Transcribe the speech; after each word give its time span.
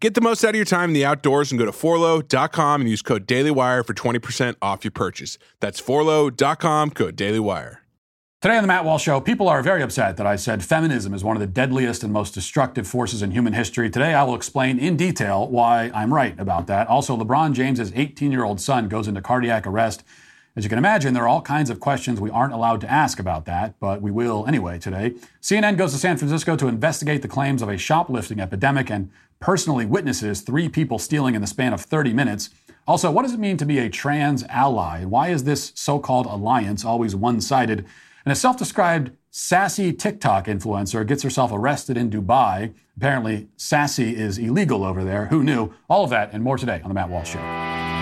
Get 0.00 0.14
the 0.14 0.20
most 0.20 0.44
out 0.44 0.50
of 0.50 0.54
your 0.54 0.64
time 0.64 0.90
in 0.90 0.94
the 0.94 1.04
outdoors 1.04 1.50
and 1.50 1.58
go 1.58 1.64
to 1.64 1.72
forloh.com 1.72 2.80
and 2.80 2.88
use 2.88 3.02
code 3.02 3.26
DailyWire 3.26 3.84
for 3.84 3.94
20% 3.94 4.54
off 4.62 4.84
your 4.84 4.92
purchase. 4.92 5.38
That's 5.58 5.80
forloh.com, 5.80 6.90
code 6.90 7.16
DailyWire. 7.16 7.78
Today 8.40 8.56
on 8.56 8.62
the 8.62 8.68
Matt 8.68 8.84
Walsh 8.84 9.02
Show, 9.02 9.20
people 9.20 9.48
are 9.48 9.60
very 9.60 9.82
upset 9.82 10.16
that 10.16 10.26
I 10.26 10.36
said 10.36 10.62
feminism 10.62 11.12
is 11.12 11.24
one 11.24 11.34
of 11.34 11.40
the 11.40 11.48
deadliest 11.48 12.04
and 12.04 12.12
most 12.12 12.32
destructive 12.32 12.86
forces 12.86 13.22
in 13.22 13.32
human 13.32 13.54
history. 13.54 13.90
Today, 13.90 14.14
I 14.14 14.22
will 14.22 14.36
explain 14.36 14.78
in 14.78 14.96
detail 14.96 15.48
why 15.48 15.90
I'm 15.92 16.14
right 16.14 16.38
about 16.38 16.68
that. 16.68 16.86
Also, 16.86 17.16
LeBron 17.16 17.52
James's 17.52 17.90
18 17.96 18.30
year 18.30 18.44
old 18.44 18.60
son 18.60 18.86
goes 18.86 19.08
into 19.08 19.20
cardiac 19.20 19.66
arrest. 19.66 20.04
As 20.54 20.62
you 20.62 20.68
can 20.68 20.78
imagine, 20.78 21.14
there 21.14 21.24
are 21.24 21.28
all 21.28 21.42
kinds 21.42 21.70
of 21.70 21.80
questions 21.80 22.20
we 22.20 22.30
aren't 22.30 22.52
allowed 22.52 22.80
to 22.82 22.90
ask 22.90 23.18
about 23.18 23.44
that, 23.46 23.74
but 23.80 24.00
we 24.00 24.12
will 24.12 24.44
anyway 24.46 24.78
today. 24.78 25.14
CNN 25.42 25.76
goes 25.76 25.92
to 25.92 25.98
San 25.98 26.16
Francisco 26.16 26.56
to 26.56 26.68
investigate 26.68 27.22
the 27.22 27.28
claims 27.28 27.62
of 27.62 27.68
a 27.68 27.76
shoplifting 27.76 28.38
epidemic 28.38 28.90
and 28.90 29.10
personally 29.40 29.86
witnesses 29.86 30.40
three 30.40 30.68
people 30.68 30.98
stealing 30.98 31.34
in 31.34 31.40
the 31.40 31.46
span 31.46 31.72
of 31.72 31.80
30 31.80 32.12
minutes. 32.12 32.50
Also, 32.86 33.10
what 33.10 33.22
does 33.22 33.34
it 33.34 33.40
mean 33.40 33.56
to 33.58 33.66
be 33.66 33.78
a 33.78 33.90
trans 33.90 34.44
ally? 34.44 35.04
Why 35.04 35.28
is 35.28 35.44
this 35.44 35.72
so 35.74 35.98
called 35.98 36.26
alliance 36.26 36.84
always 36.84 37.14
one 37.14 37.40
sided? 37.40 37.84
And 38.24 38.32
a 38.32 38.36
self 38.36 38.56
described 38.56 39.10
sassy 39.30 39.92
TikTok 39.92 40.46
influencer 40.46 41.06
gets 41.06 41.22
herself 41.22 41.50
arrested 41.52 41.96
in 41.96 42.10
Dubai. 42.10 42.74
Apparently, 42.96 43.48
sassy 43.56 44.16
is 44.16 44.38
illegal 44.38 44.84
over 44.84 45.04
there. 45.04 45.26
Who 45.26 45.44
knew? 45.44 45.72
All 45.88 46.04
of 46.04 46.10
that 46.10 46.32
and 46.32 46.42
more 46.42 46.58
today 46.58 46.80
on 46.82 46.88
The 46.88 46.94
Matt 46.94 47.10
Walsh 47.10 47.32
Show. 47.32 47.97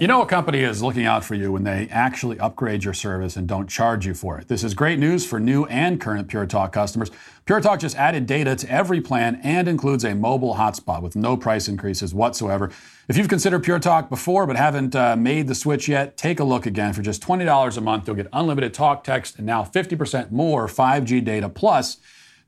You 0.00 0.06
know 0.06 0.22
a 0.22 0.26
company 0.26 0.60
is 0.60 0.80
looking 0.80 1.06
out 1.06 1.24
for 1.24 1.34
you 1.34 1.50
when 1.50 1.64
they 1.64 1.88
actually 1.90 2.38
upgrade 2.38 2.84
your 2.84 2.94
service 2.94 3.36
and 3.36 3.48
don't 3.48 3.68
charge 3.68 4.06
you 4.06 4.14
for 4.14 4.38
it. 4.38 4.46
This 4.46 4.62
is 4.62 4.72
great 4.72 5.00
news 5.00 5.26
for 5.26 5.40
new 5.40 5.64
and 5.64 6.00
current 6.00 6.28
Pure 6.28 6.46
Talk 6.46 6.72
customers. 6.72 7.10
Pure 7.46 7.62
Talk 7.62 7.80
just 7.80 7.96
added 7.96 8.24
data 8.24 8.54
to 8.54 8.70
every 8.70 9.00
plan 9.00 9.40
and 9.42 9.66
includes 9.66 10.04
a 10.04 10.14
mobile 10.14 10.54
hotspot 10.54 11.02
with 11.02 11.16
no 11.16 11.36
price 11.36 11.66
increases 11.66 12.14
whatsoever. 12.14 12.70
If 13.08 13.16
you've 13.16 13.28
considered 13.28 13.64
Pure 13.64 13.80
Talk 13.80 14.08
before 14.08 14.46
but 14.46 14.54
haven't 14.54 14.94
uh, 14.94 15.16
made 15.16 15.48
the 15.48 15.54
switch 15.56 15.88
yet, 15.88 16.16
take 16.16 16.38
a 16.38 16.44
look 16.44 16.64
again. 16.64 16.92
For 16.92 17.02
just 17.02 17.20
$20 17.20 17.76
a 17.76 17.80
month, 17.80 18.06
you'll 18.06 18.14
get 18.14 18.28
unlimited 18.32 18.72
talk, 18.72 19.02
text, 19.02 19.38
and 19.38 19.46
now 19.46 19.64
50% 19.64 20.30
more 20.30 20.68
5G 20.68 21.24
data 21.24 21.48
plus 21.48 21.96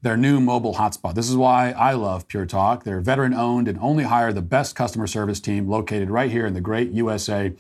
their 0.03 0.17
new 0.17 0.41
mobile 0.41 0.75
hotspot. 0.75 1.15
This 1.15 1.29
is 1.29 1.37
why 1.37 1.73
I 1.73 1.93
love 1.93 2.27
Pure 2.27 2.47
Talk. 2.47 2.85
They're 2.85 3.01
veteran 3.01 3.35
owned 3.35 3.69
and 3.69 3.79
only 3.81 4.05
hire 4.05 4.33
the 4.33 4.43
best 4.43 4.75
customer 4.75 5.07
service 5.07 5.41
team 5.41 5.69
located 5.69 6.11
right 6.11 6.31
here 6.31 6.47
in 6.47 6.55
the 6.55 6.61
great 6.61 6.91
USA. 6.93 7.53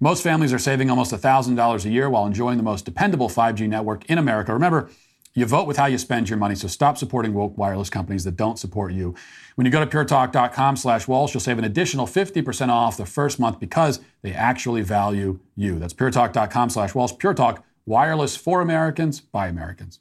Most 0.00 0.22
families 0.22 0.52
are 0.52 0.58
saving 0.58 0.90
almost 0.90 1.12
$1,000 1.12 1.84
a 1.84 1.88
year 1.88 2.08
while 2.08 2.24
enjoying 2.24 2.56
the 2.56 2.62
most 2.62 2.84
dependable 2.84 3.28
5G 3.28 3.68
network 3.68 4.04
in 4.06 4.18
America. 4.18 4.52
Remember, 4.52 4.88
you 5.34 5.44
vote 5.44 5.66
with 5.66 5.76
how 5.76 5.86
you 5.86 5.98
spend 5.98 6.28
your 6.28 6.38
money, 6.38 6.54
so 6.54 6.68
stop 6.68 6.98
supporting 6.98 7.34
woke 7.34 7.58
wireless 7.58 7.90
companies 7.90 8.24
that 8.24 8.36
don't 8.36 8.58
support 8.58 8.92
you. 8.92 9.14
When 9.56 9.64
you 9.66 9.72
go 9.72 9.84
to 9.84 9.86
puretalk.com 9.86 10.76
slash 10.76 11.08
Walsh, 11.08 11.34
you'll 11.34 11.40
save 11.40 11.58
an 11.58 11.64
additional 11.64 12.06
50% 12.06 12.68
off 12.68 12.96
the 12.96 13.06
first 13.06 13.40
month 13.40 13.58
because 13.58 14.00
they 14.22 14.32
actually 14.32 14.82
value 14.82 15.40
you. 15.56 15.78
That's 15.78 15.94
puretalk.com 15.94 16.70
slash 16.70 16.94
Walsh. 16.94 17.12
Pure 17.18 17.34
Talk, 17.34 17.64
wireless 17.86 18.36
for 18.36 18.60
Americans, 18.60 19.20
by 19.20 19.48
Americans. 19.48 20.00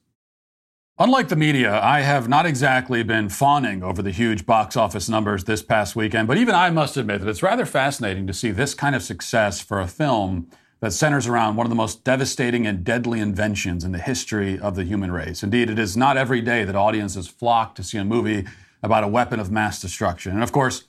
Unlike 1.00 1.28
the 1.28 1.35
media, 1.35 1.80
I 1.80 2.02
have 2.02 2.28
not 2.28 2.47
exactly 2.47 3.03
been 3.03 3.30
fawning 3.30 3.84
over 3.84 4.02
the 4.02 4.09
huge 4.09 4.47
box 4.47 4.75
office 4.75 5.08
numbers 5.08 5.44
this 5.44 5.62
past 5.62 5.96
weekend, 5.96 6.28
but 6.28 6.40
even 6.40 6.56
I 6.56 6.72
must 6.72 6.97
admit 6.97 7.22
that 7.22 7.30
it's 7.30 7.44
rather 7.44 7.68
fascinating 7.68 8.25
to 8.25 8.34
see 8.34 8.50
this 8.50 8.74
kind 8.74 8.96
of 8.96 9.03
success 9.03 9.62
for 9.62 9.80
a 9.80 9.85
film 9.85 10.50
that 10.80 10.94
centers 10.94 11.28
around 11.28 11.56
one 11.56 11.68
of 11.68 11.69
the 11.69 11.75
most 11.75 12.03
devastating 12.03 12.66
and 12.66 12.84
deadly 12.84 13.19
inventions 13.19 13.84
in 13.84 13.91
the 13.91 14.00
history 14.00 14.58
of 14.58 14.74
the 14.74 14.85
human 14.85 15.12
race. 15.12 15.44
Indeed, 15.44 15.69
it 15.69 15.78
is 15.78 15.96
not 15.96 16.18
every 16.18 16.41
day 16.41 16.63
that 16.63 16.75
audiences 16.75 17.28
flock 17.28 17.75
to 17.75 17.84
see 17.84 18.00
a 18.00 18.03
movie 18.03 18.47
about 18.81 19.03
a 19.03 19.08
weapon 19.08 19.40
of 19.40 19.52
mass 19.52 19.79
destruction. 19.79 20.31
And 20.31 20.41
of 20.41 20.52
course, 20.52 20.85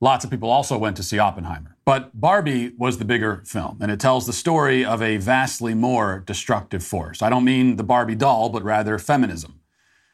Lots 0.00 0.24
of 0.24 0.30
people 0.30 0.50
also 0.50 0.76
went 0.76 0.96
to 0.98 1.02
see 1.02 1.18
Oppenheimer. 1.18 1.76
But 1.86 2.20
Barbie 2.20 2.72
was 2.76 2.98
the 2.98 3.06
bigger 3.06 3.42
film, 3.46 3.78
and 3.80 3.90
it 3.90 3.98
tells 3.98 4.26
the 4.26 4.32
story 4.32 4.84
of 4.84 5.00
a 5.00 5.16
vastly 5.16 5.72
more 5.72 6.22
destructive 6.26 6.84
force. 6.84 7.22
I 7.22 7.30
don't 7.30 7.44
mean 7.44 7.76
the 7.76 7.84
Barbie 7.84 8.14
doll, 8.14 8.50
but 8.50 8.62
rather 8.62 8.98
feminism. 8.98 9.60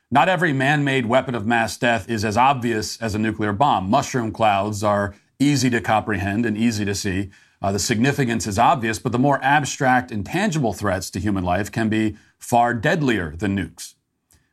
Not 0.08 0.28
every 0.28 0.52
man 0.52 0.84
made 0.84 1.06
weapon 1.06 1.34
of 1.34 1.46
mass 1.46 1.76
death 1.76 2.08
is 2.08 2.24
as 2.24 2.36
obvious 2.36 3.00
as 3.00 3.14
a 3.14 3.18
nuclear 3.18 3.52
bomb. 3.52 3.90
Mushroom 3.90 4.30
clouds 4.30 4.84
are 4.84 5.14
easy 5.40 5.68
to 5.70 5.80
comprehend 5.80 6.46
and 6.46 6.56
easy 6.56 6.84
to 6.84 6.94
see. 6.94 7.30
Uh, 7.60 7.72
the 7.72 7.78
significance 7.78 8.46
is 8.46 8.58
obvious, 8.58 8.98
but 8.98 9.10
the 9.10 9.18
more 9.18 9.42
abstract, 9.42 10.12
and 10.12 10.26
tangible 10.26 10.72
threats 10.72 11.10
to 11.10 11.18
human 11.18 11.42
life 11.42 11.72
can 11.72 11.88
be 11.88 12.16
far 12.38 12.74
deadlier 12.74 13.34
than 13.36 13.56
nukes. 13.56 13.94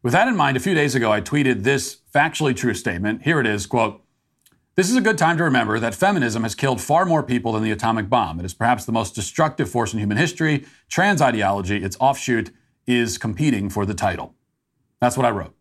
With 0.02 0.14
that 0.14 0.28
in 0.28 0.38
mind, 0.38 0.58
a 0.58 0.62
few 0.62 0.74
days 0.74 0.96
ago, 0.96 1.12
I 1.12 1.22
tweeted 1.22 1.64
this 1.64 1.98
factually 2.16 2.56
true 2.56 2.74
statement. 2.74 3.24
Here 3.24 3.40
it 3.40 3.46
is 3.46 3.66
quote, 3.66 4.02
this 4.80 4.90
is 4.90 4.96
a 4.96 5.02
good 5.02 5.18
time 5.18 5.36
to 5.36 5.44
remember 5.44 5.78
that 5.78 5.94
feminism 5.94 6.44
has 6.44 6.56
killed 6.56 6.80
far 6.80 7.04
more 7.04 7.22
people 7.22 7.52
than 7.52 7.64
the 7.64 7.72
atomic 7.72 8.10
bomb. 8.10 8.40
It 8.40 8.46
is 8.46 8.54
perhaps 8.54 8.86
the 8.86 8.94
most 8.94 9.14
destructive 9.14 9.70
force 9.70 9.92
in 9.92 10.00
human 10.00 10.16
history. 10.16 10.66
Trans 10.88 11.22
ideology, 11.22 11.84
its 11.84 11.98
offshoot, 12.00 12.52
is 12.88 13.18
competing 13.18 13.70
for 13.70 13.86
the 13.86 13.94
title. 13.94 14.36
That's 15.02 15.18
what 15.18 15.26
I 15.26 15.32
wrote. 15.32 15.54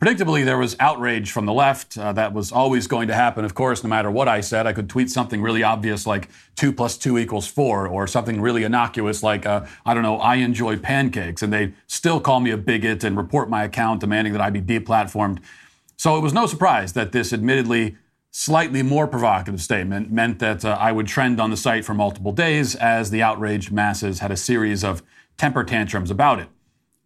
Predictably, 0.00 0.44
there 0.44 0.56
was 0.56 0.76
outrage 0.78 1.32
from 1.32 1.46
the 1.46 1.52
left. 1.52 1.98
Uh, 1.98 2.12
that 2.12 2.32
was 2.32 2.52
always 2.52 2.86
going 2.86 3.08
to 3.08 3.14
happen, 3.14 3.44
of 3.44 3.56
course, 3.56 3.82
no 3.82 3.90
matter 3.90 4.08
what 4.08 4.28
I 4.28 4.40
said. 4.40 4.68
I 4.68 4.72
could 4.72 4.88
tweet 4.88 5.10
something 5.10 5.42
really 5.42 5.64
obvious 5.64 6.06
like 6.06 6.28
2 6.54 6.72
plus 6.72 6.96
2 6.96 7.18
equals 7.18 7.48
4, 7.48 7.88
or 7.88 8.06
something 8.06 8.40
really 8.40 8.62
innocuous 8.62 9.20
like, 9.20 9.46
uh, 9.46 9.66
I 9.84 9.94
don't 9.94 10.04
know, 10.04 10.18
I 10.18 10.36
enjoy 10.36 10.76
pancakes, 10.76 11.42
and 11.42 11.52
they 11.52 11.72
still 11.88 12.20
call 12.20 12.38
me 12.38 12.52
a 12.52 12.56
bigot 12.56 13.02
and 13.02 13.16
report 13.16 13.50
my 13.50 13.64
account 13.64 13.98
demanding 13.98 14.32
that 14.32 14.40
I 14.40 14.50
be 14.50 14.62
deplatformed. 14.62 15.40
So 15.96 16.16
it 16.16 16.20
was 16.20 16.32
no 16.32 16.46
surprise 16.46 16.92
that 16.92 17.10
this 17.10 17.32
admittedly 17.32 17.96
slightly 18.30 18.82
more 18.82 19.06
provocative 19.06 19.60
statement 19.60 20.10
meant 20.10 20.38
that 20.38 20.64
uh, 20.64 20.76
I 20.78 20.92
would 20.92 21.06
trend 21.06 21.40
on 21.40 21.50
the 21.50 21.56
site 21.56 21.84
for 21.84 21.94
multiple 21.94 22.32
days 22.32 22.76
as 22.76 23.10
the 23.10 23.22
outraged 23.22 23.72
masses 23.72 24.20
had 24.20 24.30
a 24.30 24.36
series 24.36 24.84
of 24.84 25.02
temper 25.36 25.64
tantrums 25.64 26.10
about 26.10 26.38
it. 26.38 26.48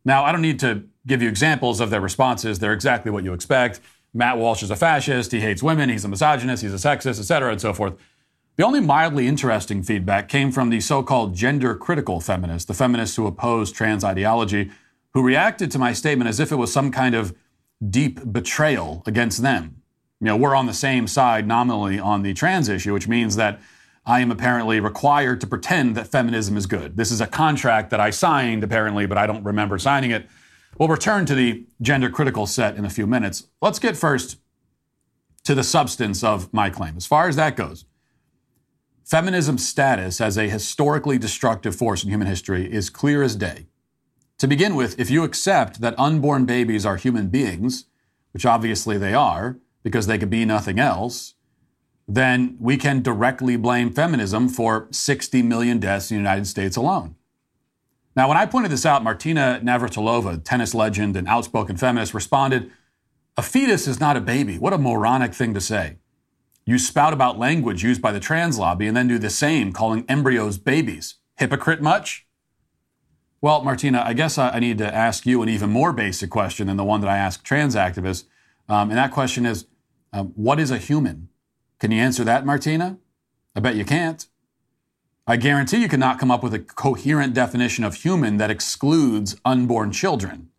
Now, 0.04 0.24
I 0.24 0.32
don't 0.32 0.42
need 0.42 0.60
to 0.60 0.84
give 1.06 1.22
you 1.22 1.28
examples 1.28 1.80
of 1.80 1.90
their 1.90 2.00
responses. 2.00 2.58
They're 2.58 2.74
exactly 2.74 3.10
what 3.10 3.24
you 3.24 3.32
expect. 3.32 3.80
Matt 4.12 4.38
Walsh 4.38 4.62
is 4.62 4.70
a 4.70 4.76
fascist, 4.76 5.32
he 5.32 5.40
hates 5.40 5.62
women, 5.62 5.88
he's 5.88 6.04
a 6.04 6.08
misogynist, 6.08 6.62
he's 6.62 6.74
a 6.74 6.76
sexist, 6.76 7.18
etc., 7.18 7.50
and 7.50 7.60
so 7.60 7.72
forth. 7.72 7.94
The 8.56 8.64
only 8.64 8.80
mildly 8.80 9.26
interesting 9.26 9.82
feedback 9.82 10.28
came 10.28 10.52
from 10.52 10.70
the 10.70 10.80
so 10.80 11.02
called 11.02 11.34
gender 11.34 11.74
critical 11.74 12.20
feminists, 12.20 12.68
the 12.68 12.74
feminists 12.74 13.16
who 13.16 13.26
oppose 13.26 13.72
trans 13.72 14.04
ideology, 14.04 14.70
who 15.14 15.22
reacted 15.22 15.72
to 15.72 15.78
my 15.80 15.92
statement 15.92 16.28
as 16.28 16.38
if 16.38 16.52
it 16.52 16.56
was 16.56 16.72
some 16.72 16.92
kind 16.92 17.16
of 17.16 17.34
deep 17.90 18.20
betrayal 18.32 19.02
against 19.06 19.42
them 19.42 19.82
you 20.24 20.30
know, 20.30 20.38
we're 20.38 20.54
on 20.54 20.64
the 20.64 20.72
same 20.72 21.06
side 21.06 21.46
nominally 21.46 21.98
on 21.98 22.22
the 22.22 22.32
trans 22.32 22.70
issue, 22.70 22.94
which 22.94 23.06
means 23.06 23.36
that 23.36 23.60
I 24.06 24.20
am 24.20 24.30
apparently 24.30 24.80
required 24.80 25.38
to 25.42 25.46
pretend 25.46 25.96
that 25.96 26.08
feminism 26.08 26.56
is 26.56 26.64
good. 26.64 26.96
This 26.96 27.10
is 27.10 27.20
a 27.20 27.26
contract 27.26 27.90
that 27.90 28.00
I 28.00 28.08
signed, 28.08 28.64
apparently, 28.64 29.04
but 29.04 29.18
I 29.18 29.26
don't 29.26 29.44
remember 29.44 29.78
signing 29.78 30.12
it. 30.12 30.26
We'll 30.78 30.88
return 30.88 31.26
to 31.26 31.34
the 31.34 31.66
gender 31.82 32.08
critical 32.08 32.46
set 32.46 32.76
in 32.76 32.86
a 32.86 32.88
few 32.88 33.06
minutes. 33.06 33.48
Let's 33.60 33.78
get 33.78 33.98
first 33.98 34.38
to 35.42 35.54
the 35.54 35.62
substance 35.62 36.24
of 36.24 36.50
my 36.54 36.70
claim. 36.70 36.96
As 36.96 37.04
far 37.04 37.28
as 37.28 37.36
that 37.36 37.54
goes, 37.54 37.84
feminism's 39.04 39.68
status 39.68 40.22
as 40.22 40.38
a 40.38 40.48
historically 40.48 41.18
destructive 41.18 41.76
force 41.76 42.02
in 42.02 42.08
human 42.08 42.28
history 42.28 42.72
is 42.72 42.88
clear 42.88 43.22
as 43.22 43.36
day. 43.36 43.66
To 44.38 44.46
begin 44.46 44.74
with, 44.74 44.98
if 44.98 45.10
you 45.10 45.22
accept 45.22 45.82
that 45.82 45.94
unborn 45.98 46.46
babies 46.46 46.86
are 46.86 46.96
human 46.96 47.28
beings, 47.28 47.84
which 48.32 48.46
obviously 48.46 48.96
they 48.96 49.12
are, 49.12 49.58
because 49.84 50.08
they 50.08 50.18
could 50.18 50.30
be 50.30 50.44
nothing 50.44 50.80
else, 50.80 51.34
then 52.08 52.56
we 52.58 52.76
can 52.76 53.02
directly 53.02 53.56
blame 53.56 53.92
feminism 53.92 54.48
for 54.48 54.88
60 54.90 55.42
million 55.42 55.78
deaths 55.78 56.10
in 56.10 56.16
the 56.16 56.20
United 56.20 56.46
States 56.46 56.76
alone. 56.76 57.14
Now, 58.16 58.28
when 58.28 58.36
I 58.36 58.46
pointed 58.46 58.70
this 58.70 58.86
out, 58.86 59.04
Martina 59.04 59.60
Navratilova, 59.62 60.42
tennis 60.44 60.74
legend 60.74 61.16
and 61.16 61.28
outspoken 61.28 61.76
feminist, 61.76 62.14
responded, 62.14 62.70
A 63.36 63.42
fetus 63.42 63.86
is 63.86 64.00
not 64.00 64.16
a 64.16 64.20
baby. 64.20 64.58
What 64.58 64.72
a 64.72 64.78
moronic 64.78 65.34
thing 65.34 65.54
to 65.54 65.60
say. 65.60 65.98
You 66.64 66.78
spout 66.78 67.12
about 67.12 67.38
language 67.38 67.82
used 67.82 68.00
by 68.00 68.12
the 68.12 68.20
trans 68.20 68.58
lobby 68.58 68.86
and 68.86 68.96
then 68.96 69.08
do 69.08 69.18
the 69.18 69.30
same, 69.30 69.72
calling 69.72 70.04
embryos 70.08 70.58
babies. 70.58 71.16
Hypocrite 71.36 71.82
much? 71.82 72.26
Well, 73.40 73.62
Martina, 73.62 74.02
I 74.06 74.14
guess 74.14 74.38
I 74.38 74.58
need 74.58 74.78
to 74.78 74.94
ask 74.94 75.26
you 75.26 75.42
an 75.42 75.50
even 75.50 75.68
more 75.68 75.92
basic 75.92 76.30
question 76.30 76.68
than 76.68 76.78
the 76.78 76.84
one 76.84 77.02
that 77.02 77.10
I 77.10 77.18
ask 77.18 77.42
trans 77.42 77.74
activists. 77.74 78.24
Um, 78.68 78.88
and 78.88 78.96
that 78.96 79.10
question 79.10 79.44
is 79.44 79.66
um, 80.14 80.32
what 80.36 80.60
is 80.60 80.70
a 80.70 80.78
human? 80.78 81.28
Can 81.80 81.90
you 81.90 82.00
answer 82.00 82.22
that, 82.24 82.46
Martina? 82.46 82.98
I 83.54 83.60
bet 83.60 83.74
you 83.74 83.84
can't. 83.84 84.26
I 85.26 85.36
guarantee 85.36 85.82
you 85.82 85.88
cannot 85.88 86.18
come 86.18 86.30
up 86.30 86.42
with 86.42 86.54
a 86.54 86.60
coherent 86.60 87.34
definition 87.34 87.82
of 87.82 87.96
human 87.96 88.36
that 88.36 88.50
excludes 88.50 89.36
unborn 89.44 89.90
children. 89.90 90.50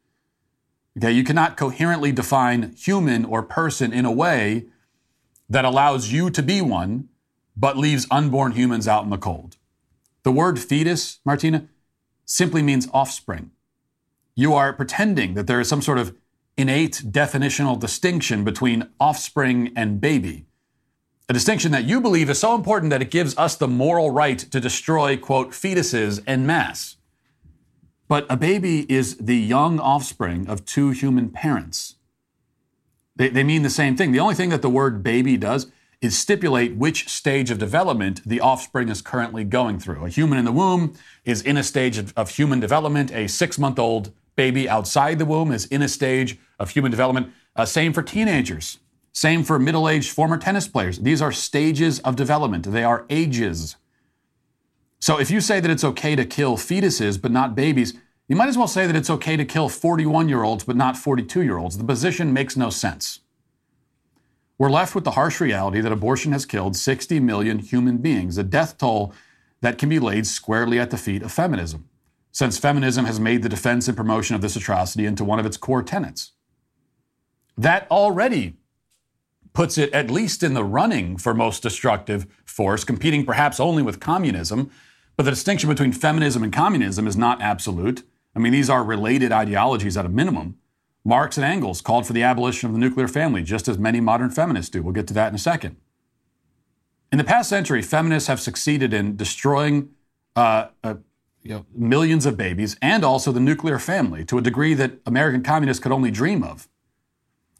Okay, 0.97 1.11
you 1.11 1.23
cannot 1.23 1.55
coherently 1.55 2.11
define 2.11 2.73
human 2.77 3.23
or 3.23 3.43
person 3.43 3.93
in 3.93 4.05
a 4.05 4.11
way 4.11 4.65
that 5.49 5.65
allows 5.65 6.11
you 6.11 6.29
to 6.29 6.43
be 6.43 6.61
one, 6.61 7.07
but 7.55 7.77
leaves 7.77 8.07
unborn 8.11 8.53
humans 8.53 8.87
out 8.87 9.03
in 9.03 9.09
the 9.09 9.17
cold. 9.17 9.55
The 10.23 10.31
word 10.31 10.59
fetus, 10.59 11.19
Martina, 11.23 11.67
simply 12.25 12.61
means 12.61 12.89
offspring. 12.93 13.51
You 14.35 14.53
are 14.53 14.73
pretending 14.73 15.35
that 15.35 15.47
there 15.47 15.61
is 15.61 15.69
some 15.69 15.81
sort 15.81 15.97
of 15.97 16.15
innate 16.57 17.01
definitional 17.05 17.79
distinction 17.79 18.43
between 18.43 18.89
offspring 18.99 19.71
and 19.75 19.99
baby. 19.99 20.45
A 21.27 21.33
distinction 21.33 21.71
that 21.71 21.85
you 21.85 21.99
believe 21.99 22.29
is 22.29 22.39
so 22.39 22.53
important 22.53 22.91
that 22.91 23.01
it 23.01 23.09
gives 23.09 23.35
us 23.37 23.55
the 23.55 23.67
moral 23.67 24.11
right 24.11 24.37
to 24.37 24.59
destroy, 24.59 25.17
quote, 25.17 25.51
fetuses 25.51 26.23
en 26.27 26.45
masse. 26.45 26.97
But 28.07 28.27
a 28.29 28.37
baby 28.37 28.85
is 28.91 29.17
the 29.17 29.35
young 29.35 29.79
offspring 29.79 30.47
of 30.47 30.65
two 30.65 30.91
human 30.91 31.29
parents. 31.29 31.95
They, 33.15 33.29
they 33.29 33.43
mean 33.43 33.63
the 33.63 33.69
same 33.71 33.95
thing. 33.95 34.11
The 34.11 34.19
only 34.19 34.35
thing 34.35 34.49
that 34.49 34.61
the 34.61 34.69
word 34.69 35.01
baby 35.01 35.37
does 35.37 35.71
is 36.01 36.17
stipulate 36.17 36.75
which 36.75 37.09
stage 37.09 37.49
of 37.49 37.57
development 37.57 38.21
the 38.25 38.39
offspring 38.39 38.89
is 38.89 39.01
currently 39.01 39.43
going 39.43 39.79
through. 39.79 40.05
A 40.05 40.09
human 40.09 40.37
in 40.37 40.45
the 40.45 40.51
womb 40.51 40.93
is 41.23 41.41
in 41.41 41.57
a 41.57 41.63
stage 41.63 41.97
of, 41.97 42.13
of 42.15 42.29
human 42.29 42.59
development. 42.59 43.11
A 43.11 43.27
six 43.27 43.57
month 43.57 43.79
old 43.79 44.11
baby 44.35 44.69
outside 44.69 45.17
the 45.17 45.25
womb 45.25 45.51
is 45.51 45.65
in 45.65 45.81
a 45.81 45.87
stage 45.87 46.37
of 46.59 46.71
human 46.71 46.91
development. 46.91 47.31
Uh, 47.55 47.65
same 47.65 47.93
for 47.93 48.01
teenagers. 48.01 48.79
Same 49.11 49.43
for 49.43 49.57
middle 49.57 49.87
aged 49.87 50.11
former 50.11 50.37
tennis 50.37 50.67
players. 50.67 50.99
These 50.99 51.21
are 51.21 51.31
stages 51.31 51.99
of 52.01 52.15
development, 52.15 52.71
they 52.71 52.83
are 52.83 53.05
ages. 53.09 53.77
So 54.99 55.19
if 55.19 55.29
you 55.29 55.39
say 55.39 55.59
that 55.59 55.71
it's 55.71 55.83
okay 55.83 56.15
to 56.15 56.25
kill 56.25 56.57
fetuses 56.57 57.21
but 57.21 57.31
not 57.31 57.55
babies, 57.55 57.93
you 58.27 58.35
might 58.35 58.49
as 58.49 58.57
well 58.57 58.67
say 58.67 58.87
that 58.87 58.95
it's 58.95 59.09
okay 59.09 59.37
to 59.37 59.45
kill 59.45 59.69
41 59.69 60.27
year 60.29 60.43
olds 60.43 60.63
but 60.63 60.75
not 60.75 60.97
42 60.97 61.43
year 61.43 61.57
olds. 61.57 61.77
The 61.77 61.83
position 61.83 62.33
makes 62.33 62.57
no 62.57 62.69
sense. 62.69 63.19
We're 64.57 64.71
left 64.71 64.95
with 64.95 65.03
the 65.03 65.11
harsh 65.11 65.41
reality 65.41 65.81
that 65.81 65.91
abortion 65.91 66.31
has 66.31 66.45
killed 66.45 66.75
60 66.75 67.19
million 67.19 67.59
human 67.59 67.97
beings, 67.97 68.37
a 68.37 68.43
death 68.43 68.77
toll 68.77 69.13
that 69.61 69.77
can 69.77 69.89
be 69.89 69.99
laid 69.99 70.27
squarely 70.27 70.79
at 70.79 70.91
the 70.91 70.97
feet 70.97 71.23
of 71.23 71.31
feminism, 71.31 71.89
since 72.31 72.57
feminism 72.57 73.05
has 73.05 73.19
made 73.19 73.43
the 73.43 73.49
defense 73.49 73.87
and 73.87 73.97
promotion 73.97 74.35
of 74.35 74.41
this 74.41 74.55
atrocity 74.55 75.05
into 75.05 75.25
one 75.25 75.39
of 75.39 75.45
its 75.45 75.57
core 75.57 75.83
tenets. 75.83 76.31
That 77.57 77.89
already 77.89 78.57
puts 79.53 79.77
it 79.77 79.91
at 79.93 80.11
least 80.11 80.43
in 80.43 80.53
the 80.53 80.63
running 80.63 81.17
for 81.17 81.33
most 81.33 81.63
destructive 81.63 82.27
force, 82.45 82.83
competing 82.83 83.25
perhaps 83.25 83.59
only 83.59 83.81
with 83.81 83.99
communism. 83.99 84.69
But 85.15 85.23
the 85.23 85.31
distinction 85.31 85.69
between 85.69 85.93
feminism 85.93 86.43
and 86.43 86.51
communism 86.51 87.07
is 87.07 87.15
not 87.15 87.41
absolute. 87.41 88.03
I 88.35 88.39
mean, 88.39 88.51
these 88.51 88.69
are 88.69 88.83
related 88.83 89.31
ideologies 89.31 89.95
at 89.95 90.05
a 90.05 90.09
minimum. 90.09 90.57
Marx 91.05 91.37
and 91.37 91.45
Engels 91.45 91.81
called 91.81 92.05
for 92.05 92.13
the 92.13 92.23
abolition 92.23 92.67
of 92.67 92.73
the 92.73 92.79
nuclear 92.79 93.07
family, 93.07 93.43
just 93.43 93.67
as 93.67 93.77
many 93.77 94.01
modern 94.01 94.29
feminists 94.29 94.69
do. 94.69 94.83
We'll 94.83 94.93
get 94.93 95.07
to 95.07 95.13
that 95.13 95.29
in 95.29 95.35
a 95.35 95.39
second. 95.39 95.77
In 97.11 97.17
the 97.17 97.23
past 97.23 97.47
century, 97.47 97.81
feminists 97.81 98.27
have 98.27 98.41
succeeded 98.41 98.93
in 98.93 99.15
destroying 99.15 99.91
uh, 100.35 100.67
uh, 100.83 100.95
you 101.43 101.51
know, 101.51 101.65
millions 101.73 102.25
of 102.25 102.35
babies 102.35 102.75
and 102.81 103.05
also 103.05 103.31
the 103.31 103.39
nuclear 103.39 103.79
family 103.79 104.25
to 104.25 104.37
a 104.37 104.41
degree 104.41 104.73
that 104.73 104.99
American 105.05 105.43
communists 105.43 105.81
could 105.81 105.91
only 105.91 106.11
dream 106.11 106.43
of. 106.43 106.67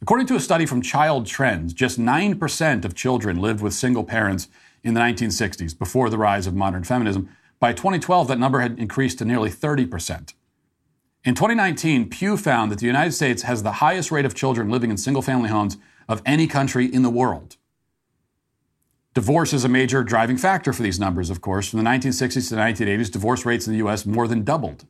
According 0.01 0.27
to 0.27 0.35
a 0.35 0.39
study 0.39 0.65
from 0.65 0.81
Child 0.81 1.25
Trends, 1.25 1.73
just 1.73 1.99
9% 1.99 2.85
of 2.85 2.95
children 2.95 3.39
lived 3.39 3.61
with 3.61 3.73
single 3.73 4.03
parents 4.03 4.49
in 4.83 4.93
the 4.93 4.99
1960s 4.99 5.77
before 5.77 6.09
the 6.09 6.17
rise 6.17 6.47
of 6.47 6.53
modern 6.53 6.83
feminism. 6.83 7.29
By 7.59 7.73
2012, 7.73 8.27
that 8.27 8.37
number 8.37 8.59
had 8.59 8.77
increased 8.77 9.19
to 9.19 9.25
nearly 9.25 9.49
30%. 9.49 10.33
In 11.23 11.33
2019, 11.33 12.09
Pew 12.09 12.37
found 12.37 12.71
that 12.71 12.79
the 12.79 12.85
United 12.85 13.13
States 13.13 13.43
has 13.43 13.63
the 13.63 13.73
highest 13.73 14.11
rate 14.11 14.25
of 14.25 14.35
children 14.35 14.69
living 14.69 14.91
in 14.91 14.97
single 14.97 15.23
family 15.23 15.49
homes 15.49 15.77
of 16.07 16.21
any 16.25 16.45
country 16.45 16.85
in 16.85 17.01
the 17.01 17.09
world. 17.09 17.57
Divorce 19.15 19.53
is 19.53 19.63
a 19.63 19.69
major 19.69 20.03
driving 20.03 20.37
factor 20.37 20.73
for 20.73 20.83
these 20.83 20.99
numbers, 20.99 21.29
of 21.29 21.41
course. 21.41 21.69
From 21.69 21.83
the 21.83 21.89
1960s 21.89 22.49
to 22.49 22.55
the 22.55 22.61
1980s, 22.61 23.09
divorce 23.09 23.45
rates 23.45 23.65
in 23.65 23.73
the 23.73 23.77
U.S. 23.77 24.05
more 24.05 24.27
than 24.27 24.43
doubled. 24.43 24.85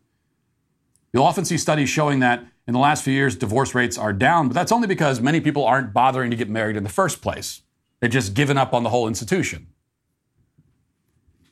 You'll 1.14 1.24
often 1.24 1.46
see 1.46 1.58
studies 1.58 1.90
showing 1.90 2.20
that 2.20 2.44
in 2.68 2.74
the 2.74 2.80
last 2.80 3.04
few 3.04 3.14
years, 3.14 3.36
divorce 3.36 3.76
rates 3.76 3.98
are 3.98 4.14
down, 4.14 4.48
but 4.48 4.56
that's 4.56 4.72
only 4.72 4.88
because 4.88 5.22
many 5.22 5.40
people 5.40 5.66
aren't 5.66 5.94
bothering 5.94 6.32
to 6.32 6.38
get 6.38 6.50
married 6.50 6.76
in 6.76 6.84
the 6.84 6.90
first 6.90 7.22
place. 7.22 7.62
They've 8.00 8.10
just 8.10 8.34
given 8.34 8.58
up 8.58 8.74
on 8.74 8.84
the 8.84 8.90
whole 8.90 9.08
institution. 9.08 9.68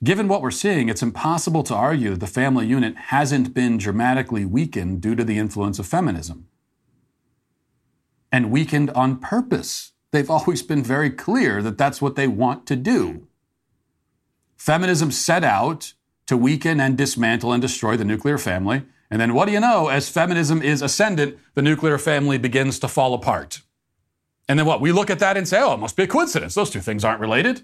Given 0.03 0.27
what 0.27 0.41
we're 0.41 0.51
seeing, 0.51 0.89
it's 0.89 1.03
impossible 1.03 1.63
to 1.63 1.75
argue 1.75 2.11
that 2.11 2.19
the 2.19 2.27
family 2.27 2.67
unit 2.67 2.95
hasn't 2.95 3.53
been 3.53 3.77
dramatically 3.77 4.43
weakened 4.43 5.01
due 5.01 5.15
to 5.15 5.23
the 5.23 5.37
influence 5.37 5.79
of 5.79 5.85
feminism. 5.85 6.47
And 8.31 8.51
weakened 8.51 8.89
on 8.91 9.19
purpose. 9.19 9.93
They've 10.11 10.29
always 10.29 10.63
been 10.63 10.83
very 10.83 11.09
clear 11.09 11.61
that 11.61 11.77
that's 11.77 12.01
what 12.01 12.15
they 12.15 12.27
want 12.27 12.65
to 12.67 12.75
do. 12.75 13.27
Feminism 14.57 15.11
set 15.11 15.43
out 15.43 15.93
to 16.25 16.35
weaken 16.35 16.79
and 16.79 16.97
dismantle 16.97 17.53
and 17.53 17.61
destroy 17.61 17.95
the 17.95 18.05
nuclear 18.05 18.37
family. 18.37 18.83
And 19.13 19.21
then 19.21 19.35
what 19.35 19.45
do 19.45 19.51
you 19.51 19.59
know? 19.59 19.89
As 19.89 20.09
feminism 20.09 20.63
is 20.63 20.81
ascendant, 20.81 21.37
the 21.53 21.61
nuclear 21.61 21.99
family 21.99 22.39
begins 22.39 22.79
to 22.79 22.87
fall 22.87 23.13
apart. 23.13 23.61
And 24.49 24.57
then 24.57 24.65
what? 24.65 24.81
We 24.81 24.91
look 24.91 25.11
at 25.11 25.19
that 25.19 25.37
and 25.37 25.47
say, 25.47 25.61
oh, 25.61 25.75
it 25.75 25.79
must 25.79 25.95
be 25.95 26.01
a 26.01 26.07
coincidence. 26.07 26.55
Those 26.55 26.71
two 26.71 26.79
things 26.79 27.05
aren't 27.05 27.21
related. 27.21 27.61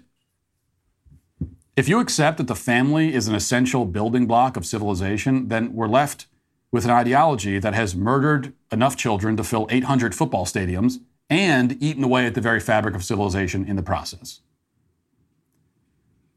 If 1.76 1.88
you 1.88 1.98
accept 1.98 2.38
that 2.38 2.46
the 2.46 2.54
family 2.54 3.12
is 3.12 3.26
an 3.26 3.34
essential 3.34 3.84
building 3.84 4.26
block 4.26 4.56
of 4.56 4.64
civilization, 4.64 5.48
then 5.48 5.74
we're 5.74 5.88
left 5.88 6.28
with 6.70 6.84
an 6.84 6.92
ideology 6.92 7.58
that 7.58 7.74
has 7.74 7.96
murdered 7.96 8.52
enough 8.70 8.96
children 8.96 9.36
to 9.36 9.42
fill 9.42 9.66
800 9.70 10.14
football 10.14 10.46
stadiums 10.46 11.00
and 11.28 11.82
eaten 11.82 12.04
away 12.04 12.26
at 12.26 12.36
the 12.36 12.40
very 12.40 12.60
fabric 12.60 12.94
of 12.94 13.02
civilization 13.02 13.66
in 13.66 13.74
the 13.74 13.82
process. 13.82 14.42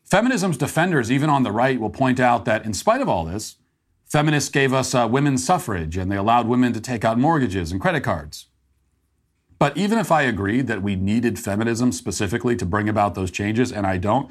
Feminism's 0.05 0.57
defenders, 0.57 1.11
even 1.11 1.29
on 1.29 1.43
the 1.43 1.51
right, 1.51 1.79
will 1.79 1.91
point 1.91 2.19
out 2.19 2.45
that 2.45 2.65
in 2.65 2.73
spite 2.73 2.99
of 2.99 3.07
all 3.07 3.25
this, 3.25 3.57
feminists 4.13 4.51
gave 4.51 4.74
us 4.74 4.93
uh, 4.93 5.08
women's 5.10 5.43
suffrage 5.43 5.98
and 5.98 6.12
they 6.12 6.15
allowed 6.15 6.48
women 6.48 6.72
to 6.72 6.79
take 6.79 7.03
out 7.03 7.17
mortgages 7.17 7.72
and 7.72 7.82
credit 7.82 8.01
cards. 8.01 8.46
But 9.58 9.75
even 9.75 9.98
if 9.98 10.12
I 10.12 10.22
agreed 10.22 10.67
that 10.67 10.84
we 10.84 10.96
needed 10.96 11.39
feminism 11.39 11.91
specifically 11.91 12.55
to 12.58 12.65
bring 12.65 12.88
about 12.88 13.15
those 13.15 13.32
changes, 13.32 13.72
and 13.72 13.88
I 13.88 13.98
don't, 13.98 14.29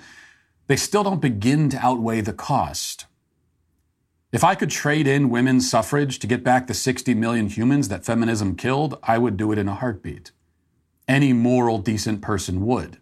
they 0.68 0.76
still 0.76 1.02
don't 1.02 1.20
begin 1.20 1.68
to 1.70 1.84
outweigh 1.84 2.20
the 2.20 2.32
cost. 2.32 3.06
If 4.30 4.44
I 4.44 4.54
could 4.54 4.70
trade 4.70 5.08
in 5.08 5.30
women's 5.30 5.68
suffrage 5.68 6.20
to 6.20 6.28
get 6.28 6.44
back 6.44 6.68
the 6.68 6.74
60 6.74 7.12
million 7.14 7.48
humans 7.48 7.88
that 7.88 8.04
feminism 8.04 8.54
killed, 8.54 9.00
I 9.02 9.18
would 9.18 9.36
do 9.36 9.50
it 9.50 9.58
in 9.58 9.68
a 9.68 9.74
heartbeat. 9.74 10.30
Any 11.08 11.32
moral, 11.32 11.78
decent 11.78 12.22
person 12.22 12.64
would. 12.64 12.98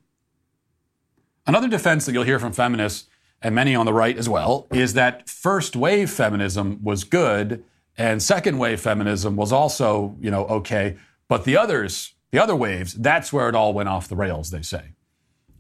Another 1.46 1.68
defense 1.68 2.06
that 2.06 2.12
you'll 2.12 2.22
hear 2.22 2.40
from 2.40 2.52
feminists, 2.52 3.09
and 3.42 3.54
many 3.54 3.74
on 3.74 3.86
the 3.86 3.92
right 3.92 4.16
as 4.16 4.28
well, 4.28 4.66
is 4.72 4.94
that 4.94 5.28
first 5.28 5.74
wave 5.76 6.10
feminism 6.10 6.82
was 6.82 7.04
good 7.04 7.64
and 7.96 8.22
second 8.22 8.58
wave 8.58 8.80
feminism 8.80 9.36
was 9.36 9.52
also, 9.52 10.16
you 10.20 10.30
know, 10.30 10.46
okay, 10.46 10.96
but 11.28 11.44
the 11.44 11.56
others, 11.56 12.14
the 12.30 12.38
other 12.38 12.56
waves, 12.56 12.94
that's 12.94 13.32
where 13.32 13.48
it 13.48 13.54
all 13.54 13.74
went 13.74 13.88
off 13.88 14.08
the 14.08 14.16
rails, 14.16 14.50
they 14.50 14.62
say. 14.62 14.94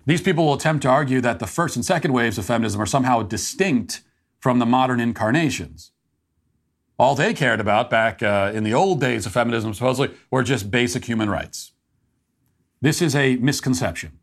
These 0.06 0.22
people 0.22 0.46
will 0.46 0.54
attempt 0.54 0.82
to 0.82 0.88
argue 0.88 1.20
that 1.20 1.38
the 1.38 1.46
first 1.46 1.76
and 1.76 1.84
second 1.84 2.12
waves 2.12 2.38
of 2.38 2.46
feminism 2.46 2.80
are 2.80 2.86
somehow 2.86 3.22
distinct 3.22 4.02
from 4.38 4.58
the 4.58 4.66
modern 4.66 5.00
incarnations. 5.00 5.92
All 6.98 7.14
they 7.14 7.34
cared 7.34 7.60
about 7.60 7.90
back 7.90 8.22
uh, 8.22 8.52
in 8.54 8.64
the 8.64 8.74
old 8.74 9.00
days 9.00 9.26
of 9.26 9.32
feminism, 9.32 9.72
supposedly, 9.74 10.14
were 10.30 10.42
just 10.42 10.70
basic 10.70 11.04
human 11.04 11.28
rights. 11.28 11.72
This 12.80 13.02
is 13.02 13.14
a 13.14 13.36
misconception. 13.36 14.19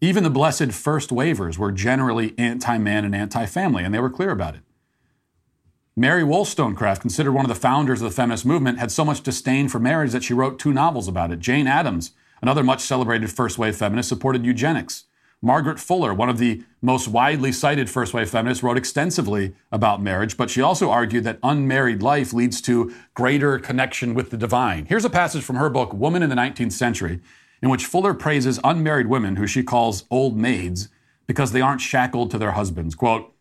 Even 0.00 0.22
the 0.22 0.30
blessed 0.30 0.72
first 0.72 1.10
wavers 1.10 1.58
were 1.58 1.72
generally 1.72 2.34
anti 2.38 2.78
man 2.78 3.04
and 3.04 3.14
anti 3.14 3.46
family, 3.46 3.84
and 3.84 3.92
they 3.92 4.00
were 4.00 4.10
clear 4.10 4.30
about 4.30 4.54
it. 4.54 4.60
Mary 5.96 6.22
Wollstonecraft, 6.22 7.00
considered 7.00 7.32
one 7.32 7.44
of 7.44 7.48
the 7.48 7.56
founders 7.56 8.00
of 8.00 8.08
the 8.08 8.14
feminist 8.14 8.46
movement, 8.46 8.78
had 8.78 8.92
so 8.92 9.04
much 9.04 9.22
disdain 9.22 9.68
for 9.68 9.80
marriage 9.80 10.12
that 10.12 10.22
she 10.22 10.32
wrote 10.32 10.58
two 10.58 10.72
novels 10.72 11.08
about 11.08 11.32
it. 11.32 11.40
Jane 11.40 11.66
Addams 11.66 12.12
Another 12.40 12.62
much 12.62 12.80
celebrated 12.80 13.30
first 13.30 13.58
wave 13.58 13.76
feminist 13.76 14.08
supported 14.08 14.44
eugenics. 14.44 15.04
Margaret 15.40 15.78
Fuller, 15.78 16.12
one 16.12 16.28
of 16.28 16.38
the 16.38 16.64
most 16.82 17.06
widely 17.06 17.52
cited 17.52 17.88
first 17.88 18.12
wave 18.12 18.28
feminists, 18.28 18.62
wrote 18.62 18.76
extensively 18.76 19.54
about 19.70 20.02
marriage, 20.02 20.36
but 20.36 20.50
she 20.50 20.60
also 20.60 20.90
argued 20.90 21.22
that 21.24 21.38
unmarried 21.44 22.02
life 22.02 22.32
leads 22.32 22.60
to 22.62 22.92
greater 23.14 23.58
connection 23.58 24.14
with 24.14 24.30
the 24.30 24.36
divine. 24.36 24.86
Here's 24.86 25.04
a 25.04 25.10
passage 25.10 25.44
from 25.44 25.56
her 25.56 25.70
book, 25.70 25.92
Woman 25.92 26.24
in 26.24 26.30
the 26.30 26.34
19th 26.34 26.72
Century, 26.72 27.20
in 27.62 27.68
which 27.68 27.86
Fuller 27.86 28.14
praises 28.14 28.60
unmarried 28.64 29.08
women, 29.08 29.36
who 29.36 29.46
she 29.46 29.62
calls 29.62 30.04
old 30.10 30.36
maids, 30.36 30.88
because 31.26 31.52
they 31.52 31.60
aren't 31.60 31.80
shackled 31.80 32.30
to 32.30 32.38
their 32.38 32.52
husbands. 32.52 32.94
Quote, 32.94 33.34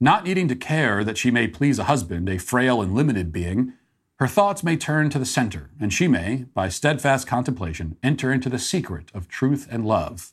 not 0.00 0.24
needing 0.24 0.48
to 0.48 0.56
care 0.56 1.04
that 1.04 1.16
she 1.16 1.30
may 1.30 1.46
please 1.46 1.78
a 1.78 1.84
husband, 1.84 2.28
a 2.28 2.38
frail 2.38 2.82
and 2.82 2.94
limited 2.94 3.32
being, 3.32 3.72
her 4.16 4.28
thoughts 4.28 4.62
may 4.62 4.76
turn 4.76 5.10
to 5.10 5.18
the 5.18 5.24
center, 5.24 5.70
and 5.80 5.92
she 5.92 6.06
may, 6.06 6.44
by 6.54 6.68
steadfast 6.68 7.26
contemplation, 7.26 7.96
enter 8.02 8.32
into 8.32 8.48
the 8.48 8.58
secret 8.58 9.10
of 9.12 9.28
truth 9.28 9.66
and 9.70 9.84
love. 9.84 10.32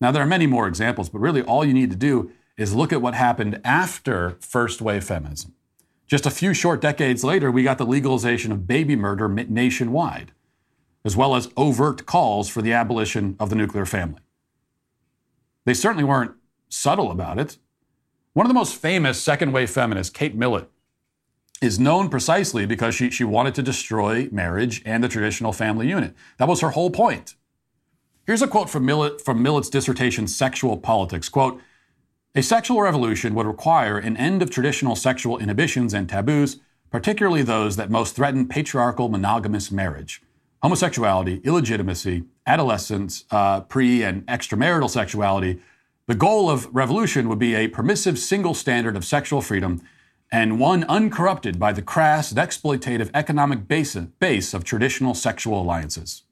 Now, 0.00 0.10
there 0.10 0.22
are 0.22 0.26
many 0.26 0.46
more 0.46 0.66
examples, 0.66 1.08
but 1.08 1.20
really 1.20 1.42
all 1.42 1.64
you 1.64 1.74
need 1.74 1.90
to 1.90 1.96
do 1.96 2.30
is 2.56 2.74
look 2.74 2.92
at 2.92 3.02
what 3.02 3.14
happened 3.14 3.60
after 3.64 4.36
first 4.40 4.80
wave 4.80 5.04
feminism. 5.04 5.54
Just 6.06 6.26
a 6.26 6.30
few 6.30 6.54
short 6.54 6.80
decades 6.80 7.24
later, 7.24 7.50
we 7.50 7.62
got 7.62 7.78
the 7.78 7.86
legalization 7.86 8.52
of 8.52 8.66
baby 8.66 8.96
murder 8.96 9.28
nationwide, 9.28 10.32
as 11.04 11.16
well 11.16 11.34
as 11.34 11.50
overt 11.56 12.06
calls 12.06 12.48
for 12.48 12.62
the 12.62 12.72
abolition 12.72 13.36
of 13.38 13.50
the 13.50 13.56
nuclear 13.56 13.86
family. 13.86 14.20
They 15.64 15.74
certainly 15.74 16.04
weren't 16.04 16.32
subtle 16.68 17.10
about 17.10 17.38
it. 17.38 17.58
One 18.32 18.46
of 18.46 18.50
the 18.50 18.58
most 18.58 18.74
famous 18.74 19.20
second 19.20 19.52
wave 19.52 19.70
feminists, 19.70 20.12
Kate 20.12 20.34
Millett, 20.34 20.68
is 21.62 21.78
known 21.78 22.08
precisely 22.08 22.66
because 22.66 22.94
she, 22.94 23.10
she 23.10 23.24
wanted 23.24 23.54
to 23.54 23.62
destroy 23.62 24.28
marriage 24.32 24.82
and 24.84 25.02
the 25.02 25.08
traditional 25.08 25.52
family 25.52 25.88
unit. 25.88 26.14
That 26.38 26.48
was 26.48 26.60
her 26.60 26.70
whole 26.70 26.90
point. 26.90 27.36
Here's 28.26 28.42
a 28.42 28.48
quote 28.48 28.70
from, 28.70 28.86
Millett, 28.86 29.20
from 29.20 29.42
Millett's 29.42 29.70
dissertation, 29.70 30.26
Sexual 30.26 30.78
Politics. 30.78 31.28
Quote, 31.28 31.60
a 32.34 32.42
sexual 32.42 32.80
revolution 32.80 33.34
would 33.34 33.46
require 33.46 33.96
an 33.96 34.16
end 34.16 34.42
of 34.42 34.50
traditional 34.50 34.96
sexual 34.96 35.38
inhibitions 35.38 35.94
and 35.94 36.08
taboos, 36.08 36.58
particularly 36.90 37.42
those 37.42 37.76
that 37.76 37.90
most 37.90 38.16
threaten 38.16 38.48
patriarchal 38.48 39.08
monogamous 39.08 39.70
marriage. 39.70 40.20
Homosexuality, 40.64 41.42
illegitimacy, 41.44 42.24
adolescence, 42.46 43.26
uh, 43.30 43.60
pre 43.60 44.02
and 44.02 44.26
extramarital 44.26 44.88
sexuality. 44.88 45.60
The 46.06 46.14
goal 46.14 46.48
of 46.48 46.74
revolution 46.74 47.28
would 47.28 47.38
be 47.38 47.54
a 47.54 47.68
permissive 47.68 48.18
single 48.18 48.54
standard 48.54 48.96
of 48.96 49.04
sexual 49.04 49.42
freedom 49.42 49.82
and 50.32 50.58
one 50.58 50.84
uncorrupted 50.84 51.58
by 51.58 51.74
the 51.74 51.82
crass 51.82 52.30
and 52.30 52.40
exploitative 52.40 53.10
economic 53.12 53.68
base, 53.68 53.94
base 53.94 54.54
of 54.54 54.64
traditional 54.64 55.12
sexual 55.12 55.60
alliances. 55.60 56.22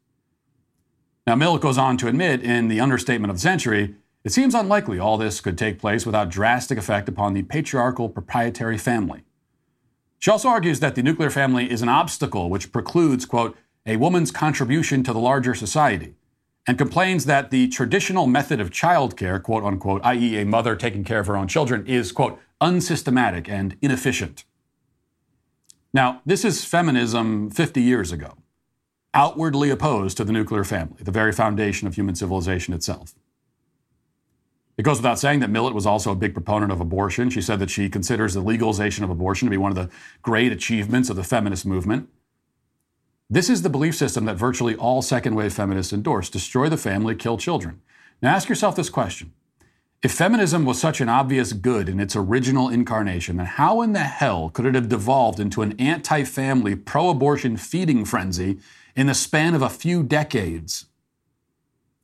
Now, 1.26 1.34
Mill 1.34 1.58
goes 1.58 1.76
on 1.76 1.98
to 1.98 2.08
admit 2.08 2.42
in 2.42 2.68
the 2.68 2.80
understatement 2.80 3.30
of 3.30 3.36
the 3.36 3.42
century, 3.42 3.96
it 4.24 4.32
seems 4.32 4.54
unlikely 4.54 4.98
all 4.98 5.18
this 5.18 5.42
could 5.42 5.58
take 5.58 5.78
place 5.78 6.06
without 6.06 6.30
drastic 6.30 6.78
effect 6.78 7.06
upon 7.06 7.34
the 7.34 7.42
patriarchal 7.42 8.08
proprietary 8.08 8.78
family. 8.78 9.24
She 10.18 10.30
also 10.30 10.48
argues 10.48 10.80
that 10.80 10.94
the 10.94 11.02
nuclear 11.02 11.28
family 11.28 11.70
is 11.70 11.82
an 11.82 11.90
obstacle 11.90 12.48
which 12.48 12.72
precludes, 12.72 13.26
quote, 13.26 13.58
a 13.86 13.96
woman's 13.96 14.30
contribution 14.30 15.02
to 15.02 15.12
the 15.12 15.18
larger 15.18 15.54
society, 15.54 16.14
and 16.66 16.78
complains 16.78 17.24
that 17.24 17.50
the 17.50 17.68
traditional 17.68 18.26
method 18.26 18.60
of 18.60 18.70
childcare, 18.70 19.42
quote 19.42 19.64
unquote, 19.64 20.00
i.e., 20.04 20.38
a 20.38 20.44
mother 20.44 20.76
taking 20.76 21.02
care 21.02 21.18
of 21.18 21.26
her 21.26 21.36
own 21.36 21.48
children, 21.48 21.84
is, 21.86 22.12
quote, 22.12 22.38
unsystematic 22.60 23.48
and 23.48 23.76
inefficient. 23.82 24.44
Now, 25.92 26.22
this 26.24 26.44
is 26.44 26.64
feminism 26.64 27.50
50 27.50 27.82
years 27.82 28.12
ago, 28.12 28.34
outwardly 29.12 29.70
opposed 29.70 30.16
to 30.18 30.24
the 30.24 30.32
nuclear 30.32 30.64
family, 30.64 31.02
the 31.02 31.10
very 31.10 31.32
foundation 31.32 31.88
of 31.88 31.96
human 31.96 32.14
civilization 32.14 32.72
itself. 32.72 33.14
It 34.78 34.84
goes 34.84 34.98
without 34.98 35.18
saying 35.18 35.40
that 35.40 35.50
Millett 35.50 35.74
was 35.74 35.84
also 35.84 36.12
a 36.12 36.16
big 36.16 36.32
proponent 36.32 36.72
of 36.72 36.80
abortion. 36.80 37.28
She 37.28 37.42
said 37.42 37.58
that 37.58 37.68
she 37.68 37.90
considers 37.90 38.32
the 38.32 38.40
legalization 38.40 39.04
of 39.04 39.10
abortion 39.10 39.46
to 39.46 39.50
be 39.50 39.58
one 39.58 39.70
of 39.70 39.76
the 39.76 39.90
great 40.22 40.50
achievements 40.50 41.10
of 41.10 41.16
the 41.16 41.24
feminist 41.24 41.66
movement. 41.66 42.08
This 43.32 43.48
is 43.48 43.62
the 43.62 43.70
belief 43.70 43.94
system 43.94 44.26
that 44.26 44.36
virtually 44.36 44.76
all 44.76 45.00
second 45.00 45.34
wave 45.34 45.54
feminists 45.54 45.90
endorse 45.90 46.28
destroy 46.28 46.68
the 46.68 46.76
family, 46.76 47.14
kill 47.14 47.38
children. 47.38 47.80
Now 48.20 48.34
ask 48.34 48.46
yourself 48.46 48.76
this 48.76 48.90
question 48.90 49.32
if 50.02 50.12
feminism 50.12 50.66
was 50.66 50.78
such 50.78 51.00
an 51.00 51.08
obvious 51.08 51.54
good 51.54 51.88
in 51.88 51.98
its 51.98 52.14
original 52.14 52.68
incarnation, 52.68 53.38
then 53.38 53.46
how 53.46 53.80
in 53.80 53.94
the 53.94 54.00
hell 54.00 54.50
could 54.50 54.66
it 54.66 54.74
have 54.74 54.90
devolved 54.90 55.40
into 55.40 55.62
an 55.62 55.74
anti 55.80 56.24
family, 56.24 56.76
pro 56.76 57.08
abortion 57.08 57.56
feeding 57.56 58.04
frenzy 58.04 58.58
in 58.94 59.06
the 59.06 59.14
span 59.14 59.54
of 59.54 59.62
a 59.62 59.70
few 59.70 60.02
decades? 60.02 60.84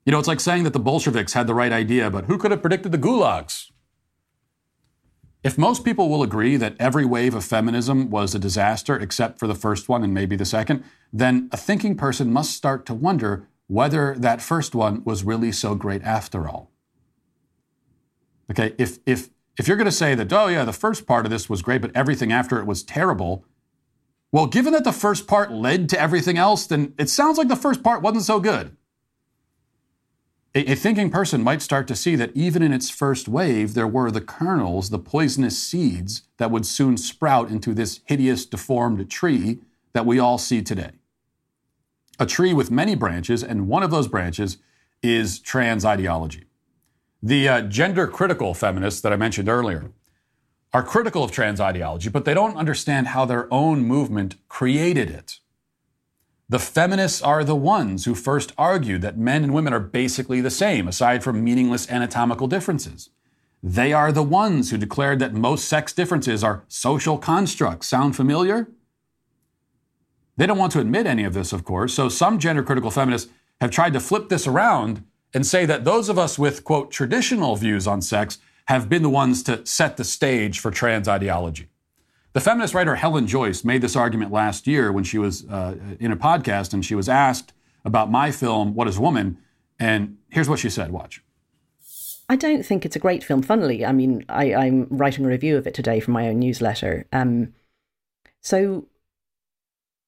You 0.06 0.12
know, 0.12 0.18
it's 0.18 0.28
like 0.28 0.40
saying 0.40 0.64
that 0.64 0.72
the 0.72 0.80
Bolsheviks 0.80 1.34
had 1.34 1.46
the 1.46 1.52
right 1.52 1.72
idea, 1.72 2.08
but 2.08 2.24
who 2.24 2.38
could 2.38 2.52
have 2.52 2.62
predicted 2.62 2.90
the 2.90 2.96
gulags? 2.96 3.70
If 5.48 5.56
most 5.56 5.82
people 5.82 6.10
will 6.10 6.22
agree 6.22 6.58
that 6.58 6.76
every 6.78 7.06
wave 7.06 7.34
of 7.34 7.42
feminism 7.42 8.10
was 8.10 8.34
a 8.34 8.38
disaster 8.38 8.98
except 8.98 9.38
for 9.38 9.46
the 9.46 9.54
first 9.54 9.88
one 9.88 10.04
and 10.04 10.12
maybe 10.12 10.36
the 10.36 10.44
second, 10.44 10.84
then 11.10 11.48
a 11.50 11.56
thinking 11.56 11.96
person 11.96 12.30
must 12.30 12.50
start 12.54 12.84
to 12.84 12.92
wonder 12.92 13.48
whether 13.66 14.14
that 14.18 14.42
first 14.42 14.74
one 14.74 15.02
was 15.04 15.24
really 15.24 15.50
so 15.50 15.74
great 15.74 16.02
after 16.02 16.46
all. 16.46 16.70
Okay, 18.50 18.74
if 18.76 18.98
if 19.06 19.30
if 19.56 19.66
you're 19.66 19.78
going 19.78 19.86
to 19.86 19.90
say 19.90 20.14
that, 20.14 20.30
oh 20.34 20.48
yeah, 20.48 20.66
the 20.66 20.72
first 20.74 21.06
part 21.06 21.24
of 21.24 21.30
this 21.30 21.48
was 21.48 21.62
great, 21.62 21.80
but 21.80 21.96
everything 21.96 22.30
after 22.30 22.58
it 22.58 22.66
was 22.66 22.82
terrible, 22.82 23.46
well, 24.30 24.48
given 24.48 24.74
that 24.74 24.84
the 24.84 24.92
first 24.92 25.26
part 25.26 25.50
led 25.50 25.88
to 25.88 25.98
everything 25.98 26.36
else, 26.36 26.66
then 26.66 26.92
it 26.98 27.08
sounds 27.08 27.38
like 27.38 27.48
the 27.48 27.56
first 27.56 27.82
part 27.82 28.02
wasn't 28.02 28.24
so 28.24 28.38
good. 28.38 28.76
A, 30.66 30.74
thinking 30.74 31.10
person 31.10 31.42
might 31.42 31.62
start 31.62 31.86
to 31.86 31.94
see 31.94 32.16
that 32.16 32.34
even 32.34 32.62
in 32.62 32.72
its 32.72 32.90
first 32.90 33.28
wave, 33.28 33.74
there 33.74 33.86
were 33.86 34.10
the 34.10 34.20
kernels, 34.20 34.90
the 34.90 34.98
poisonous 34.98 35.56
seeds 35.56 36.22
that 36.38 36.50
would 36.50 36.66
soon 36.66 36.96
sprout 36.96 37.48
into 37.48 37.74
this 37.74 38.00
hideous, 38.06 38.44
deformed 38.44 39.08
tree 39.08 39.60
that 39.92 40.04
we 40.04 40.18
all 40.18 40.36
see 40.36 40.60
today. 40.60 40.90
A 42.18 42.26
tree 42.26 42.52
with 42.52 42.72
many 42.72 42.96
branches, 42.96 43.44
and 43.44 43.68
one 43.68 43.84
of 43.84 43.92
those 43.92 44.08
branches 44.08 44.58
is 45.00 45.38
trans 45.38 45.84
ideology. 45.84 46.44
The 47.22 47.48
uh, 47.48 47.60
gender 47.62 48.08
critical 48.08 48.52
feminists 48.52 49.00
that 49.02 49.12
I 49.12 49.16
mentioned 49.16 49.48
earlier 49.48 49.92
are 50.72 50.82
critical 50.82 51.22
of 51.22 51.30
trans 51.30 51.60
ideology, 51.60 52.08
but 52.08 52.24
they 52.24 52.34
don't 52.34 52.56
understand 52.56 53.08
how 53.08 53.24
their 53.24 53.52
own 53.54 53.84
movement 53.84 54.34
created 54.48 55.08
it. 55.08 55.38
The 56.50 56.58
feminists 56.58 57.20
are 57.20 57.44
the 57.44 57.54
ones 57.54 58.06
who 58.06 58.14
first 58.14 58.54
argued 58.56 59.02
that 59.02 59.18
men 59.18 59.44
and 59.44 59.52
women 59.52 59.74
are 59.74 59.80
basically 59.80 60.40
the 60.40 60.50
same, 60.50 60.88
aside 60.88 61.22
from 61.22 61.44
meaningless 61.44 61.90
anatomical 61.90 62.46
differences. 62.46 63.10
They 63.62 63.92
are 63.92 64.12
the 64.12 64.22
ones 64.22 64.70
who 64.70 64.78
declared 64.78 65.18
that 65.18 65.34
most 65.34 65.68
sex 65.68 65.92
differences 65.92 66.42
are 66.42 66.64
social 66.66 67.18
constructs. 67.18 67.88
Sound 67.88 68.16
familiar? 68.16 68.68
They 70.38 70.46
don't 70.46 70.56
want 70.56 70.72
to 70.72 70.80
admit 70.80 71.06
any 71.06 71.24
of 71.24 71.34
this, 71.34 71.52
of 71.52 71.64
course, 71.64 71.92
so 71.92 72.08
some 72.08 72.38
gender 72.38 72.62
critical 72.62 72.90
feminists 72.90 73.30
have 73.60 73.70
tried 73.70 73.92
to 73.92 74.00
flip 74.00 74.30
this 74.30 74.46
around 74.46 75.04
and 75.34 75.46
say 75.46 75.66
that 75.66 75.84
those 75.84 76.08
of 76.08 76.18
us 76.18 76.38
with, 76.38 76.64
quote, 76.64 76.90
traditional 76.90 77.56
views 77.56 77.86
on 77.86 78.00
sex 78.00 78.38
have 78.68 78.88
been 78.88 79.02
the 79.02 79.10
ones 79.10 79.42
to 79.42 79.66
set 79.66 79.98
the 79.98 80.04
stage 80.04 80.60
for 80.60 80.70
trans 80.70 81.08
ideology. 81.08 81.68
The 82.38 82.44
feminist 82.44 82.72
writer 82.72 82.94
Helen 82.94 83.26
Joyce 83.26 83.64
made 83.64 83.82
this 83.82 83.96
argument 83.96 84.30
last 84.30 84.68
year 84.68 84.92
when 84.92 85.02
she 85.02 85.18
was 85.18 85.44
uh, 85.46 85.74
in 85.98 86.12
a 86.12 86.16
podcast 86.16 86.72
and 86.72 86.84
she 86.84 86.94
was 86.94 87.08
asked 87.08 87.52
about 87.84 88.12
my 88.12 88.30
film, 88.30 88.74
What 88.74 88.86
is 88.86 88.96
Woman? 88.96 89.38
And 89.80 90.18
here's 90.28 90.48
what 90.48 90.60
she 90.60 90.70
said 90.70 90.92
watch. 90.92 91.20
I 92.28 92.36
don't 92.36 92.64
think 92.64 92.86
it's 92.86 92.94
a 92.94 93.00
great 93.00 93.24
film. 93.24 93.42
Funnily, 93.42 93.84
I 93.84 93.90
mean, 93.90 94.24
I, 94.28 94.44
am 94.68 94.86
writing 94.88 95.24
a 95.24 95.28
review 95.28 95.56
of 95.56 95.66
it 95.66 95.74
today 95.74 95.98
for 95.98 96.12
my 96.12 96.28
own 96.28 96.38
newsletter. 96.38 97.08
Um, 97.12 97.54
so 98.40 98.86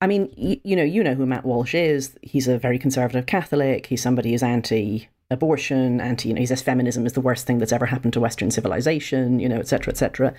I 0.00 0.06
mean, 0.06 0.32
you, 0.36 0.60
you 0.62 0.76
know, 0.76 0.84
you 0.84 1.02
know 1.02 1.14
who 1.14 1.26
Matt 1.26 1.44
Walsh 1.44 1.74
is. 1.74 2.16
He's 2.22 2.46
a 2.46 2.58
very 2.58 2.78
conservative 2.78 3.26
Catholic. 3.26 3.86
He's 3.86 4.02
somebody 4.02 4.30
who's 4.30 4.44
anti-abortion, 4.44 6.00
anti. 6.00 6.28
You 6.28 6.36
know, 6.36 6.40
he 6.42 6.46
says 6.46 6.62
feminism 6.62 7.06
is 7.06 7.14
the 7.14 7.20
worst 7.20 7.44
thing 7.44 7.58
that's 7.58 7.72
ever 7.72 7.86
happened 7.86 8.12
to 8.12 8.20
Western 8.20 8.52
civilization. 8.52 9.40
You 9.40 9.48
know, 9.48 9.56
etc., 9.56 9.90
etc. 9.90 10.32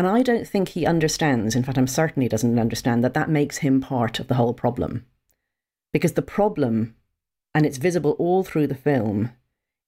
And 0.00 0.08
I 0.08 0.22
don't 0.22 0.48
think 0.48 0.70
he 0.70 0.86
understands. 0.86 1.54
In 1.54 1.62
fact, 1.62 1.76
I'm 1.76 1.86
certain 1.86 2.22
he 2.22 2.28
doesn't 2.28 2.58
understand 2.58 3.04
that 3.04 3.12
that 3.12 3.28
makes 3.28 3.58
him 3.58 3.82
part 3.82 4.18
of 4.18 4.28
the 4.28 4.34
whole 4.36 4.54
problem, 4.54 5.04
because 5.92 6.14
the 6.14 6.22
problem, 6.22 6.94
and 7.54 7.66
it's 7.66 7.76
visible 7.76 8.12
all 8.12 8.42
through 8.42 8.68
the 8.68 8.74
film, 8.74 9.32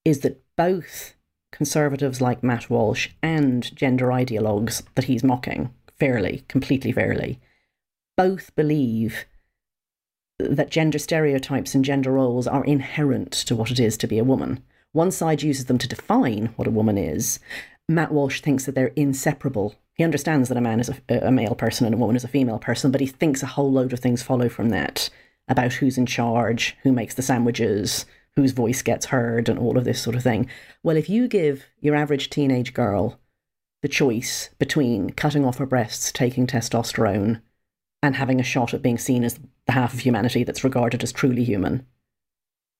is 0.05 0.21
that 0.21 0.43
both 0.55 1.15
conservatives 1.51 2.21
like 2.21 2.43
Matt 2.43 2.69
Walsh 2.69 3.09
and 3.23 3.75
gender 3.75 4.09
ideologues 4.09 4.83
that 4.97 5.07
he's 5.07 5.25
mocking 5.25 5.73
fairly, 5.99 6.45
completely 6.47 6.93
fairly 6.93 7.41
both 8.15 8.55
believe 8.55 9.25
that 10.39 10.69
gender 10.69 10.99
stereotypes 10.99 11.75
and 11.75 11.87
gender 11.87 12.13
roles 12.13 12.47
are 12.47 12.65
inherent 12.67 13.33
to 13.33 13.57
what 13.57 13.71
it 13.71 13.81
is 13.81 13.97
to 13.97 14.07
be 14.07 14.19
a 14.19 14.25
woman. 14.25 14.63
One 14.93 15.11
side 15.11 15.43
uses 15.43 15.65
them 15.65 15.79
to 15.79 15.89
define 15.89 16.53
what 16.57 16.69
a 16.69 16.71
woman 16.71 16.99
is. 16.99 17.41
Matt 17.89 18.13
Walsh 18.13 18.43
thinks 18.43 18.67
that 18.67 18.75
they're 18.75 18.93
inseparable. 18.95 19.75
He 19.95 20.05
understands 20.05 20.49
that 20.49 20.59
a 20.59 20.63
man 20.63 20.81
is 20.81 20.91
a, 21.09 21.27
a 21.27 21.31
male 21.31 21.55
person 21.55 21.87
and 21.87 21.95
a 21.95 21.99
woman 21.99 22.17
is 22.17 22.25
a 22.25 22.29
female 22.29 22.59
person, 22.59 22.91
but 22.91 23.01
he 23.01 23.07
thinks 23.07 23.43
a 23.43 23.47
whole 23.47 23.71
load 23.71 23.93
of 23.93 24.01
things 24.01 24.23
follow 24.23 24.49
from 24.49 24.71
that 24.71 25.11
about 25.49 25.75
who's 25.75 25.99
in 25.99 26.07
charge, 26.07 26.77
who 26.83 26.93
makes 26.93 27.15
the 27.15 27.23
sandwiches, 27.23 28.07
whose 28.37 28.53
voice 28.53 28.83
gets 28.83 29.07
heard 29.07 29.49
and 29.49 29.59
all 29.59 29.77
of 29.77 29.85
this 29.85 30.01
sort 30.01 30.17
of 30.17 30.23
thing. 30.23 30.49
Well, 30.83 30.97
if 30.97 31.11
you 31.11 31.29
give 31.29 31.67
your 31.81 31.95
average 31.95 32.31
teenage 32.31 32.73
girl 32.73 33.19
the 33.83 33.89
choice 33.89 34.49
between 34.59 35.11
cutting 35.11 35.45
off 35.45 35.59
her 35.59 35.67
breasts, 35.67 36.13
taking 36.13 36.47
testosterone, 36.47 37.43
and 38.03 38.17
having 38.17 38.41
a 38.41 38.45
shot 38.45 38.73
at 38.73 38.83
being 38.83 38.99
seen 38.99 39.25
as 39.25 39.39
the 39.67 39.73
half 39.73 39.93
of 39.93 40.01
humanity 40.01 40.45
that's 40.45 40.65
regarded 40.65 41.03
as 41.03 41.13
truly 41.13 41.45
human, 41.45 41.87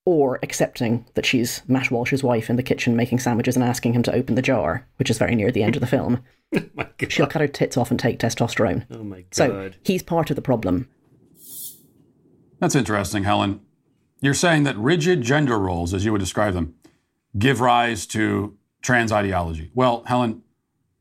or 0.05 0.39
accepting 0.43 1.07
that 1.15 1.25
she's 1.25 1.63
Matt 1.69 1.91
Walsh's 1.91 2.25
wife 2.25 2.51
in 2.51 2.57
the 2.57 2.63
kitchen 2.63 2.97
making 2.97 3.21
sandwiches 3.21 3.57
and 3.57 3.65
asking 3.65 3.93
him 3.95 4.03
to 4.03 4.15
open 4.15 4.35
the 4.35 4.43
jar, 4.43 4.87
which 4.97 5.11
is 5.11 5.19
very 5.19 5.35
near 5.35 5.53
the 5.53 5.63
end 5.63 5.77
of 5.77 5.81
the 5.81 5.87
film. 5.87 6.23
oh 6.57 6.87
She'll 7.09 7.27
cut 7.27 7.43
her 7.43 7.49
tits 7.49 7.77
off 7.77 7.91
and 7.91 8.01
take 8.01 8.19
testosterone. 8.19 8.87
Oh 8.91 9.05
my 9.05 9.21
god. 9.21 9.27
So 9.33 9.71
he's 9.85 10.03
part 10.03 10.31
of 10.31 10.37
the 10.37 10.43
problem. 10.43 10.89
That's 12.59 12.75
interesting, 12.75 13.25
Helen. 13.25 13.61
You're 14.21 14.35
saying 14.35 14.63
that 14.65 14.79
rigid 14.79 15.23
gender 15.23 15.59
roles, 15.59 15.93
as 15.93 16.05
you 16.05 16.13
would 16.13 16.21
describe 16.21 16.55
them, 16.55 16.75
give 17.37 17.61
rise 17.61 18.07
to 18.07 18.57
trans 18.83 19.11
ideology. 19.11 19.71
Well, 19.75 20.05
Helen, 20.07 20.43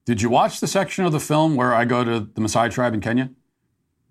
did 0.05 0.21
you 0.21 0.29
watch 0.29 0.59
the 0.59 0.67
section 0.67 1.05
of 1.05 1.11
the 1.11 1.19
film 1.19 1.55
where 1.55 1.73
I 1.73 1.85
go 1.85 2.03
to 2.03 2.19
the 2.19 2.41
Maasai 2.41 2.71
tribe 2.71 2.93
in 2.93 3.01
Kenya? 3.01 3.29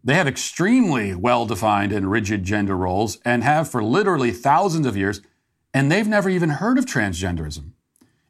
They 0.02 0.14
have 0.14 0.26
extremely 0.26 1.14
well 1.14 1.44
defined 1.44 1.92
and 1.92 2.10
rigid 2.10 2.42
gender 2.42 2.76
roles 2.76 3.18
and 3.24 3.44
have 3.44 3.70
for 3.70 3.82
literally 3.82 4.32
thousands 4.32 4.86
of 4.86 4.96
years, 4.96 5.20
and 5.74 5.90
they've 5.92 6.08
never 6.08 6.30
even 6.30 6.50
heard 6.50 6.78
of 6.78 6.86
transgenderism. 6.86 7.72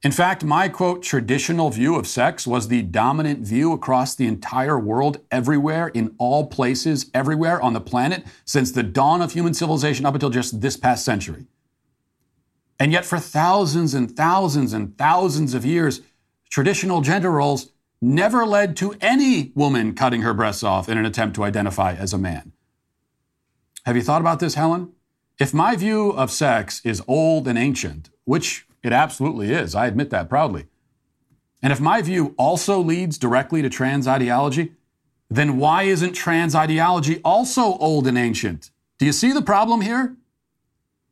In 0.03 0.13
fact, 0.13 0.43
my 0.43 0.69
quote, 0.69 1.03
traditional 1.03 1.69
view 1.69 1.95
of 1.95 2.07
sex 2.07 2.47
was 2.47 2.69
the 2.69 2.81
dominant 2.83 3.47
view 3.47 3.73
across 3.73 4.15
the 4.15 4.27
entire 4.27 4.79
world, 4.79 5.21
everywhere, 5.31 5.89
in 5.89 6.15
all 6.19 6.47
places, 6.47 7.11
everywhere 7.13 7.61
on 7.61 7.75
the 7.75 7.83
planet, 7.83 8.25
since 8.47 8.73
the 8.73 8.83
dawn 8.83 9.21
of 9.21 9.33
human 9.33 9.53
civilization 9.53 10.07
up 10.07 10.15
until 10.15 10.31
just 10.31 10.63
this 10.63 10.77
past 10.77 11.05
century. 11.05 11.47
And 12.79 12.93
yet, 12.93 13.05
for 13.05 13.19
thousands 13.19 13.93
and 13.93 14.11
thousands 14.11 14.73
and 14.73 14.97
thousands 14.97 15.53
of 15.53 15.67
years, 15.67 16.01
traditional 16.51 17.03
gender 17.03 17.31
roles 17.31 17.71
never 18.01 18.47
led 18.47 18.77
to 18.79 18.95
any 19.01 19.53
woman 19.55 19.95
cutting 19.95 20.23
her 20.23 20.35
breasts 20.35 20.63
off 20.63 20.89
in 20.89 20.99
an 20.99 21.05
attempt 21.05 21.37
to 21.37 21.45
identify 21.45 21.93
as 21.95 22.13
a 22.13 22.19
man. 22.19 22.53
Have 23.85 23.97
you 23.97 24.03
thought 24.03 24.21
about 24.21 24.41
this, 24.41 24.55
Helen? 24.55 24.93
If 25.39 25.55
my 25.55 25.77
view 25.77 26.11
of 26.11 26.31
sex 26.31 26.81
is 26.85 27.03
old 27.09 27.49
and 27.49 27.59
ancient, 27.59 28.11
which 28.25 28.67
it 28.83 28.93
absolutely 28.93 29.53
is, 29.53 29.75
I 29.75 29.87
admit 29.87 30.11
that 30.11 30.29
proudly, 30.29 30.67
and 31.63 31.73
if 31.73 31.81
my 31.81 32.01
view 32.03 32.35
also 32.39 32.81
leads 32.81 33.19
directly 33.19 33.63
to 33.63 33.69
trans 33.69 34.07
ideology, 34.07 34.73
then 35.29 35.59
why 35.59 35.85
isn't 35.85 36.13
trans 36.13 36.55
ideology 36.55 37.21
also 37.25 37.77
old 37.79 38.07
and 38.07 38.19
ancient? 38.19 38.71
Do 38.99 39.07
you 39.07 39.13
see 39.13 39.33
the 39.33 39.43
problem 39.43 39.81
here? 39.81 40.17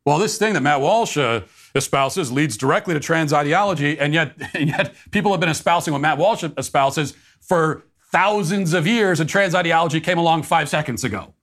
Well, 0.05 0.19
this 0.19 0.39
thing 0.39 0.55
that 0.55 0.63
Matt 0.63 0.81
Walsh 0.81 1.17
uh, 1.17 1.43
espouses 1.79 2.31
leads 2.31 2.57
directly 2.57 2.93
to 2.93 3.01
trans 3.01 3.33
ideology, 3.33 3.99
and 3.99 4.13
yet, 4.13 4.35
and 4.55 4.69
yet 4.69 4.95
people 5.11 5.33
have 5.33 5.41
been 5.41 5.49
espousing 5.49 5.93
what 5.93 6.01
Matt 6.01 6.19
Walsh 6.19 6.45
espouses 6.57 7.15
for 7.41 7.85
thousands 8.13 8.75
of 8.75 8.87
years, 8.87 9.21
and 9.21 9.29
trans 9.29 9.55
ideology 9.55 10.01
came 10.01 10.19
along 10.19 10.43
five 10.43 10.69
seconds 10.69 11.05
ago. 11.05 11.35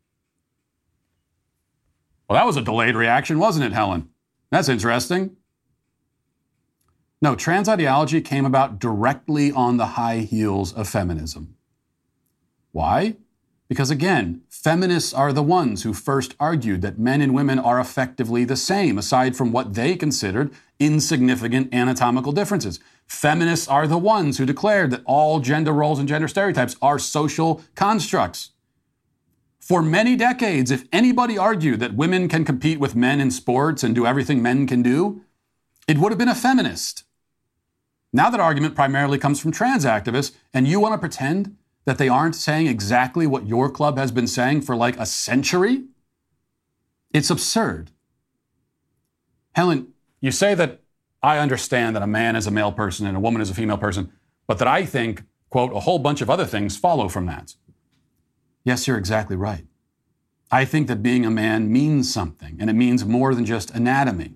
Well, 2.30 2.38
that 2.38 2.46
was 2.46 2.58
a 2.58 2.62
delayed 2.62 2.96
reaction, 2.96 3.40
wasn't 3.40 3.66
it, 3.66 3.74
Helen? 3.74 4.10
That's 4.52 4.70
interesting. 4.70 5.36
No, 7.22 7.36
trans 7.36 7.70
ideology 7.70 8.22
came 8.22 8.46
about 8.46 8.80
directly 8.80 9.52
on 9.52 9.78
the 9.78 9.86
high 9.86 10.20
heels 10.20 10.74
of 10.74 10.88
feminism. 10.88 11.56
Why? 12.72 13.16
Because 13.68 13.90
again, 13.90 14.42
feminists 14.48 15.14
are 15.14 15.34
the 15.34 15.42
ones 15.42 15.84
who 15.84 15.94
first 15.94 16.36
argued 16.40 16.82
that 16.84 17.00
men 17.00 17.20
and 17.20 17.34
women 17.34 17.58
are 17.58 17.80
effectively 17.80 18.46
the 18.46 18.56
same, 18.56 18.98
aside 18.98 19.36
from 19.36 19.52
what 19.52 19.74
they 19.74 19.96
considered 19.96 20.52
insignificant 20.80 21.74
anatomical 21.74 22.32
differences. 22.32 22.80
Feminists 23.08 23.68
are 23.68 23.88
the 23.88 23.98
ones 23.98 24.38
who 24.38 24.46
declared 24.46 24.92
that 24.92 25.02
all 25.06 25.40
gender 25.40 25.72
roles 25.72 25.98
and 25.98 26.08
gender 26.08 26.28
stereotypes 26.28 26.76
are 26.82 27.00
social 27.00 27.64
constructs. 27.74 28.52
For 29.60 29.82
many 29.82 30.16
decades, 30.16 30.70
if 30.70 30.86
anybody 30.92 31.38
argued 31.38 31.80
that 31.80 31.96
women 31.96 32.28
can 32.28 32.46
compete 32.46 32.80
with 32.80 32.96
men 32.96 33.20
in 33.20 33.32
sports 33.32 33.84
and 33.84 33.96
do 33.96 34.06
everything 34.06 34.44
men 34.44 34.68
can 34.68 34.84
do, 34.84 35.22
it 35.88 35.98
would 35.98 36.12
have 36.12 36.20
been 36.20 36.30
a 36.30 36.36
feminist. 36.36 37.04
Now 38.14 38.30
that 38.30 38.40
argument 38.40 38.76
primarily 38.76 39.18
comes 39.18 39.40
from 39.40 39.52
trans 39.52 39.84
activists, 39.84 40.36
and 40.54 40.68
you 40.68 40.80
want 40.80 40.94
to 40.94 41.00
pretend 41.00 41.58
that 41.86 41.98
they 41.98 42.10
aren't 42.10 42.36
saying 42.36 42.68
exactly 42.68 43.28
what 43.28 43.48
your 43.48 43.70
club 43.70 43.98
has 43.98 44.12
been 44.12 44.28
saying 44.28 44.62
for 44.62 44.76
like 44.76 44.98
a 44.98 45.06
century? 45.06 45.86
It's 47.14 47.30
absurd. 47.30 47.92
Helen, 49.54 49.94
you 50.20 50.32
say 50.32 50.54
that 50.56 50.82
I 51.24 51.38
understand 51.38 51.96
that 51.96 52.04
a 52.04 52.08
man 52.08 52.36
is 52.36 52.46
a 52.46 52.52
male 52.52 52.72
person 52.72 53.08
and 53.08 53.16
a 53.16 53.20
woman 53.20 53.42
is 53.42 53.50
a 53.50 53.56
female 53.56 53.78
person, 53.78 54.12
but 54.48 54.60
that 54.60 54.68
I 54.68 54.86
think, 54.86 55.24
quote, 55.50 55.72
a 55.74 55.80
whole 55.82 56.00
bunch 56.00 56.22
of 56.22 56.30
other 56.30 56.46
things 56.46 56.76
follow 56.78 57.08
from 57.08 57.26
that. 57.28 57.56
Yes, 58.64 58.88
you're 58.88 58.98
exactly 58.98 59.36
right. 59.36 59.66
I 60.52 60.66
think 60.66 60.88
that 60.88 61.02
being 61.02 61.26
a 61.26 61.32
man 61.32 61.72
means 61.72 62.14
something, 62.14 62.58
and 62.60 62.70
it 62.70 62.74
means 62.74 63.06
more 63.06 63.34
than 63.34 63.46
just 63.46 63.72
anatomy. 63.72 64.34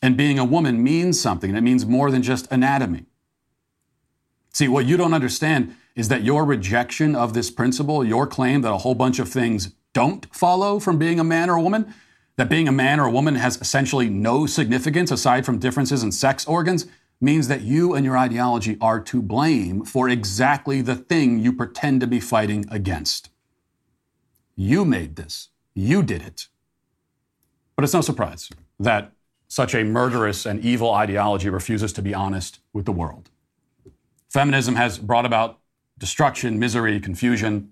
And 0.00 0.16
being 0.16 0.38
a 0.38 0.44
woman 0.44 0.82
means 0.82 1.20
something, 1.20 1.50
and 1.50 1.58
it 1.58 1.62
means 1.62 1.84
more 1.84 2.10
than 2.10 2.22
just 2.22 2.50
anatomy. 2.52 3.06
See, 4.52 4.68
what 4.68 4.86
you 4.86 4.96
don't 4.96 5.14
understand 5.14 5.76
is 5.98 6.06
that 6.06 6.22
your 6.22 6.44
rejection 6.44 7.16
of 7.16 7.34
this 7.34 7.50
principle, 7.50 8.04
your 8.04 8.24
claim 8.24 8.60
that 8.60 8.72
a 8.72 8.78
whole 8.78 8.94
bunch 8.94 9.18
of 9.18 9.28
things 9.28 9.74
don't 9.92 10.32
follow 10.32 10.78
from 10.78 10.96
being 10.96 11.18
a 11.18 11.24
man 11.24 11.50
or 11.50 11.56
a 11.56 11.60
woman, 11.60 11.92
that 12.36 12.48
being 12.48 12.68
a 12.68 12.72
man 12.72 13.00
or 13.00 13.06
a 13.06 13.10
woman 13.10 13.34
has 13.34 13.60
essentially 13.60 14.08
no 14.08 14.46
significance 14.46 15.10
aside 15.10 15.44
from 15.44 15.58
differences 15.58 16.04
in 16.04 16.12
sex 16.12 16.46
organs, 16.46 16.86
means 17.20 17.48
that 17.48 17.62
you 17.62 17.94
and 17.94 18.04
your 18.04 18.16
ideology 18.16 18.78
are 18.80 19.00
to 19.00 19.20
blame 19.20 19.84
for 19.84 20.08
exactly 20.08 20.80
the 20.80 20.94
thing 20.94 21.40
you 21.40 21.52
pretend 21.52 22.00
to 22.00 22.06
be 22.06 22.20
fighting 22.20 22.64
against. 22.70 23.30
You 24.54 24.84
made 24.84 25.16
this. 25.16 25.48
You 25.74 26.04
did 26.04 26.22
it. 26.22 26.46
But 27.74 27.82
it's 27.82 27.94
no 27.94 28.02
surprise 28.02 28.50
that 28.78 29.10
such 29.48 29.74
a 29.74 29.82
murderous 29.82 30.46
and 30.46 30.64
evil 30.64 30.94
ideology 30.94 31.48
refuses 31.48 31.92
to 31.94 32.02
be 32.02 32.14
honest 32.14 32.60
with 32.72 32.84
the 32.84 32.92
world. 32.92 33.30
Feminism 34.28 34.76
has 34.76 34.98
brought 34.98 35.26
about 35.26 35.57
destruction, 35.98 36.58
misery, 36.58 37.00
confusion. 37.00 37.70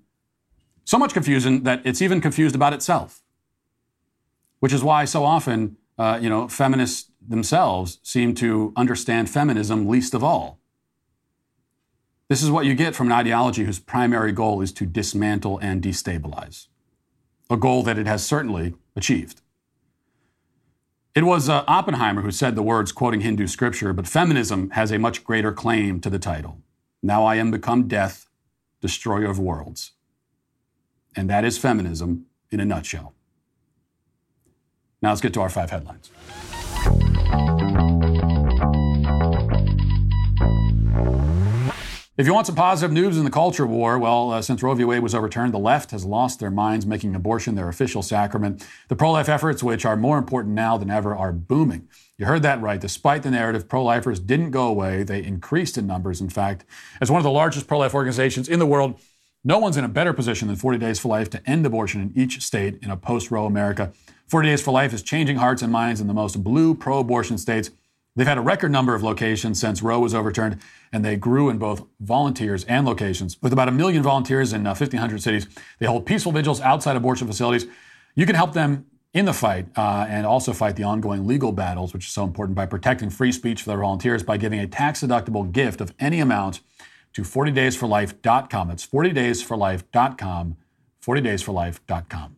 So 0.85 0.99
much 0.99 1.13
confusion 1.13 1.63
that 1.65 1.83
it's 1.85 2.03
even 2.03 2.21
confused 2.21 2.55
about 2.55 2.73
itself. 2.73 3.23
Which 4.61 4.73
is 4.73 4.83
why 4.83 5.05
so 5.05 5.25
often, 5.25 5.77
uh, 5.99 6.19
you 6.21 6.29
know, 6.29 6.49
feminists 6.49 7.11
themselves 7.27 7.99
seem 8.03 8.35
to 8.37 8.73
understand 8.77 9.31
feminism 9.31 9.89
least 9.89 10.15
of 10.15 10.23
all. 10.23 10.61
This 12.29 12.43
is 12.43 12.51
what 12.51 12.67
you 12.67 12.75
get 12.75 12.95
from 12.95 13.07
an 13.07 13.13
ideology 13.13 13.65
whose 13.65 13.79
primary 13.79 14.33
goal 14.33 14.61
is 14.61 14.73
to 14.73 14.87
dismantle 14.87 15.59
and 15.59 15.81
destabilize, 15.83 16.67
a 17.49 17.57
goal 17.57 17.85
that 17.85 17.99
it 17.99 18.07
has 18.07 18.27
certainly 18.27 18.75
achieved. 18.97 19.43
It 21.15 21.25
was 21.25 21.49
uh, 21.49 21.65
Oppenheimer 21.67 22.23
who 22.23 22.31
said 22.31 22.57
the 22.57 22.63
words 22.63 22.93
quoting 22.93 23.21
Hindu 23.21 23.47
scripture, 23.47 23.93
but 23.93 24.07
feminism 24.07 24.71
has 24.71 24.91
a 24.91 24.99
much 24.99 25.25
greater 25.25 25.53
claim 25.53 26.01
to 26.01 26.11
the 26.11 26.19
title. 26.19 26.59
Now 27.07 27.25
I 27.25 27.37
am 27.37 27.53
become 27.53 27.87
death, 27.87 28.27
destroyer 28.81 29.27
of 29.27 29.39
worlds. 29.39 29.93
And 31.15 31.31
that 31.31 31.45
is 31.45 31.57
feminism 31.57 32.27
in 32.51 32.59
a 32.59 32.65
nutshell. 32.65 33.15
Now 35.01 35.11
let's 35.11 35.21
get 35.21 35.33
to 35.35 35.41
our 35.41 35.49
five 35.49 35.71
headlines. 35.71 36.11
If 42.19 42.27
you 42.27 42.35
want 42.35 42.49
some 42.49 42.57
positive 42.57 42.91
news 42.91 43.17
in 43.19 43.25
the 43.25 43.31
culture 43.31 43.67
war, 43.69 44.01
well, 44.01 44.33
uh, 44.33 44.43
since 44.43 44.61
Roe 44.61 44.75
v. 44.75 44.83
Wade 44.83 45.05
was 45.05 45.15
overturned, 45.15 45.55
the 45.55 45.59
left 45.59 45.93
has 45.93 46.05
lost 46.05 46.41
their 46.41 46.51
minds, 46.51 46.87
making 46.87 47.15
abortion 47.15 47.55
their 47.55 47.69
official 47.69 48.03
sacrament. 48.03 48.67
The 48.89 48.97
pro 48.97 49.13
life 49.13 49.29
efforts, 49.29 49.63
which 49.63 49.85
are 49.85 49.97
more 49.97 50.19
important 50.19 50.57
now 50.57 50.77
than 50.77 50.91
ever, 50.91 51.15
are 51.15 51.33
booming. 51.33 51.89
You 52.19 52.25
heard 52.25 52.43
that 52.43 52.63
right. 52.63 52.81
Despite 52.81 53.23
the 53.23 53.31
narrative, 53.31 53.69
pro 53.69 53.85
lifers 53.85 54.19
didn't 54.19 54.51
go 54.51 54.67
away. 54.69 55.03
They 55.03 55.23
increased 55.23 55.77
in 55.77 55.87
numbers, 55.87 56.21
in 56.21 56.31
fact. 56.31 56.65
As 57.01 57.11
one 57.11 57.19
of 57.19 57.25
the 57.25 57.31
largest 57.31 57.67
pro 57.67 57.79
life 57.79 57.95
organizations 57.95 58.49
in 58.49 58.59
the 58.59 58.67
world, 58.67 58.99
no 59.45 59.59
one's 59.59 59.77
in 59.77 59.85
a 59.85 59.89
better 59.89 60.13
position 60.13 60.49
than 60.49 60.57
40 60.57 60.79
Days 60.79 60.99
for 60.99 61.09
Life 61.09 61.29
to 61.31 61.49
end 61.49 61.67
abortion 61.67 62.01
in 62.01 62.13
each 62.17 62.43
state 62.43 62.79
in 62.83 62.91
a 62.91 62.97
post 62.97 63.31
Roe 63.31 63.45
America. 63.45 63.93
40 64.29 64.49
Days 64.49 64.63
for 64.63 64.73
Life 64.73 64.95
is 64.95 65.03
changing 65.03 65.37
hearts 65.37 65.63
and 65.63 65.71
minds 65.71 66.01
in 66.01 66.07
the 66.07 66.15
most 66.15 66.43
blue 66.43 66.75
pro 66.75 67.01
abortion 67.01 67.37
states. 67.37 67.71
They've 68.17 68.27
had 68.27 68.39
a 68.39 68.43
record 68.43 68.73
number 68.73 68.95
of 68.95 69.03
locations 69.03 69.61
since 69.61 69.83
Roe 69.83 70.01
was 70.01 70.15
overturned, 70.15 70.59
and 70.91 71.05
they 71.05 71.17
grew 71.17 71.51
in 71.51 71.59
both 71.59 71.85
volunteers 72.01 72.65
and 72.65 72.87
locations. 72.87 73.41
With 73.43 73.53
about 73.53 73.69
a 73.69 73.73
million 73.73 74.03
volunteers 74.03 74.55
in 74.55 74.67
uh, 74.67 74.71
1,500 74.71 75.23
cities, 75.23 75.47
they 75.79 75.87
hold 75.87 76.07
peaceful 76.07 76.33
vigils 76.33 76.63
outside 76.63 76.97
abortion 76.97 77.27
facilities. 77.27 77.67
You 78.15 78.25
can 78.25 78.35
help 78.35 78.55
them 78.55 78.87
in 79.17 79.25
the 79.25 79.33
fight 79.33 79.67
uh, 79.77 80.07
and 80.11 80.27
also 80.27 80.53
fight 80.53 80.77
the 80.77 80.83
ongoing 80.83 81.27
legal 81.27 81.51
battles, 81.51 81.95
which 81.95 82.07
is 82.07 82.13
so 82.13 82.23
important, 82.23 82.55
by 82.55 82.67
protecting 82.67 83.09
free 83.09 83.33
speech 83.33 83.63
for 83.63 83.71
their 83.71 83.79
volunteers 83.79 84.23
by 84.23 84.37
giving 84.37 84.61
a 84.61 84.67
tax 84.67 85.01
deductible 85.01 85.51
gift 85.51 85.81
of 85.81 85.95
any 85.99 86.21
amount 86.21 86.61
to 87.15 87.23
40daysforlife.com. 87.23 88.71
It's 88.71 88.87
40daysforlife.com, 88.87 90.57
40daysforlife.com. 91.03 92.37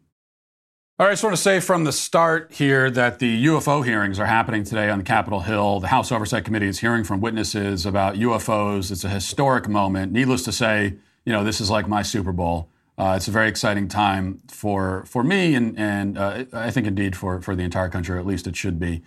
All 1.00 1.06
right, 1.06 1.10
I 1.10 1.12
just 1.12 1.24
want 1.24 1.34
to 1.34 1.42
say 1.42 1.58
from 1.58 1.82
the 1.82 1.92
start 1.92 2.52
here 2.52 2.90
that 2.92 3.18
the 3.18 3.46
UFO 3.46 3.84
hearings 3.84 4.20
are 4.20 4.26
happening 4.26 4.62
today 4.62 4.88
on 4.88 5.02
Capitol 5.02 5.40
Hill. 5.40 5.80
The 5.80 5.88
House 5.88 6.12
Oversight 6.12 6.44
Committee 6.44 6.68
is 6.68 6.78
hearing 6.78 7.02
from 7.02 7.20
witnesses 7.20 7.86
about 7.86 8.14
UFOs. 8.14 8.92
It's 8.92 9.04
a 9.04 9.08
historic 9.08 9.68
moment. 9.68 10.12
Needless 10.12 10.44
to 10.44 10.52
say, 10.52 10.94
you 11.24 11.32
know, 11.32 11.42
this 11.42 11.60
is 11.60 11.70
like 11.70 11.88
my 11.88 12.02
Super 12.02 12.32
Bowl. 12.32 12.68
Uh, 12.98 13.14
it's 13.16 13.28
a 13.28 13.30
very 13.30 13.48
exciting 13.48 13.86
time 13.86 14.40
for 14.48 15.04
for 15.06 15.22
me, 15.22 15.54
and 15.54 15.78
and 15.78 16.18
uh, 16.18 16.44
I 16.52 16.70
think 16.72 16.86
indeed 16.86 17.14
for 17.14 17.40
for 17.40 17.54
the 17.54 17.62
entire 17.62 17.88
country, 17.88 18.16
or 18.16 18.18
at 18.18 18.26
least 18.26 18.48
it 18.48 18.56
should 18.56 18.80
be. 18.80 19.02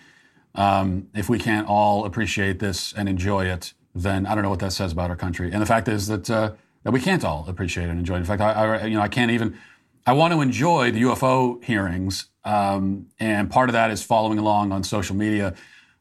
Um, 0.55 1.07
if 1.13 1.29
we 1.29 1.37
can't 1.37 1.67
all 1.67 2.05
appreciate 2.05 2.59
this 2.59 2.93
and 2.93 3.09
enjoy 3.09 3.45
it, 3.45 3.73
then 3.93 4.25
I 4.25 4.33
don't 4.33 4.43
know 4.43 4.49
what 4.49 4.59
that 4.59 4.71
says 4.71 4.93
about 4.93 5.09
our 5.09 5.15
country. 5.17 5.51
And 5.51 5.61
the 5.61 5.65
fact 5.65 5.89
is 5.89 6.07
that 6.07 6.29
uh, 6.29 6.53
that 6.83 6.91
we 6.91 7.01
can't 7.01 7.25
all 7.25 7.45
appreciate 7.49 7.89
and 7.89 7.99
enjoy 7.99 8.15
it. 8.15 8.19
In 8.19 8.25
fact, 8.25 8.41
I, 8.41 8.53
I 8.53 8.85
you 8.85 8.95
know 8.95 9.01
I 9.01 9.09
can't 9.09 9.31
even 9.31 9.57
I 10.05 10.13
want 10.13 10.33
to 10.33 10.39
enjoy 10.39 10.91
the 10.91 11.01
UFO 11.01 11.61
hearings, 11.61 12.29
um, 12.45 13.07
and 13.19 13.51
part 13.51 13.67
of 13.67 13.73
that 13.73 13.91
is 13.91 14.01
following 14.01 14.39
along 14.39 14.71
on 14.71 14.85
social 14.85 15.17
media. 15.17 15.53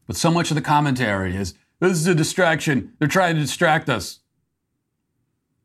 But 0.07 0.15
so 0.15 0.31
much 0.31 0.49
of 0.49 0.55
the 0.55 0.61
commentary 0.61 1.35
is 1.35 1.55
this 1.81 1.91
is 1.91 2.07
a 2.07 2.15
distraction. 2.15 2.93
They're 2.99 3.09
trying 3.09 3.35
to 3.35 3.41
distract 3.41 3.89
us. 3.89 4.19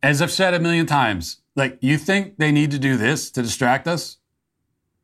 As 0.02 0.20
I've 0.20 0.32
said 0.32 0.54
a 0.54 0.60
million 0.60 0.86
times, 0.86 1.38
like 1.56 1.78
you 1.80 1.98
think 1.98 2.36
they 2.38 2.52
need 2.52 2.70
to 2.70 2.78
do 2.78 2.96
this 2.96 3.30
to 3.32 3.42
distract 3.42 3.88
us? 3.88 4.18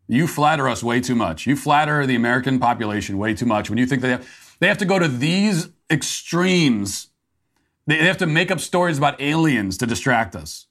You 0.07 0.27
flatter 0.27 0.69
us 0.69 0.83
way 0.83 1.01
too 1.01 1.15
much. 1.15 1.47
You 1.47 1.57
flatter 1.57 2.07
the 2.07 2.15
American 2.15 2.59
population 2.59 3.19
way 3.19 3.35
too 3.35 3.47
much 3.47 3.71
when 3.71 3.79
you 3.79 3.87
think 3.87 4.03
they 4.03 4.11
have, 4.11 4.29
they 4.61 4.69
have 4.69 4.79
to 4.79 4.85
go 4.85 4.99
to 4.99 5.09
these 5.09 5.71
extremes. 5.91 7.09
They 7.87 7.97
have 7.97 8.19
to 8.19 8.27
make 8.27 8.51
up 8.51 8.61
stories 8.61 8.99
about 8.99 9.21
aliens 9.21 9.79
to 9.79 9.87
distract 9.87 10.37
us. 10.37 10.67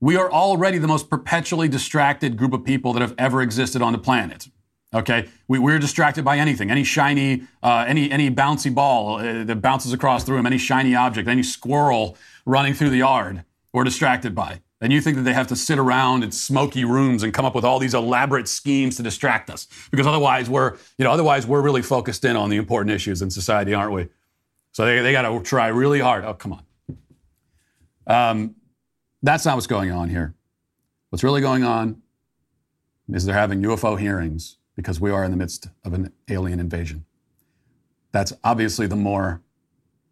We 0.00 0.16
are 0.16 0.30
already 0.30 0.78
the 0.78 0.88
most 0.88 1.08
perpetually 1.08 1.68
distracted 1.68 2.36
group 2.36 2.52
of 2.52 2.64
people 2.64 2.92
that 2.92 3.00
have 3.00 3.14
ever 3.16 3.40
existed 3.40 3.80
on 3.80 3.92
the 3.92 3.98
planet. 3.98 4.48
Okay, 4.94 5.28
we, 5.48 5.58
we're 5.58 5.78
distracted 5.78 6.24
by 6.24 6.38
anything, 6.38 6.70
any 6.70 6.84
shiny, 6.84 7.42
uh, 7.62 7.84
any 7.88 8.10
any 8.10 8.30
bouncy 8.30 8.72
ball 8.72 9.16
uh, 9.16 9.44
that 9.44 9.60
bounces 9.60 9.92
across 9.92 10.24
the 10.24 10.32
room, 10.32 10.46
any 10.46 10.58
shiny 10.58 10.94
object, 10.94 11.28
any 11.28 11.42
squirrel 11.42 12.16
running 12.44 12.72
through 12.72 12.90
the 12.90 12.98
yard. 12.98 13.44
We're 13.72 13.84
distracted 13.84 14.34
by, 14.34 14.60
and 14.80 14.92
you 14.92 15.00
think 15.00 15.16
that 15.16 15.22
they 15.22 15.32
have 15.32 15.46
to 15.48 15.56
sit 15.56 15.78
around 15.78 16.22
in 16.22 16.30
smoky 16.30 16.84
rooms 16.84 17.22
and 17.22 17.32
come 17.32 17.44
up 17.44 17.54
with 17.54 17.64
all 17.64 17.78
these 17.78 17.94
elaborate 17.94 18.46
schemes 18.46 18.96
to 18.96 19.02
distract 19.02 19.48
us, 19.48 19.66
because 19.90 20.06
otherwise 20.06 20.50
we're, 20.50 20.74
you 20.98 21.04
know, 21.04 21.10
otherwise 21.10 21.46
we're 21.46 21.62
really 21.62 21.82
focused 21.82 22.24
in 22.24 22.36
on 22.36 22.50
the 22.50 22.56
important 22.56 22.94
issues 22.94 23.22
in 23.22 23.30
society, 23.30 23.72
aren't 23.72 23.92
we? 23.92 24.08
So 24.72 24.84
they 24.84 25.00
they 25.00 25.12
got 25.12 25.22
to 25.22 25.42
try 25.42 25.68
really 25.68 26.00
hard. 26.00 26.24
Oh, 26.24 26.34
come 26.34 26.52
on. 26.52 26.62
Um, 28.06 28.54
that's 29.22 29.44
not 29.44 29.54
what's 29.54 29.66
going 29.66 29.90
on 29.90 30.10
here. 30.10 30.34
What's 31.10 31.24
really 31.24 31.40
going 31.40 31.64
on 31.64 32.02
is 33.08 33.24
they're 33.24 33.34
having 33.34 33.62
UFO 33.62 33.98
hearings 33.98 34.58
because 34.74 35.00
we 35.00 35.10
are 35.10 35.24
in 35.24 35.30
the 35.30 35.36
midst 35.36 35.68
of 35.84 35.94
an 35.94 36.12
alien 36.28 36.60
invasion. 36.60 37.06
That's 38.12 38.32
obviously 38.44 38.86
the 38.86 38.96
more 38.96 39.40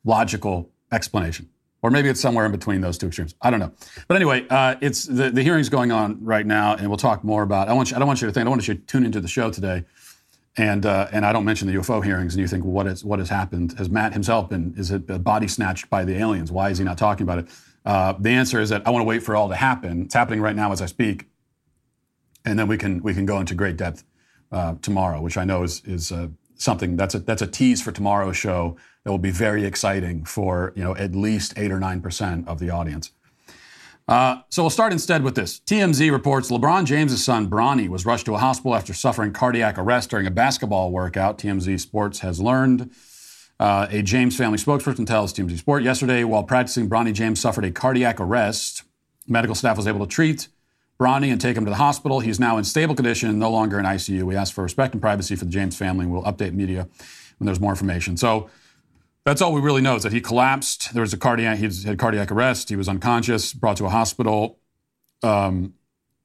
logical 0.05 0.71
explanation. 0.91 1.51
Or 1.85 1.91
maybe 1.91 2.09
it's 2.09 2.19
somewhere 2.19 2.47
in 2.47 2.51
between 2.51 2.81
those 2.81 2.97
two 2.97 3.09
extremes. 3.09 3.35
I 3.43 3.51
don't 3.51 3.61
know. 3.61 3.71
But 4.09 4.15
anyway, 4.15 4.47
uh, 4.49 4.77
it's 4.81 5.05
the, 5.05 5.31
the 5.31 5.43
hearing's 5.43 5.69
going 5.69 5.93
on 5.93 6.25
right 6.25 6.47
now, 6.47 6.75
and 6.75 6.89
we'll 6.89 6.97
talk 6.97 7.23
more 7.23 7.43
about. 7.43 7.69
I 7.69 7.75
want 7.75 7.91
you, 7.91 7.97
I 7.97 7.99
don't 7.99 8.09
want 8.09 8.23
you 8.23 8.27
to 8.27 8.33
think. 8.33 8.47
I 8.47 8.49
want 8.49 8.67
you 8.67 8.73
to 8.73 8.81
tune 8.81 9.05
into 9.05 9.21
the 9.21 9.29
show 9.29 9.51
today, 9.51 9.85
and 10.57 10.87
uh, 10.87 11.09
and 11.13 11.27
I 11.27 11.33
don't 11.35 11.45
mention 11.45 11.69
the 11.69 11.75
UFO 11.75 12.03
hearings, 12.03 12.33
and 12.33 12.41
you 12.41 12.49
think, 12.49 12.65
well, 12.65 12.73
what 12.73 12.87
is 12.87 13.05
what 13.05 13.19
has 13.19 13.29
happened? 13.29 13.75
Has 13.77 13.91
Matt 13.91 14.15
himself 14.15 14.49
been? 14.49 14.73
Is 14.79 14.91
it 14.91 15.23
body 15.23 15.47
snatched 15.47 15.91
by 15.91 16.07
the 16.07 16.17
aliens? 16.17 16.51
Why 16.51 16.71
is 16.71 16.79
he 16.79 16.85
not 16.85 16.97
talking 16.97 17.25
about 17.25 17.41
it? 17.41 17.49
Uh, 17.85 18.15
the 18.19 18.31
answer 18.31 18.63
is 18.63 18.71
that 18.71 18.87
I 18.87 18.91
want 18.91 19.03
to 19.03 19.07
wait 19.07 19.23
for 19.23 19.37
all 19.37 19.51
to 19.51 19.55
happen. 19.55 20.05
It's 20.05 20.15
happening 20.15 20.41
right 20.41 20.57
now 20.57 20.73
as 20.73 20.81
I 20.81 20.87
speak, 20.87 21.27
and 22.47 22.59
then 22.59 22.67
we 22.67 22.79
can 22.79 23.03
we 23.03 23.13
can 23.13 23.27
go 23.27 23.41
into 23.41 23.55
great 23.55 23.77
depth 23.77 24.05
uh, 24.51 24.77
tomorrow, 24.81 25.21
which 25.21 25.37
I 25.37 25.45
know 25.45 25.63
is 25.63 25.83
is 25.85 26.11
uh, 26.11 26.29
something 26.57 26.97
that's 26.97 27.15
a 27.15 27.19
that's 27.21 27.43
a 27.43 27.47
tease 27.47 27.83
for 27.83 27.93
tomorrow's 27.93 28.37
show 28.37 28.77
that 29.03 29.11
will 29.11 29.19
be 29.19 29.31
very 29.31 29.65
exciting 29.65 30.25
for 30.25 30.73
you 30.75 30.83
know 30.83 30.97
at 30.97 31.15
least 31.15 31.55
eight 31.57 31.71
or 31.71 31.81
nine 31.81 32.01
percent 32.01 32.47
of 32.49 32.59
the 32.59 32.71
audience. 32.71 33.13
Uh, 34.07 34.43
so 34.51 34.63
we'll 34.63 34.71
start 34.71 34.93
instead 34.93 35.23
with 35.23 35.35
this. 35.35 35.61
TMZ 35.61 36.13
reports 36.13 36.51
LeBron 36.51 36.85
James' 36.85 37.25
son 37.25 37.49
Bronny 37.49 37.89
was 37.89 38.05
rushed 38.05 38.27
to 38.27 38.35
a 38.35 38.39
hospital 38.39 38.75
after 38.75 38.93
suffering 38.93 39.33
cardiac 39.33 39.79
arrest 39.79 40.11
during 40.11 40.27
a 40.27 40.31
basketball 40.31 40.91
workout. 40.91 41.39
TMZ 41.39 41.81
Sports 41.81 42.19
has 42.21 42.41
learned. 42.41 42.91
Uh, 43.59 43.87
a 43.91 44.03
James 44.03 44.37
family 44.37 44.59
spokesperson 44.59 45.07
tells 45.07 45.33
TMZ 45.33 45.57
Sport 45.59 45.83
yesterday, 45.83 46.25
while 46.25 46.43
practicing, 46.43 46.89
Bronny 46.89 47.15
James 47.15 47.41
suffered 47.41 47.65
a 47.65 47.71
cardiac 47.71 48.21
arrest. 48.21 48.83
Medical 49.27 49.55
staff 49.55 49.77
was 49.77 49.87
able 49.87 50.05
to 50.05 50.13
treat 50.13 50.49
Bronny 50.99 51.33
and 51.33 51.41
take 51.41 51.57
him 51.57 51.65
to 51.65 51.71
the 51.71 51.77
hospital. 51.77 52.21
He's 52.21 52.39
now 52.39 52.57
in 52.57 52.65
stable 52.65 52.95
condition, 52.95 53.39
no 53.39 53.51
longer 53.51 53.79
in 53.79 53.85
ICU. 53.85 54.23
We 54.23 54.37
ask 54.37 54.55
for 54.55 54.63
respect 54.63 54.95
and 54.95 55.01
privacy 55.01 55.35
for 55.37 55.45
the 55.45 55.51
James 55.51 55.77
family, 55.77 56.07
we'll 56.07 56.23
update 56.23 56.53
media 56.53 56.89
when 57.39 57.47
there's 57.47 57.61
more 57.61 57.73
information. 57.73 58.17
So 58.17 58.49
that's 59.25 59.43
all 59.43 59.53
we 59.53 59.61
really 59.61 59.83
know 59.83 59.97
is 59.97 60.03
that 60.05 60.13
he 60.13 60.21
collapsed. 60.21 60.93
There 60.93 61.01
was 61.01 61.13
a 61.13 61.17
cardiac, 61.17 61.59
he 61.59 61.69
had 61.85 61.99
cardiac 61.99 62.31
arrest. 62.31 62.69
He 62.69 62.77
was 62.77 62.89
unconscious, 62.89 63.53
brought 63.53 63.77
to 63.79 63.87
a 63.87 63.91
hospital. 63.91 64.59
Um, 65.23 65.75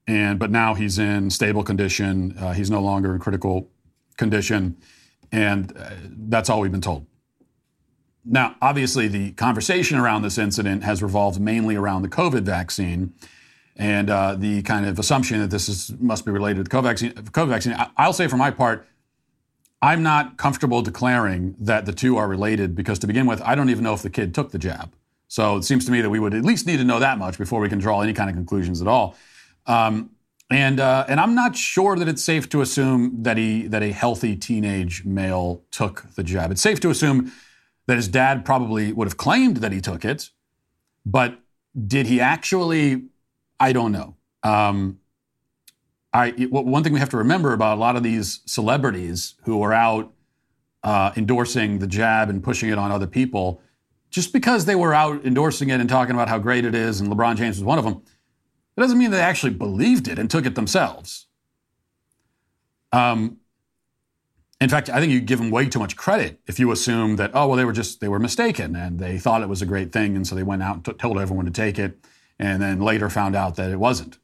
and 0.10 0.40
but 0.40 0.52
now 0.52 0.74
he's 0.74 0.98
in 0.98 1.30
stable 1.30 1.64
condition. 1.64 2.36
Uh, 2.38 2.54
he's 2.54 2.72
no 2.72 2.82
longer 2.82 3.14
in 3.14 3.20
critical 3.20 3.70
condition, 4.18 4.76
and 5.32 5.72
uh, 5.78 5.92
that's 6.28 6.50
all 6.50 6.60
we've 6.60 6.72
been 6.72 6.82
told. 6.82 7.06
Now, 8.26 8.56
obviously, 8.62 9.08
the 9.08 9.32
conversation 9.34 9.98
around 9.98 10.24
this 10.24 10.38
incident 10.38 10.84
has 10.84 11.02
revolved 11.02 11.40
mainly 11.40 11.76
around 11.76 12.02
the 12.02 12.10
COVID 12.10 12.42
vaccine 12.42 13.14
and 13.80 14.10
uh, 14.10 14.36
the 14.36 14.62
kind 14.64 14.86
of 14.86 15.00
assumption 15.00 15.40
that 15.40 15.50
this 15.50 15.70
is, 15.70 15.94
must 16.00 16.26
be 16.26 16.32
related 16.32 16.66
to 16.66 16.70
COVID 16.70 16.84
vaccine. 16.84 17.14
COVID 17.14 17.48
vaccine. 17.48 17.76
I'll 17.98 18.14
say 18.14 18.28
for 18.28 18.36
my 18.36 18.52
part, 18.52 18.86
I'm 19.82 20.04
not 20.04 20.38
comfortable 20.38 20.82
declaring 20.82 21.56
that 21.60 21.86
the 21.86 21.94
two 21.94 22.18
are 22.18 22.28
related 22.28 22.76
because 22.76 23.00
to 23.00 23.08
begin 23.08 23.26
with, 23.26 23.42
I 23.42 23.56
don't 23.56 23.70
even 23.70 23.86
know 23.86 23.94
if 23.94 24.02
the 24.02 24.10
kid 24.10 24.36
took 24.36 24.52
the 24.52 24.60
jab. 24.60 24.92
So 25.30 25.56
it 25.56 25.64
seems 25.64 25.86
to 25.86 25.92
me 25.92 26.02
that 26.02 26.10
we 26.10 26.20
would 26.20 26.34
at 26.34 26.44
least 26.44 26.68
need 26.68 26.78
to 26.78 26.84
know 26.84 27.00
that 27.00 27.18
much 27.18 27.38
before 27.38 27.62
we 27.62 27.70
can 27.70 27.80
draw 27.80 28.02
any 28.02 28.12
kind 28.12 28.30
of 28.30 28.36
conclusions 28.36 28.82
at 28.82 28.88
all. 28.90 29.16
Um, 29.66 30.10
and 30.52 30.80
uh, 30.80 31.06
and 31.08 31.20
I'm 31.20 31.36
not 31.36 31.56
sure 31.56 31.96
that 31.96 32.08
it's 32.08 32.24
safe 32.24 32.50
to 32.50 32.62
assume 32.62 33.24
that 33.24 33.38
he 33.38 33.68
that 33.68 33.84
a 33.84 33.92
healthy 33.92 34.36
teenage 34.36 35.06
male 35.06 35.62
took 35.72 36.08
the 36.16 36.24
jab. 36.24 36.52
It's 36.52 36.62
safe 36.62 36.80
to 36.82 36.90
assume 36.90 37.32
that 37.86 37.96
his 37.96 38.08
dad 38.08 38.44
probably 38.44 38.92
would 38.92 39.08
have 39.08 39.18
claimed 39.18 39.58
that 39.58 39.72
he 39.72 39.80
took 39.80 40.04
it, 40.04 40.32
but 41.06 41.40
did 41.88 42.08
he 42.08 42.20
actually? 42.20 43.04
I 43.60 43.74
don't 43.74 43.92
know. 43.92 44.16
Um, 44.44 45.00
I 46.14 46.32
one 46.50 46.84
thing 46.84 46.94
we 46.94 47.00
have 47.00 47.10
to 47.10 47.18
remember 47.18 47.54
about 47.54 47.78
a 47.78 47.80
lot 47.80 47.96
of 47.96 48.04
these 48.04 48.40
celebrities 48.46 49.36
who 49.44 49.62
are 49.62 49.74
out 49.74 50.14
uh, 50.84 51.12
endorsing 51.16 51.80
the 51.80 51.88
jab 51.88 52.30
and 52.30 52.42
pushing 52.42 52.70
it 52.70 52.78
on 52.78 52.92
other 52.92 53.08
people, 53.08 53.62
just 54.10 54.34
because 54.34 54.66
they 54.66 54.76
were 54.76 54.94
out 54.94 55.26
endorsing 55.26 55.70
it 55.70 55.80
and 55.80 55.90
talking 55.90 56.16
about 56.16 56.30
how 56.30 56.40
great 56.40 56.66
it 56.66 56.74
is, 56.74 57.00
and 57.00 57.12
LeBron 57.12 57.36
James 57.36 57.58
was 57.58 57.64
one 57.64 57.78
of 57.78 57.84
them, 57.84 58.02
it 58.76 58.82
doesn't 58.82 58.98
mean 58.98 59.12
they 59.12 59.20
actually 59.20 59.54
believed 59.54 60.08
it 60.08 60.18
and 60.18 60.32
took 60.32 60.46
it 60.46 60.56
themselves. 60.56 61.28
Um, 62.92 63.38
in 64.62 64.70
fact, 64.70 64.90
I 64.90 65.00
think 65.00 65.12
you 65.12 65.22
give 65.22 65.40
them 65.40 65.52
way 65.52 65.68
too 65.70 65.80
much 65.80 65.96
credit 65.96 66.40
if 66.48 66.60
you 66.60 66.72
assume 66.72 67.18
that, 67.18 67.32
oh, 67.34 67.48
well, 67.48 67.58
they 67.58 67.66
were 67.66 67.72
just, 67.72 68.02
they 68.02 68.08
were 68.08 68.20
mistaken 68.20 68.76
and 68.76 69.00
they 69.00 69.18
thought 69.18 69.42
it 69.42 69.50
was 69.50 69.62
a 69.62 69.66
great 69.66 69.92
thing. 69.92 70.16
And 70.16 70.26
so 70.26 70.36
they 70.36 70.44
went 70.44 70.64
out 70.64 70.76
and 70.76 70.86
t- 70.86 70.94
told 70.94 71.20
everyone 71.20 71.46
to 71.46 71.52
take 71.52 71.78
it 71.78 72.04
and 72.40 72.62
then 72.62 72.80
later 72.80 73.10
found 73.10 73.36
out 73.36 73.56
that 73.56 73.70
it 73.70 73.78
wasn't. 73.78 74.18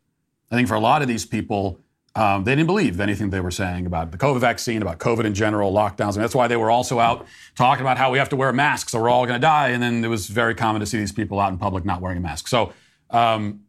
I 0.52 0.56
think 0.56 0.68
for 0.68 0.76
a 0.76 0.80
lot 0.80 1.02
of 1.02 1.08
these 1.08 1.26
people, 1.26 1.80
um, 2.16 2.46
they 2.46 2.56
didn't 2.56 2.68
believe 2.68 3.02
anything 3.02 3.30
they 3.30 3.42
were 3.42 3.52
saying 3.52 3.86
about 3.86 4.12
the 4.12 4.18
COVID 4.18 4.40
vaccine, 4.40 4.82
about 4.82 5.00
COVID 5.00 5.26
in 5.26 5.34
general, 5.34 5.74
lockdowns. 5.74 6.14
And 6.14 6.24
that's 6.24 6.36
why 6.36 6.48
they 6.48 6.56
were 6.56 6.72
also 6.72 7.00
out 7.00 7.26
talking 7.56 7.82
about 7.82 7.98
how 7.98 8.12
we 8.12 8.18
have 8.18 8.30
to 8.30 8.38
wear 8.38 8.54
masks 8.54 8.94
or 8.94 9.02
we're 9.02 9.10
all 9.10 9.26
going 9.26 9.40
to 9.40 9.46
die. 9.46 9.70
And 9.70 9.84
then 9.84 10.04
it 10.04 10.08
was 10.08 10.28
very 10.28 10.56
common 10.56 10.80
to 10.80 10.86
see 10.86 10.98
these 10.98 11.12
people 11.12 11.40
out 11.40 11.52
in 11.52 11.58
public 11.58 11.84
not 11.84 12.00
wearing 12.00 12.18
a 12.18 12.22
mask. 12.22 12.48
So 12.48 12.72
um, 13.10 13.62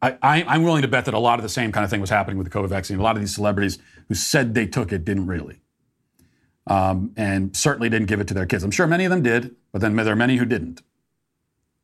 I, 0.00 0.44
am 0.46 0.62
willing 0.62 0.82
to 0.82 0.88
bet 0.88 1.06
that 1.06 1.14
a 1.14 1.18
lot 1.18 1.40
of 1.40 1.42
the 1.42 1.48
same 1.48 1.72
kind 1.72 1.82
of 1.82 1.90
thing 1.90 2.00
was 2.00 2.10
happening 2.10 2.38
with 2.38 2.50
the 2.50 2.56
COVID 2.56 2.68
vaccine. 2.68 3.00
A 3.00 3.02
lot 3.02 3.16
of 3.16 3.22
these 3.22 3.34
celebrities 3.34 3.78
who 4.06 4.14
said 4.14 4.54
they 4.54 4.66
took 4.66 4.92
it 4.92 5.04
didn't 5.04 5.26
really 5.26 5.60
um, 6.68 7.12
and 7.16 7.56
certainly 7.56 7.88
didn't 7.88 8.06
give 8.06 8.20
it 8.20 8.28
to 8.28 8.34
their 8.34 8.46
kids. 8.46 8.62
I'm 8.62 8.70
sure 8.70 8.86
many 8.86 9.04
of 9.04 9.10
them 9.10 9.22
did, 9.22 9.56
but 9.72 9.80
then 9.80 9.96
there 9.96 10.12
are 10.12 10.16
many 10.16 10.36
who 10.36 10.44
didn't. 10.44 10.82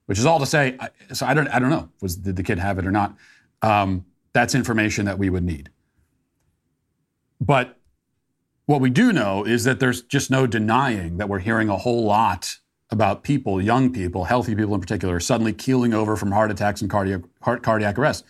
Which 0.07 0.19
is 0.19 0.27
all 0.27 0.39
to 0.39 0.47
say, 0.47 0.79
so 1.13 1.27
I 1.27 1.35
don't, 1.35 1.49
I 1.49 1.59
don't 1.59 1.71
know, 1.71 1.89
was 2.03 2.17
did 2.17 2.37
the 2.37 2.43
kid 2.43 2.59
have 2.59 2.79
it 2.79 2.87
or 2.87 2.91
not? 2.91 3.17
Um, 3.63 4.05
that's 4.33 4.55
information 4.55 5.07
that 5.07 5.19
we 5.19 5.31
would 5.31 5.45
need. 5.45 5.71
But 7.41 7.79
what 8.67 8.81
we 8.81 8.91
do 8.91 9.13
know 9.13 9.45
is 9.45 9.65
that 9.65 9.81
there's 9.81 10.03
just 10.03 10.31
no 10.31 10.47
denying 10.47 11.19
that 11.19 11.29
we're 11.29 11.39
hearing 11.39 11.69
a 11.69 11.77
whole 11.77 12.05
lot 12.05 12.57
about 12.91 13.25
people, 13.25 13.61
young 13.61 13.93
people, 13.93 14.25
healthy 14.25 14.55
people 14.55 14.75
in 14.75 14.81
particular, 14.81 15.21
suddenly 15.21 15.53
keeling 15.53 15.95
over 15.95 16.17
from 16.17 16.33
heart 16.33 16.51
attacks 16.51 16.81
and 16.81 16.91
cardiac, 16.91 17.23
heart, 17.43 17.63
cardiac 17.63 17.99
arrest. 17.99 18.25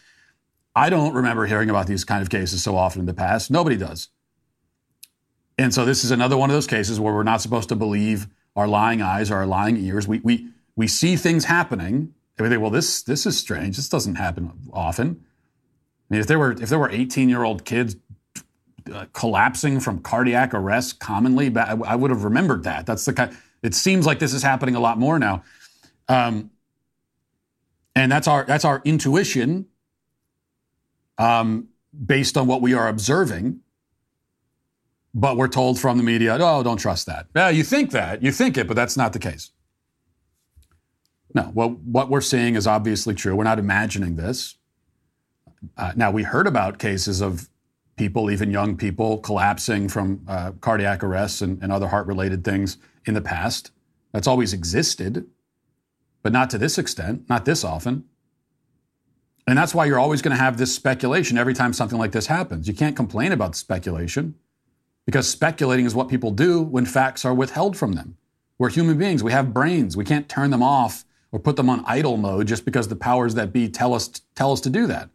I 0.76 0.90
don't 0.90 1.14
remember 1.14 1.46
hearing 1.46 1.70
about 1.70 1.86
these 1.86 2.04
kind 2.04 2.22
of 2.22 2.30
cases 2.30 2.62
so 2.62 2.76
often 2.76 3.00
in 3.00 3.06
the 3.06 3.14
past. 3.14 3.50
Nobody 3.50 3.76
does. 3.76 4.08
And 5.56 5.72
so 5.72 5.84
this 5.84 6.02
is 6.04 6.10
another 6.10 6.36
one 6.36 6.50
of 6.50 6.54
those 6.54 6.66
cases 6.66 6.98
where 6.98 7.14
we're 7.14 7.22
not 7.22 7.40
supposed 7.40 7.68
to 7.68 7.76
believe 7.76 8.26
our 8.56 8.66
lying 8.66 9.02
eyes 9.02 9.30
or 9.30 9.36
our 9.36 9.46
lying 9.46 9.76
ears. 9.76 10.08
We, 10.08 10.18
we, 10.20 10.48
we 10.76 10.88
see 10.88 11.16
things 11.16 11.44
happening 11.44 12.14
and 12.36 12.44
we 12.44 12.48
think, 12.48 12.60
well, 12.60 12.70
this, 12.70 13.02
this 13.02 13.26
is 13.26 13.38
strange. 13.38 13.76
This 13.76 13.88
doesn't 13.88 14.16
happen 14.16 14.50
often. 14.72 15.24
I 16.10 16.14
mean, 16.14 16.20
if 16.20 16.26
there 16.26 16.38
were, 16.38 16.52
if 16.52 16.68
there 16.68 16.78
were 16.78 16.90
18 16.90 17.28
year 17.28 17.44
old 17.44 17.64
kids 17.64 17.96
uh, 18.92 19.06
collapsing 19.12 19.80
from 19.80 20.00
cardiac 20.00 20.52
arrest 20.52 21.00
commonly, 21.00 21.54
I, 21.56 21.72
I, 21.72 21.94
would 21.94 22.10
have 22.10 22.24
remembered 22.24 22.64
that. 22.64 22.86
That's 22.86 23.04
the 23.04 23.12
kind. 23.12 23.36
It 23.62 23.74
seems 23.74 24.04
like 24.04 24.18
this 24.18 24.34
is 24.34 24.42
happening 24.42 24.74
a 24.74 24.80
lot 24.80 24.98
more 24.98 25.18
now, 25.18 25.42
um, 26.08 26.50
and 27.94 28.12
that's 28.12 28.28
our 28.28 28.44
that's 28.44 28.66
our 28.66 28.82
intuition, 28.84 29.66
um, 31.16 31.68
based 32.04 32.36
on 32.36 32.46
what 32.46 32.60
we 32.60 32.74
are 32.74 32.88
observing. 32.88 33.60
But 35.14 35.38
we're 35.38 35.48
told 35.48 35.78
from 35.78 35.96
the 35.96 36.04
media, 36.04 36.36
oh, 36.38 36.62
don't 36.62 36.76
trust 36.76 37.06
that. 37.06 37.28
Yeah, 37.34 37.48
you 37.48 37.62
think 37.62 37.92
that, 37.92 38.22
you 38.22 38.32
think 38.32 38.58
it, 38.58 38.66
but 38.66 38.74
that's 38.74 38.98
not 38.98 39.14
the 39.14 39.18
case. 39.18 39.50
No, 41.34 41.50
well, 41.52 41.70
what 41.70 42.08
we're 42.08 42.20
seeing 42.20 42.54
is 42.54 42.66
obviously 42.66 43.14
true. 43.14 43.34
We're 43.34 43.44
not 43.44 43.58
imagining 43.58 44.14
this. 44.14 44.56
Uh, 45.76 45.92
now, 45.96 46.10
we 46.10 46.22
heard 46.22 46.46
about 46.46 46.78
cases 46.78 47.20
of 47.20 47.48
people, 47.96 48.30
even 48.30 48.50
young 48.50 48.76
people, 48.76 49.18
collapsing 49.18 49.88
from 49.88 50.24
uh, 50.28 50.52
cardiac 50.60 51.02
arrests 51.02 51.42
and, 51.42 51.60
and 51.62 51.72
other 51.72 51.88
heart 51.88 52.06
related 52.06 52.44
things 52.44 52.78
in 53.04 53.14
the 53.14 53.20
past. 53.20 53.72
That's 54.12 54.28
always 54.28 54.52
existed, 54.52 55.26
but 56.22 56.32
not 56.32 56.50
to 56.50 56.58
this 56.58 56.78
extent, 56.78 57.28
not 57.28 57.44
this 57.44 57.64
often. 57.64 58.04
And 59.46 59.58
that's 59.58 59.74
why 59.74 59.86
you're 59.86 59.98
always 59.98 60.22
going 60.22 60.36
to 60.36 60.42
have 60.42 60.56
this 60.56 60.74
speculation 60.74 61.36
every 61.36 61.52
time 61.52 61.72
something 61.72 61.98
like 61.98 62.12
this 62.12 62.26
happens. 62.26 62.68
You 62.68 62.74
can't 62.74 62.96
complain 62.96 63.32
about 63.32 63.52
the 63.52 63.58
speculation 63.58 64.36
because 65.04 65.28
speculating 65.28 65.84
is 65.84 65.94
what 65.94 66.08
people 66.08 66.30
do 66.30 66.62
when 66.62 66.86
facts 66.86 67.24
are 67.24 67.34
withheld 67.34 67.76
from 67.76 67.92
them. 67.92 68.16
We're 68.56 68.70
human 68.70 68.96
beings, 68.96 69.22
we 69.22 69.32
have 69.32 69.52
brains. 69.52 69.96
We 69.96 70.04
can't 70.04 70.28
turn 70.28 70.50
them 70.50 70.62
off 70.62 71.04
or 71.34 71.40
put 71.40 71.56
them 71.56 71.68
on 71.68 71.82
idle 71.84 72.16
mode 72.16 72.46
just 72.46 72.64
because 72.64 72.86
the 72.86 72.94
powers 72.94 73.34
that 73.34 73.52
be 73.52 73.68
tell 73.68 73.92
us, 73.92 74.08
tell 74.36 74.52
us 74.52 74.60
to 74.60 74.70
do 74.70 74.86
that. 74.86 75.10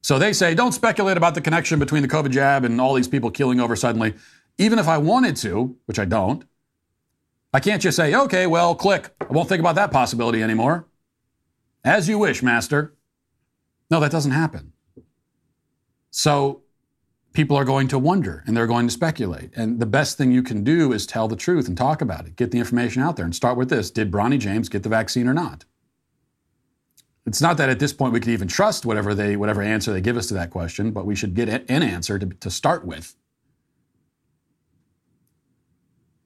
So 0.00 0.16
they 0.16 0.32
say, 0.32 0.54
don't 0.54 0.70
speculate 0.70 1.16
about 1.16 1.34
the 1.34 1.40
connection 1.40 1.80
between 1.80 2.02
the 2.02 2.08
COVID 2.08 2.30
jab 2.30 2.64
and 2.64 2.80
all 2.80 2.94
these 2.94 3.08
people 3.08 3.28
keeling 3.28 3.58
over 3.58 3.74
suddenly. 3.74 4.14
Even 4.56 4.78
if 4.78 4.86
I 4.86 4.98
wanted 4.98 5.34
to, 5.38 5.76
which 5.86 5.98
I 5.98 6.04
don't, 6.04 6.44
I 7.52 7.58
can't 7.58 7.82
just 7.82 7.96
say, 7.96 8.14
okay, 8.14 8.46
well, 8.46 8.76
click. 8.76 9.10
I 9.20 9.32
won't 9.32 9.48
think 9.48 9.58
about 9.58 9.74
that 9.74 9.90
possibility 9.90 10.44
anymore. 10.44 10.86
As 11.82 12.08
you 12.08 12.18
wish, 12.18 12.40
master. 12.40 12.94
No, 13.90 13.98
that 13.98 14.12
doesn't 14.12 14.30
happen. 14.30 14.72
So 16.12 16.61
people 17.32 17.56
are 17.56 17.64
going 17.64 17.88
to 17.88 17.98
wonder 17.98 18.42
and 18.46 18.56
they're 18.56 18.66
going 18.66 18.86
to 18.86 18.92
speculate. 18.92 19.50
And 19.56 19.80
the 19.80 19.86
best 19.86 20.18
thing 20.18 20.32
you 20.32 20.42
can 20.42 20.64
do 20.64 20.92
is 20.92 21.06
tell 21.06 21.28
the 21.28 21.36
truth 21.36 21.68
and 21.68 21.76
talk 21.76 22.02
about 22.02 22.26
it. 22.26 22.36
Get 22.36 22.50
the 22.50 22.58
information 22.58 23.02
out 23.02 23.16
there 23.16 23.24
and 23.24 23.34
start 23.34 23.56
with 23.56 23.70
this. 23.70 23.90
Did 23.90 24.10
Bronny 24.10 24.38
James 24.38 24.68
get 24.68 24.82
the 24.82 24.88
vaccine 24.88 25.26
or 25.26 25.34
not? 25.34 25.64
It's 27.24 27.40
not 27.40 27.56
that 27.58 27.68
at 27.68 27.78
this 27.78 27.92
point 27.92 28.12
we 28.12 28.20
could 28.20 28.32
even 28.32 28.48
trust 28.48 28.84
whatever 28.84 29.14
they 29.14 29.36
whatever 29.36 29.62
answer 29.62 29.92
they 29.92 30.00
give 30.00 30.16
us 30.16 30.26
to 30.26 30.34
that 30.34 30.50
question, 30.50 30.90
but 30.90 31.06
we 31.06 31.14
should 31.14 31.34
get 31.34 31.48
an 31.48 31.82
answer 31.82 32.18
to, 32.18 32.26
to 32.26 32.50
start 32.50 32.84
with. 32.84 33.14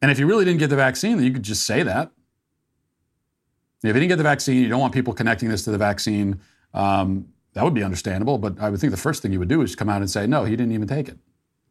And 0.01 0.11
if 0.11 0.19
you 0.19 0.27
really 0.27 0.45
didn't 0.45 0.59
get 0.59 0.71
the 0.71 0.77
vaccine, 0.77 1.17
then 1.17 1.27
you 1.27 1.33
could 1.33 1.43
just 1.43 1.67
say 1.67 1.83
that. 1.83 2.13
If 3.83 3.89
you 3.89 3.93
didn't 3.93 4.09
get 4.09 4.17
the 4.17 4.23
vaccine, 4.23 4.63
you 4.63 4.69
don't 4.69 4.81
want 4.81 4.95
people 4.95 5.13
connecting 5.13 5.49
this 5.49 5.65
to 5.65 5.71
the 5.71 5.79
vaccine, 5.79 6.41
um, 6.75 7.29
that 7.57 7.65
would 7.65 7.73
be 7.73 7.83
understandable. 7.83 8.37
But 8.37 8.61
I 8.61 8.69
would 8.69 8.79
think 8.81 8.91
the 8.91 8.99
first 8.99 9.23
thing 9.23 9.33
you 9.33 9.39
would 9.39 9.49
do 9.49 9.63
is 9.63 9.75
come 9.75 9.89
out 9.89 10.03
and 10.03 10.11
say, 10.11 10.27
no, 10.27 10.45
he 10.45 10.57
didn't 10.57 10.73
even 10.73 10.87
take 10.87 11.09
it. 11.09 11.17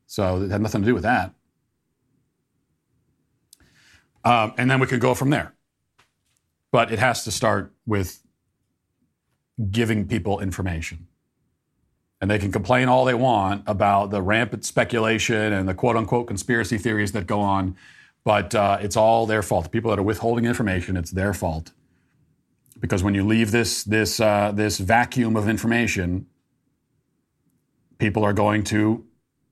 So 0.08 0.42
it 0.42 0.50
had 0.50 0.60
nothing 0.60 0.82
to 0.82 0.88
do 0.88 0.96
with 0.96 1.04
that. 1.04 1.32
Um, 4.24 4.54
and 4.58 4.70
then 4.70 4.80
we 4.80 4.88
could 4.88 5.00
go 5.00 5.14
from 5.14 5.30
there. 5.30 5.54
But 6.72 6.92
it 6.92 6.98
has 6.98 7.24
to 7.26 7.32
start 7.32 7.72
with 7.86 8.24
giving 9.70 10.08
people 10.08 10.40
information. 10.40 11.06
And 12.20 12.32
they 12.32 12.40
can 12.40 12.52
complain 12.52 12.88
all 12.88 13.06
they 13.06 13.14
want 13.14 13.64
about 13.68 14.10
the 14.10 14.24
rampant 14.24 14.66
speculation 14.66 15.54
and 15.54 15.70
the 15.70 15.76
quote 15.76 15.98
unquote 15.98 16.26
conspiracy 16.26 16.80
theories 16.80 17.12
that 17.12 17.28
go 17.28 17.42
on, 17.42 17.78
but 18.24 18.56
uh, 18.56 18.80
it's 18.82 18.98
all 18.98 19.28
their 19.28 19.44
fault. 19.44 19.66
The 19.66 19.70
people 19.70 19.92
that 19.92 20.00
are 20.00 20.04
withholding 20.04 20.46
information, 20.46 20.98
it's 20.98 21.12
their 21.12 21.36
fault. 21.36 21.74
Because 22.80 23.04
when 23.04 23.16
you 23.16 23.26
leave 23.26 23.52
this, 23.52 23.84
this, 23.84 24.20
uh, 24.20 24.52
this 24.54 24.78
vacuum 24.78 25.36
of 25.36 25.48
information, 25.48 26.28
people 27.98 28.24
are 28.24 28.34
going 28.34 28.64
to 28.66 29.06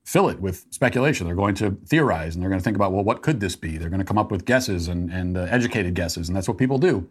fill 0.04 0.28
it 0.28 0.40
with 0.40 0.66
speculation. 0.70 1.26
They're 1.26 1.34
going 1.34 1.54
to 1.56 1.78
theorize 1.86 2.34
and 2.34 2.42
they're 2.42 2.50
going 2.50 2.60
to 2.60 2.64
think 2.64 2.76
about, 2.76 2.92
well, 2.92 3.04
what 3.04 3.22
could 3.22 3.40
this 3.40 3.56
be? 3.56 3.78
They're 3.78 3.88
going 3.88 4.00
to 4.00 4.06
come 4.06 4.18
up 4.18 4.30
with 4.30 4.44
guesses 4.44 4.88
and, 4.88 5.10
and 5.10 5.36
uh, 5.36 5.46
educated 5.50 5.94
guesses, 5.94 6.28
and 6.28 6.36
that's 6.36 6.46
what 6.46 6.58
people 6.58 6.78
do. 6.78 7.08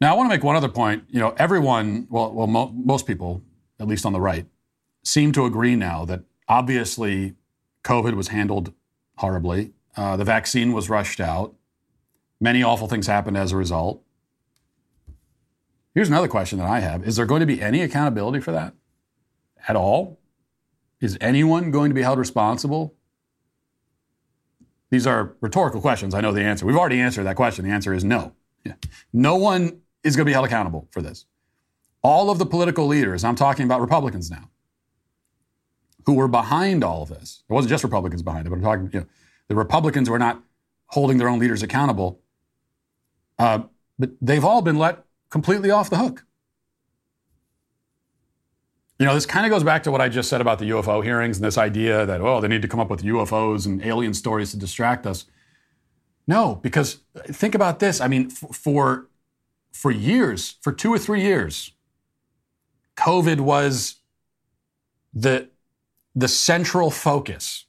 Now, 0.00 0.14
I 0.14 0.16
want 0.16 0.30
to 0.30 0.34
make 0.34 0.42
one 0.42 0.56
other 0.56 0.68
point. 0.68 1.04
You 1.10 1.20
know, 1.20 1.34
everyone, 1.36 2.06
well, 2.08 2.32
well 2.32 2.46
mo- 2.46 2.72
most 2.74 3.06
people, 3.06 3.42
at 3.78 3.86
least 3.86 4.06
on 4.06 4.14
the 4.14 4.20
right, 4.20 4.46
seem 5.04 5.32
to 5.32 5.44
agree 5.44 5.76
now 5.76 6.06
that 6.06 6.22
obviously 6.48 7.34
COVID 7.84 8.14
was 8.14 8.28
handled 8.28 8.72
horribly. 9.18 9.72
Uh, 9.96 10.16
the 10.16 10.24
vaccine 10.24 10.72
was 10.72 10.88
rushed 10.88 11.20
out. 11.20 11.54
Many 12.40 12.62
awful 12.62 12.88
things 12.88 13.06
happened 13.06 13.36
as 13.36 13.52
a 13.52 13.56
result. 13.56 14.02
Here's 15.94 16.08
another 16.08 16.28
question 16.28 16.58
that 16.58 16.68
I 16.68 16.80
have 16.80 17.06
Is 17.06 17.16
there 17.16 17.26
going 17.26 17.40
to 17.40 17.46
be 17.46 17.60
any 17.60 17.82
accountability 17.82 18.40
for 18.40 18.52
that 18.52 18.74
at 19.68 19.76
all? 19.76 20.18
Is 21.00 21.16
anyone 21.20 21.70
going 21.70 21.90
to 21.90 21.94
be 21.94 22.02
held 22.02 22.18
responsible? 22.18 22.94
These 24.90 25.06
are 25.06 25.36
rhetorical 25.40 25.80
questions. 25.80 26.14
I 26.14 26.20
know 26.20 26.32
the 26.32 26.42
answer. 26.42 26.66
We've 26.66 26.76
already 26.76 27.00
answered 27.00 27.24
that 27.24 27.36
question. 27.36 27.64
The 27.64 27.70
answer 27.70 27.94
is 27.94 28.04
no. 28.04 28.34
No 29.12 29.36
one 29.36 29.80
is 30.02 30.16
going 30.16 30.24
to 30.26 30.28
be 30.28 30.32
held 30.32 30.46
accountable 30.46 30.88
for 30.90 31.00
this. 31.00 31.26
All 32.02 32.30
of 32.30 32.38
the 32.38 32.46
political 32.46 32.86
leaders, 32.86 33.24
I'm 33.24 33.36
talking 33.36 33.64
about 33.64 33.80
Republicans 33.80 34.30
now, 34.30 34.50
who 36.06 36.14
were 36.14 36.28
behind 36.28 36.82
all 36.82 37.02
of 37.02 37.08
this. 37.08 37.44
It 37.48 37.52
wasn't 37.52 37.70
just 37.70 37.84
Republicans 37.84 38.22
behind 38.22 38.46
it, 38.46 38.50
but 38.50 38.56
I'm 38.56 38.62
talking, 38.62 38.90
you 38.92 39.00
know, 39.00 39.06
the 39.48 39.54
Republicans 39.54 40.10
were 40.10 40.18
not 40.18 40.42
holding 40.86 41.18
their 41.18 41.28
own 41.28 41.38
leaders 41.38 41.62
accountable. 41.62 42.20
Uh, 43.40 43.62
but 43.98 44.10
they've 44.20 44.44
all 44.44 44.62
been 44.62 44.78
let 44.78 45.04
completely 45.30 45.70
off 45.70 45.90
the 45.90 45.96
hook. 45.96 46.24
You 48.98 49.06
know, 49.06 49.14
this 49.14 49.24
kind 49.24 49.46
of 49.46 49.50
goes 49.50 49.64
back 49.64 49.82
to 49.84 49.90
what 49.90 50.02
I 50.02 50.10
just 50.10 50.28
said 50.28 50.42
about 50.42 50.58
the 50.58 50.66
UFO 50.70 51.02
hearings 51.02 51.38
and 51.38 51.44
this 51.44 51.56
idea 51.56 52.04
that, 52.04 52.20
oh, 52.20 52.40
they 52.40 52.48
need 52.48 52.60
to 52.62 52.68
come 52.68 52.80
up 52.80 52.90
with 52.90 53.02
UFOs 53.02 53.64
and 53.64 53.82
alien 53.82 54.12
stories 54.12 54.50
to 54.50 54.58
distract 54.58 55.06
us. 55.06 55.24
No, 56.26 56.56
because 56.56 57.00
think 57.28 57.54
about 57.54 57.78
this. 57.78 58.00
I 58.00 58.08
mean, 58.08 58.26
f- 58.30 58.54
for 58.54 59.08
for 59.72 59.90
years, 59.90 60.56
for 60.60 60.72
two 60.72 60.92
or 60.92 60.98
three 60.98 61.22
years, 61.22 61.72
COVID 62.96 63.40
was 63.40 63.96
the, 65.14 65.48
the 66.14 66.28
central 66.28 66.90
focus. 66.90 67.64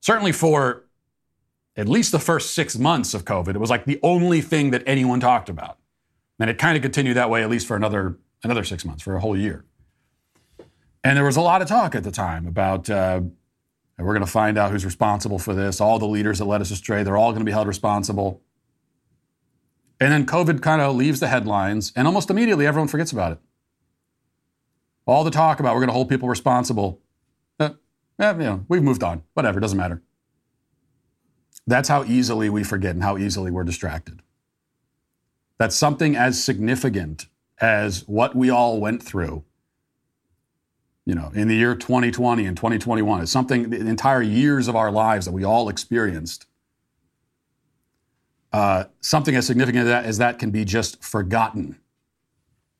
Certainly 0.00 0.32
for 0.32 0.84
at 1.78 1.88
least 1.88 2.10
the 2.10 2.18
first 2.18 2.54
six 2.54 2.76
months 2.76 3.14
of 3.14 3.24
COVID, 3.24 3.54
it 3.54 3.58
was 3.58 3.70
like 3.70 3.84
the 3.84 4.00
only 4.02 4.40
thing 4.40 4.72
that 4.72 4.82
anyone 4.84 5.20
talked 5.20 5.48
about. 5.48 5.78
And 6.40 6.50
it 6.50 6.58
kind 6.58 6.76
of 6.76 6.82
continued 6.82 7.14
that 7.14 7.30
way 7.30 7.42
at 7.42 7.48
least 7.48 7.68
for 7.68 7.76
another, 7.76 8.18
another 8.42 8.64
six 8.64 8.84
months, 8.84 9.02
for 9.02 9.14
a 9.14 9.20
whole 9.20 9.36
year. 9.36 9.64
And 11.04 11.16
there 11.16 11.24
was 11.24 11.36
a 11.36 11.40
lot 11.40 11.62
of 11.62 11.68
talk 11.68 11.94
at 11.94 12.02
the 12.02 12.10
time 12.10 12.48
about 12.48 12.90
uh, 12.90 13.20
we're 13.96 14.12
going 14.12 14.26
to 14.26 14.30
find 14.30 14.58
out 14.58 14.72
who's 14.72 14.84
responsible 14.84 15.38
for 15.38 15.54
this. 15.54 15.80
All 15.80 16.00
the 16.00 16.06
leaders 16.06 16.38
that 16.38 16.46
led 16.46 16.60
us 16.60 16.72
astray, 16.72 17.04
they're 17.04 17.16
all 17.16 17.30
going 17.30 17.40
to 17.40 17.46
be 17.46 17.52
held 17.52 17.68
responsible. 17.68 18.42
And 20.00 20.12
then 20.12 20.26
COVID 20.26 20.60
kind 20.60 20.82
of 20.82 20.96
leaves 20.96 21.20
the 21.20 21.28
headlines, 21.28 21.92
and 21.94 22.06
almost 22.06 22.28
immediately 22.28 22.66
everyone 22.66 22.88
forgets 22.88 23.12
about 23.12 23.32
it. 23.32 23.38
All 25.06 25.24
the 25.24 25.30
talk 25.30 25.60
about 25.60 25.74
we're 25.74 25.80
going 25.80 25.88
to 25.88 25.94
hold 25.94 26.08
people 26.08 26.28
responsible, 26.28 27.00
eh, 27.58 27.70
eh, 28.18 28.32
you 28.32 28.38
know, 28.38 28.64
we've 28.68 28.82
moved 28.82 29.02
on. 29.02 29.22
Whatever, 29.34 29.58
doesn't 29.58 29.78
matter. 29.78 30.02
That's 31.68 31.90
how 31.90 32.02
easily 32.04 32.48
we 32.48 32.64
forget 32.64 32.94
and 32.94 33.02
how 33.02 33.18
easily 33.18 33.50
we're 33.50 33.62
distracted. 33.62 34.22
That 35.58 35.70
something 35.70 36.16
as 36.16 36.42
significant 36.42 37.26
as 37.60 38.08
what 38.08 38.34
we 38.34 38.48
all 38.48 38.80
went 38.80 39.02
through, 39.02 39.44
you 41.04 41.14
know, 41.14 41.30
in 41.34 41.46
the 41.46 41.54
year 41.54 41.74
2020 41.74 42.46
and 42.46 42.56
2021 42.56 43.20
is 43.20 43.30
something, 43.30 43.68
the 43.68 43.86
entire 43.86 44.22
years 44.22 44.66
of 44.66 44.76
our 44.76 44.90
lives 44.90 45.26
that 45.26 45.32
we 45.32 45.44
all 45.44 45.68
experienced 45.68 46.46
uh, 48.50 48.84
something 49.02 49.36
as 49.36 49.46
significant 49.46 49.82
as 49.82 49.88
that, 49.88 50.04
as 50.06 50.18
that 50.18 50.38
can 50.38 50.50
be 50.50 50.64
just 50.64 51.04
forgotten 51.04 51.78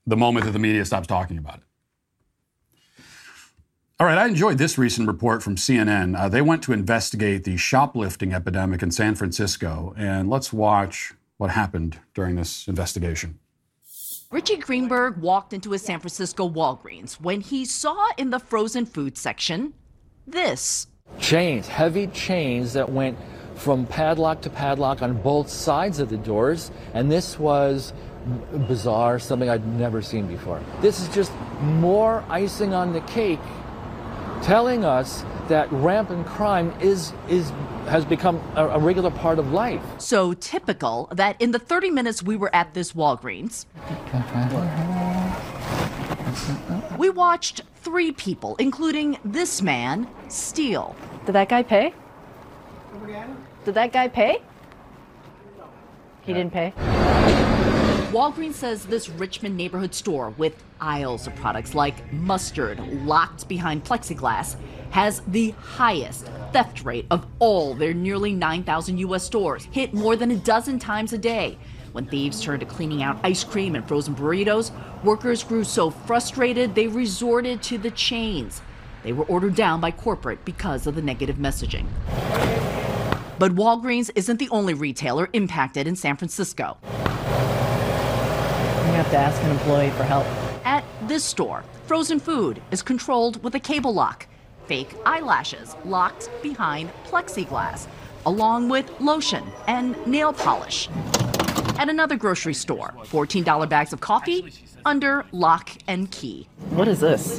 the 0.06 0.16
moment 0.16 0.46
that 0.46 0.52
the 0.52 0.58
media 0.58 0.82
stops 0.86 1.06
talking 1.06 1.36
about 1.36 1.56
it. 1.56 1.67
All 4.00 4.06
right, 4.06 4.16
I 4.16 4.28
enjoyed 4.28 4.58
this 4.58 4.78
recent 4.78 5.08
report 5.08 5.42
from 5.42 5.56
CNN. 5.56 6.16
Uh, 6.16 6.28
they 6.28 6.40
went 6.40 6.62
to 6.62 6.72
investigate 6.72 7.42
the 7.42 7.56
shoplifting 7.56 8.32
epidemic 8.32 8.80
in 8.80 8.92
San 8.92 9.16
Francisco, 9.16 9.92
and 9.98 10.30
let's 10.30 10.52
watch 10.52 11.14
what 11.36 11.50
happened 11.50 11.98
during 12.14 12.36
this 12.36 12.68
investigation. 12.68 13.40
Richie 14.30 14.58
Greenberg 14.58 15.16
walked 15.16 15.52
into 15.52 15.72
a 15.72 15.80
San 15.80 15.98
Francisco 15.98 16.48
Walgreens 16.48 17.14
when 17.14 17.40
he 17.40 17.64
saw 17.64 18.06
in 18.16 18.30
the 18.30 18.38
frozen 18.38 18.86
food 18.86 19.18
section 19.18 19.74
this 20.28 20.86
chains, 21.18 21.66
heavy 21.66 22.06
chains 22.06 22.74
that 22.74 22.88
went 22.88 23.18
from 23.56 23.84
padlock 23.84 24.42
to 24.42 24.50
padlock 24.50 25.02
on 25.02 25.20
both 25.22 25.48
sides 25.50 25.98
of 25.98 26.08
the 26.08 26.18
doors, 26.18 26.70
and 26.94 27.10
this 27.10 27.36
was 27.36 27.92
bizarre, 28.68 29.18
something 29.18 29.50
I'd 29.50 29.66
never 29.66 30.02
seen 30.02 30.28
before. 30.28 30.62
This 30.80 31.00
is 31.00 31.08
just 31.12 31.32
more 31.60 32.24
icing 32.28 32.74
on 32.74 32.92
the 32.92 33.00
cake 33.00 33.40
telling 34.42 34.84
us 34.84 35.24
that 35.48 35.70
rampant 35.72 36.26
crime 36.26 36.72
is 36.80 37.12
is 37.28 37.50
has 37.86 38.04
become 38.04 38.36
a, 38.54 38.66
a, 38.68 38.78
regular 38.78 39.10
part 39.10 39.38
of 39.38 39.52
life. 39.52 39.82
So 39.98 40.34
typical 40.34 41.08
that 41.12 41.40
in 41.40 41.52
the 41.52 41.58
30 41.58 41.90
minutes 41.90 42.22
we 42.22 42.36
were 42.36 42.54
at 42.54 42.74
this 42.74 42.92
Walgreens, 42.92 43.64
we 46.98 47.08
watched 47.08 47.62
three 47.76 48.12
people, 48.12 48.56
including 48.56 49.18
this 49.24 49.62
man, 49.62 50.06
steal. 50.28 50.94
Did 51.24 51.32
that 51.32 51.48
guy 51.48 51.62
pay? 51.62 51.94
Did 53.64 53.74
that 53.74 53.92
guy 53.92 54.08
pay? 54.08 54.42
He 56.22 56.34
didn't 56.34 56.52
pay. 56.52 56.74
Walgreens 58.08 58.54
says 58.54 58.86
this 58.86 59.10
Richmond 59.10 59.54
neighborhood 59.54 59.92
store 59.92 60.30
with 60.38 60.64
aisles 60.80 61.26
of 61.26 61.36
products 61.36 61.74
like 61.74 62.10
mustard 62.10 62.80
locked 63.04 63.46
behind 63.48 63.84
plexiglass 63.84 64.56
has 64.88 65.20
the 65.26 65.50
highest 65.60 66.24
theft 66.50 66.86
rate 66.86 67.04
of 67.10 67.26
all 67.38 67.74
their 67.74 67.92
nearly 67.92 68.32
9,000 68.32 68.96
U.S. 68.96 69.24
stores, 69.24 69.68
hit 69.72 69.92
more 69.92 70.16
than 70.16 70.30
a 70.30 70.36
dozen 70.36 70.78
times 70.78 71.12
a 71.12 71.18
day. 71.18 71.58
When 71.92 72.06
thieves 72.06 72.42
turned 72.42 72.60
to 72.60 72.66
cleaning 72.66 73.02
out 73.02 73.18
ice 73.22 73.44
cream 73.44 73.74
and 73.74 73.86
frozen 73.86 74.14
burritos, 74.14 74.70
workers 75.04 75.44
grew 75.44 75.62
so 75.62 75.90
frustrated 75.90 76.74
they 76.74 76.88
resorted 76.88 77.62
to 77.64 77.76
the 77.76 77.90
chains. 77.90 78.62
They 79.02 79.12
were 79.12 79.26
ordered 79.26 79.54
down 79.54 79.82
by 79.82 79.90
corporate 79.90 80.46
because 80.46 80.86
of 80.86 80.94
the 80.94 81.02
negative 81.02 81.36
messaging. 81.36 81.86
But 83.38 83.54
Walgreens 83.54 84.10
isn't 84.14 84.38
the 84.38 84.48
only 84.48 84.72
retailer 84.72 85.28
impacted 85.34 85.86
in 85.86 85.94
San 85.94 86.16
Francisco. 86.16 86.78
You 88.98 89.04
have 89.04 89.12
to 89.12 89.18
ask 89.18 89.40
an 89.44 89.52
employee 89.52 89.90
for 89.90 90.02
help. 90.02 90.26
At 90.64 90.82
this 91.02 91.22
store, 91.22 91.62
frozen 91.86 92.18
food 92.18 92.60
is 92.72 92.82
controlled 92.82 93.40
with 93.44 93.54
a 93.54 93.60
cable 93.60 93.94
lock 93.94 94.26
fake 94.66 94.92
eyelashes 95.06 95.76
locked 95.84 96.28
behind 96.42 96.90
plexiglass, 97.06 97.86
along 98.26 98.68
with 98.68 98.90
lotion 99.00 99.44
and 99.68 100.04
nail 100.04 100.32
polish. 100.32 100.88
At 101.78 101.88
another 101.88 102.16
grocery 102.16 102.54
store, 102.54 102.92
$14 103.04 103.68
bags 103.68 103.92
of 103.92 104.00
coffee 104.00 104.52
under 104.84 105.24
lock 105.30 105.70
and 105.86 106.10
key. 106.10 106.48
What 106.70 106.88
is 106.88 106.98
this? 106.98 107.38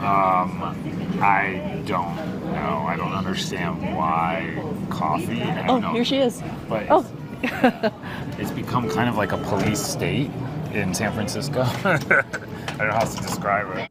Um, 0.00 1.20
I 1.22 1.80
don't 1.86 2.16
know. 2.50 2.84
I 2.88 2.96
don't 2.96 3.12
understand 3.12 3.96
why 3.96 4.60
coffee. 4.90 5.44
oh, 5.68 5.78
know. 5.78 5.92
here 5.92 6.04
she 6.04 6.18
is. 6.18 6.42
But 6.68 6.88
oh. 6.90 7.06
it's 8.36 8.50
become 8.62 8.90
kind 8.90 9.08
of 9.08 9.16
like 9.16 9.30
a 9.30 9.38
police 9.38 9.80
state 9.80 10.28
in 10.72 10.94
San 10.94 11.12
Francisco. 11.12 11.62
I 11.84 11.96
don't 11.96 12.78
know 12.78 12.92
how 12.92 13.04
to 13.04 13.16
describe 13.22 13.76
it. 13.76 13.90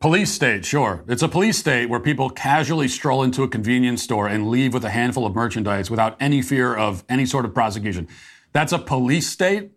Police 0.00 0.32
state, 0.32 0.64
sure. 0.64 1.04
It's 1.06 1.22
a 1.22 1.28
police 1.28 1.58
state 1.58 1.88
where 1.88 2.00
people 2.00 2.28
casually 2.28 2.88
stroll 2.88 3.22
into 3.22 3.44
a 3.44 3.48
convenience 3.48 4.02
store 4.02 4.26
and 4.26 4.50
leave 4.50 4.74
with 4.74 4.84
a 4.84 4.90
handful 4.90 5.24
of 5.24 5.34
merchandise 5.34 5.90
without 5.90 6.16
any 6.18 6.42
fear 6.42 6.74
of 6.74 7.04
any 7.08 7.24
sort 7.24 7.44
of 7.44 7.54
prosecution. 7.54 8.08
That's 8.52 8.72
a 8.72 8.80
police 8.80 9.30
state? 9.30 9.70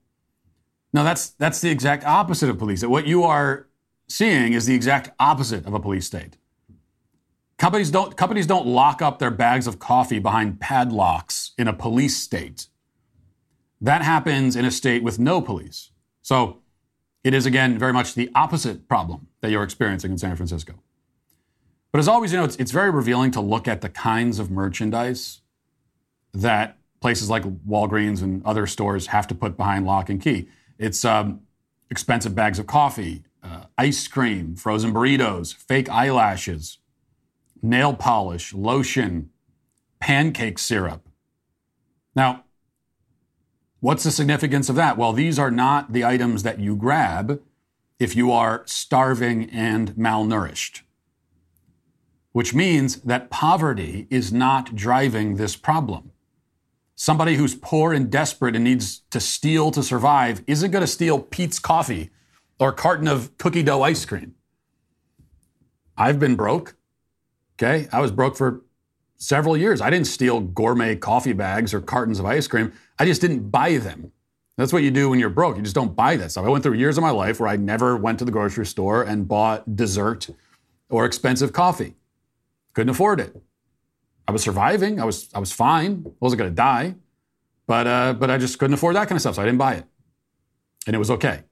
No, 0.94 1.04
that's 1.04 1.30
that's 1.30 1.62
the 1.62 1.70
exact 1.70 2.06
opposite 2.06 2.50
of 2.50 2.58
police. 2.58 2.84
What 2.84 3.06
you 3.06 3.24
are 3.24 3.68
seeing 4.08 4.54
is 4.54 4.66
the 4.66 4.74
exact 4.74 5.12
opposite 5.20 5.66
of 5.68 5.74
a 5.74 5.80
police 5.80 6.08
state. 6.08 6.38
Companies 7.58 7.92
don't 7.92 8.18
companies 8.18 8.48
don't 8.48 8.66
lock 8.66 9.02
up 9.02 9.20
their 9.20 9.32
bags 9.32 9.68
of 9.68 9.78
coffee 9.78 10.20
behind 10.20 10.60
padlocks 10.60 11.52
in 11.58 11.68
a 11.68 11.74
police 11.74 12.18
state. 12.18 12.68
That 13.82 14.02
happens 14.02 14.56
in 14.56 14.66
a 14.66 14.72
state 14.72 15.04
with 15.04 15.20
no 15.20 15.42
police. 15.42 15.92
So 16.22 16.62
it 17.24 17.34
is, 17.34 17.46
again, 17.46 17.78
very 17.78 17.94
much 17.94 18.14
the 18.14 18.30
opposite 18.36 18.88
problem 18.88 19.28
that 19.42 19.52
you're 19.52 19.64
experiencing 19.64 20.12
in 20.12 20.18
San 20.18 20.36
Francisco. 20.36 20.74
But 21.92 22.00
as 22.00 22.08
always, 22.08 22.32
you 22.32 22.38
know, 22.38 22.46
it's, 22.46 22.56
it's 22.58 22.72
very 22.72 22.90
revealing 22.90 23.32
to 23.32 23.42
look 23.42 23.68
at 23.68 23.82
the 23.82 23.90
kinds 23.90 24.40
of 24.40 24.52
merchandise 24.52 25.42
that 26.34 26.78
places 27.02 27.30
like 27.30 27.44
Walgreens 27.44 28.22
and 28.22 28.46
other 28.46 28.66
stores 28.68 29.08
have 29.08 29.28
to 29.28 29.36
put 29.36 29.58
behind 29.58 29.86
lock 29.86 30.10
and 30.10 30.22
key. 30.22 30.48
It's 30.78 31.06
um, 31.06 31.42
expensive 31.90 32.36
bags 32.36 32.60
of 32.60 32.68
coffee, 32.68 33.24
uh, 33.44 33.66
ice 33.78 34.08
cream, 34.08 34.56
frozen 34.56 34.94
burritos, 34.94 35.54
fake 35.54 35.90
eyelashes, 35.90 36.80
nail 37.62 37.94
polish, 37.94 38.54
lotion, 38.54 39.30
pancake 40.00 40.58
syrup. 40.58 41.08
Now, 42.16 42.45
What's 43.86 44.04
the 44.04 44.10
significance 44.10 44.68
of 44.68 44.76
that? 44.78 44.98
Well, 44.98 45.14
these 45.14 45.38
are 45.38 45.52
not 45.52 45.94
the 45.94 46.04
items 46.04 46.42
that 46.42 46.60
you 46.60 46.76
grab 46.76 47.40
if 48.00 48.16
you 48.16 48.32
are 48.32 48.64
starving 48.66 49.48
and 49.52 49.92
malnourished, 49.92 50.82
which 52.32 52.52
means 52.52 52.96
that 53.02 53.30
poverty 53.30 54.08
is 54.10 54.34
not 54.34 54.74
driving 54.74 55.36
this 55.36 55.56
problem. 55.56 56.10
Somebody 56.96 57.36
who's 57.36 57.54
poor 57.54 57.94
and 57.94 58.10
desperate 58.10 58.56
and 58.56 58.64
needs 58.64 59.02
to 59.12 59.20
steal 59.20 59.70
to 59.70 59.84
survive 59.84 60.42
isn't 60.48 60.72
going 60.72 60.82
to 60.82 60.88
steal 60.88 61.20
Peet's 61.20 61.60
coffee 61.60 62.10
or 62.60 62.70
a 62.70 62.74
carton 62.74 63.08
of 63.08 63.38
cookie 63.38 63.62
dough 63.62 63.84
ice 63.84 64.04
cream. 64.04 64.34
I've 65.96 66.18
been 66.18 66.36
broke. 66.36 66.76
Okay. 67.60 67.88
I 67.92 68.02
was 68.02 68.10
broke 68.10 68.36
for 68.36 68.64
several 69.18 69.56
years. 69.58 69.82
I 69.82 69.90
didn't 69.90 70.08
steal 70.08 70.42
gourmet 70.42 70.96
coffee 70.96 71.34
bags 71.34 71.74
or 71.74 71.82
cartons 71.82 72.20
of 72.20 72.26
ice 72.26 72.48
cream. 72.48 72.74
I 73.00 73.06
just 73.06 73.22
didn't 73.22 73.50
buy 73.50 73.78
them. 73.78 74.12
That's 74.58 74.72
what 74.72 74.84
you 74.84 74.92
do 74.92 75.10
when 75.10 75.20
you're 75.20 75.30
broke. 75.30 75.58
You 75.58 75.64
just 75.64 75.76
don't 75.76 75.96
buy 75.96 76.16
that 76.16 76.32
stuff. 76.32 76.46
I 76.46 76.50
went 76.50 76.64
through 76.64 76.76
years 76.76 76.98
of 76.98 77.02
my 77.02 77.10
life 77.10 77.40
where 77.40 77.50
I 77.50 77.58
never 77.58 77.98
went 77.98 78.20
to 78.20 78.26
the 78.26 78.32
grocery 78.32 78.66
store 78.66 79.04
and 79.04 79.28
bought 79.28 79.76
dessert 79.76 80.30
or 80.90 81.06
expensive 81.06 81.52
coffee. 81.52 81.96
Couldn't 82.74 82.90
afford 82.90 83.20
it. 83.20 83.36
I 84.28 84.32
was 84.32 84.44
surviving. 84.44 85.00
I 85.00 85.06
was 85.06 85.30
I 85.34 85.40
was 85.40 85.52
fine. 85.52 86.04
I 86.06 86.12
wasn't 86.20 86.40
going 86.40 86.52
to 86.52 86.56
die, 86.56 86.96
but 87.68 87.86
uh, 87.86 88.14
but 88.14 88.32
I 88.32 88.38
just 88.38 88.58
couldn't 88.58 88.74
afford 88.74 88.96
that 88.96 89.08
kind 89.08 89.18
of 89.18 89.22
stuff, 89.22 89.36
so 89.36 89.42
I 89.42 89.46
didn't 89.46 89.60
buy 89.60 89.76
it, 89.76 89.86
and 90.88 90.96
it 90.96 91.00
was 91.00 91.12
okay. 91.12 91.44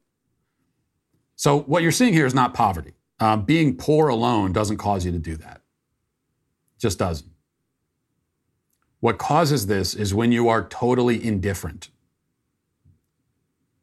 So 1.36 1.60
what 1.62 1.84
you're 1.84 1.92
seeing 1.92 2.14
here 2.14 2.26
is 2.26 2.34
not 2.34 2.54
poverty. 2.54 2.94
Uh, 3.20 3.38
being 3.38 3.76
poor 3.76 4.08
alone 4.08 4.54
doesn't 4.54 4.78
cause 4.78 5.06
you 5.06 5.12
to 5.12 5.20
do 5.20 5.36
that. 5.38 5.62
It 6.76 6.80
just 6.80 7.00
doesn't. 7.00 7.30
What 9.04 9.18
causes 9.18 9.68
this 9.68 9.96
is 9.96 10.14
when 10.14 10.32
you 10.32 10.48
are 10.48 10.66
totally 10.66 11.22
indifferent. 11.22 11.90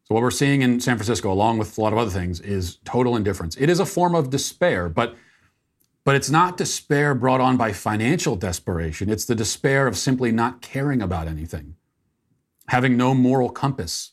So, 0.04 0.14
what 0.14 0.22
we're 0.22 0.30
seeing 0.30 0.62
in 0.62 0.80
San 0.80 0.96
Francisco, 0.96 1.30
along 1.30 1.58
with 1.58 1.76
a 1.76 1.80
lot 1.82 1.92
of 1.92 1.98
other 1.98 2.10
things, 2.10 2.40
is 2.40 2.78
total 2.86 3.14
indifference. 3.14 3.54
It 3.58 3.68
is 3.68 3.80
a 3.80 3.84
form 3.84 4.14
of 4.14 4.30
despair, 4.30 4.88
but, 4.88 5.14
but 6.04 6.16
it's 6.16 6.30
not 6.30 6.56
despair 6.56 7.14
brought 7.14 7.42
on 7.42 7.58
by 7.58 7.74
financial 7.74 8.34
desperation. 8.34 9.10
It's 9.10 9.26
the 9.26 9.34
despair 9.34 9.86
of 9.86 9.98
simply 9.98 10.32
not 10.32 10.62
caring 10.62 11.02
about 11.02 11.28
anything, 11.28 11.76
having 12.68 12.96
no 12.96 13.12
moral 13.12 13.50
compass, 13.50 14.12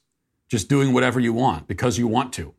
just 0.49 0.67
doing 0.67 0.91
whatever 0.91 1.21
you 1.21 1.31
want 1.31 1.69
because 1.69 1.97
you 1.97 2.09
want 2.09 2.33
to. 2.33 2.53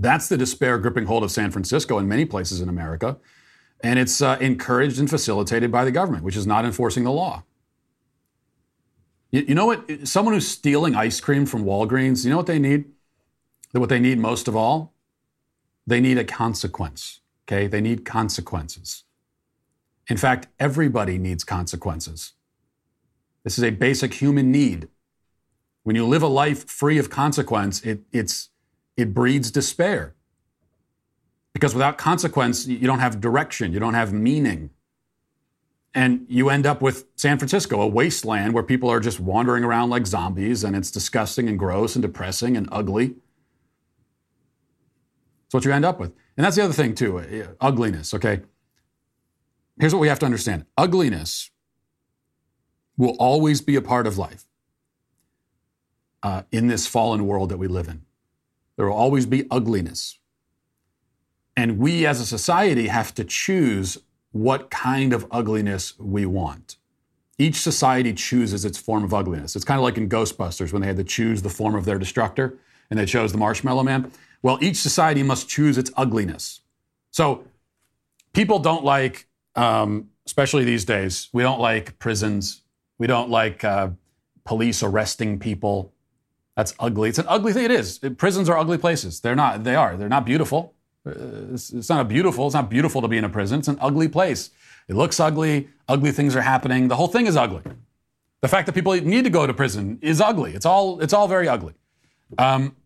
That's 0.00 0.28
the 0.28 0.36
despair 0.36 0.78
gripping 0.78 1.06
hold 1.06 1.22
of 1.22 1.30
San 1.30 1.52
Francisco 1.52 1.96
and 1.96 2.08
many 2.08 2.24
places 2.24 2.60
in 2.60 2.68
America 2.68 3.18
and 3.84 3.98
it's 3.98 4.22
uh, 4.22 4.38
encouraged 4.40 4.98
and 4.98 5.10
facilitated 5.10 5.70
by 5.70 5.84
the 5.84 5.90
government, 5.90 6.24
which 6.24 6.36
is 6.36 6.46
not 6.46 6.64
enforcing 6.64 7.04
the 7.04 7.12
law. 7.12 7.44
You, 9.30 9.44
you, 9.48 9.54
know 9.54 9.66
what? 9.66 10.08
Someone 10.08 10.32
who's 10.32 10.48
stealing 10.48 10.96
ice 10.96 11.20
cream 11.20 11.44
from 11.44 11.66
Walgreens, 11.66 12.24
you 12.24 12.30
know 12.30 12.38
what 12.38 12.46
they 12.46 12.58
need? 12.58 12.86
What 13.72 13.90
they 13.90 14.00
need 14.00 14.18
most 14.18 14.48
of 14.48 14.56
all? 14.56 14.94
They 15.86 16.00
need 16.00 16.16
a 16.16 16.24
consequence. 16.24 17.20
Okay? 17.46 17.66
They 17.66 17.82
need 17.82 18.06
consequences. 18.06 19.04
In 20.08 20.16
fact, 20.16 20.48
everybody 20.58 21.18
needs 21.18 21.44
consequences. 21.44 22.32
This 23.42 23.58
is 23.58 23.64
a 23.64 23.70
basic 23.70 24.14
human 24.14 24.50
need. 24.50 24.88
When 25.82 25.94
you 25.94 26.06
live 26.06 26.22
a 26.22 26.28
life 26.28 26.66
free 26.70 26.96
of 26.96 27.10
consequence, 27.10 27.82
it, 27.82 28.00
it's, 28.12 28.48
it 28.96 29.12
breeds 29.12 29.50
despair. 29.50 30.13
Because 31.54 31.72
without 31.74 31.96
consequence, 31.96 32.66
you 32.66 32.86
don't 32.86 32.98
have 32.98 33.20
direction, 33.20 33.72
you 33.72 33.80
don't 33.80 33.94
have 33.94 34.12
meaning. 34.12 34.70
And 35.94 36.26
you 36.28 36.50
end 36.50 36.66
up 36.66 36.82
with 36.82 37.06
San 37.14 37.38
Francisco, 37.38 37.80
a 37.80 37.86
wasteland 37.86 38.52
where 38.52 38.64
people 38.64 38.90
are 38.90 38.98
just 38.98 39.20
wandering 39.20 39.62
around 39.62 39.90
like 39.90 40.06
zombies 40.06 40.64
and 40.64 40.74
it's 40.74 40.90
disgusting 40.90 41.48
and 41.48 41.56
gross 41.56 41.94
and 41.94 42.02
depressing 42.02 42.56
and 42.56 42.68
ugly. 42.72 43.14
That's 45.44 45.54
what 45.54 45.64
you 45.64 45.72
end 45.72 45.84
up 45.84 46.00
with. 46.00 46.12
And 46.36 46.44
that's 46.44 46.56
the 46.56 46.64
other 46.64 46.72
thing, 46.72 46.96
too 46.96 47.18
uh, 47.18 47.46
ugliness, 47.60 48.12
okay? 48.12 48.40
Here's 49.78 49.94
what 49.94 50.00
we 50.00 50.08
have 50.08 50.18
to 50.18 50.26
understand 50.26 50.66
ugliness 50.76 51.50
will 52.96 53.16
always 53.20 53.60
be 53.60 53.76
a 53.76 53.82
part 53.82 54.08
of 54.08 54.18
life 54.18 54.44
uh, 56.24 56.42
in 56.50 56.66
this 56.66 56.88
fallen 56.88 57.26
world 57.26 57.50
that 57.50 57.58
we 57.58 57.68
live 57.68 57.86
in. 57.86 58.02
There 58.76 58.86
will 58.86 58.96
always 58.96 59.26
be 59.26 59.46
ugliness. 59.50 60.18
And 61.56 61.78
we 61.78 62.06
as 62.06 62.20
a 62.20 62.26
society 62.26 62.88
have 62.88 63.14
to 63.14 63.24
choose 63.24 63.98
what 64.32 64.70
kind 64.70 65.12
of 65.12 65.26
ugliness 65.30 65.98
we 65.98 66.26
want. 66.26 66.76
Each 67.38 67.56
society 67.56 68.12
chooses 68.12 68.64
its 68.64 68.78
form 68.78 69.04
of 69.04 69.14
ugliness. 69.14 69.56
It's 69.56 69.64
kind 69.64 69.78
of 69.78 69.84
like 69.84 69.96
in 69.96 70.08
Ghostbusters 70.08 70.72
when 70.72 70.82
they 70.82 70.88
had 70.88 70.96
to 70.96 71.04
choose 71.04 71.42
the 71.42 71.50
form 71.50 71.74
of 71.74 71.84
their 71.84 71.98
destructor 71.98 72.58
and 72.90 72.98
they 72.98 73.06
chose 73.06 73.32
the 73.32 73.38
Marshmallow 73.38 73.82
Man. 73.82 74.10
Well, 74.42 74.58
each 74.60 74.76
society 74.76 75.22
must 75.22 75.48
choose 75.48 75.78
its 75.78 75.90
ugliness. 75.96 76.60
So 77.10 77.44
people 78.32 78.58
don't 78.58 78.84
like, 78.84 79.26
um, 79.56 80.10
especially 80.26 80.64
these 80.64 80.84
days, 80.84 81.28
we 81.32 81.42
don't 81.42 81.60
like 81.60 81.98
prisons. 81.98 82.62
We 82.98 83.06
don't 83.06 83.30
like 83.30 83.64
uh, 83.64 83.90
police 84.44 84.82
arresting 84.82 85.38
people. 85.38 85.92
That's 86.56 86.74
ugly. 86.78 87.08
It's 87.08 87.18
an 87.18 87.26
ugly 87.28 87.52
thing. 87.52 87.64
It 87.64 87.70
is. 87.70 87.98
Prisons 88.16 88.48
are 88.48 88.58
ugly 88.58 88.78
places. 88.78 89.20
They're 89.20 89.34
not. 89.34 89.64
They 89.64 89.74
are. 89.74 89.96
They're 89.96 90.08
not 90.08 90.24
beautiful. 90.24 90.74
Uh, 91.06 91.52
it's, 91.52 91.88
not 91.88 92.08
beautiful. 92.08 92.46
It's 92.46 92.54
not 92.54 92.70
beautiful 92.70 93.02
to 93.02 93.08
be 93.08 93.18
in 93.18 93.24
a 93.24 93.28
prison. 93.28 93.58
It's 93.58 93.68
an 93.68 93.78
ugly 93.80 94.08
place. 94.08 94.50
It 94.88 94.96
looks 94.96 95.20
ugly. 95.20 95.68
Ugly 95.88 96.12
things 96.12 96.34
are 96.34 96.42
happening. 96.42 96.88
The 96.88 96.96
whole 96.96 97.08
thing 97.08 97.26
is 97.26 97.36
ugly. 97.36 97.62
The 98.40 98.48
fact 98.48 98.66
that 98.66 98.72
people 98.72 98.94
need 98.94 99.24
to 99.24 99.30
go 99.30 99.46
to 99.46 99.54
prison 99.54 99.98
is 100.02 100.20
ugly. 100.20 100.54
It's 100.54 100.66
all. 100.66 101.00
It's 101.00 101.12
all 101.12 101.28
very 101.28 101.48
ugly. 101.48 101.74
Um, 102.38 102.76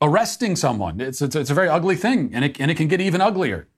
arresting 0.00 0.56
someone. 0.56 1.00
It's, 1.00 1.22
it's, 1.22 1.34
it's 1.34 1.50
a 1.50 1.54
very 1.54 1.68
ugly 1.68 1.96
thing, 1.96 2.30
and 2.34 2.44
it, 2.44 2.60
and 2.60 2.70
it 2.70 2.76
can 2.76 2.88
get 2.88 3.00
even 3.00 3.20
uglier. 3.20 3.68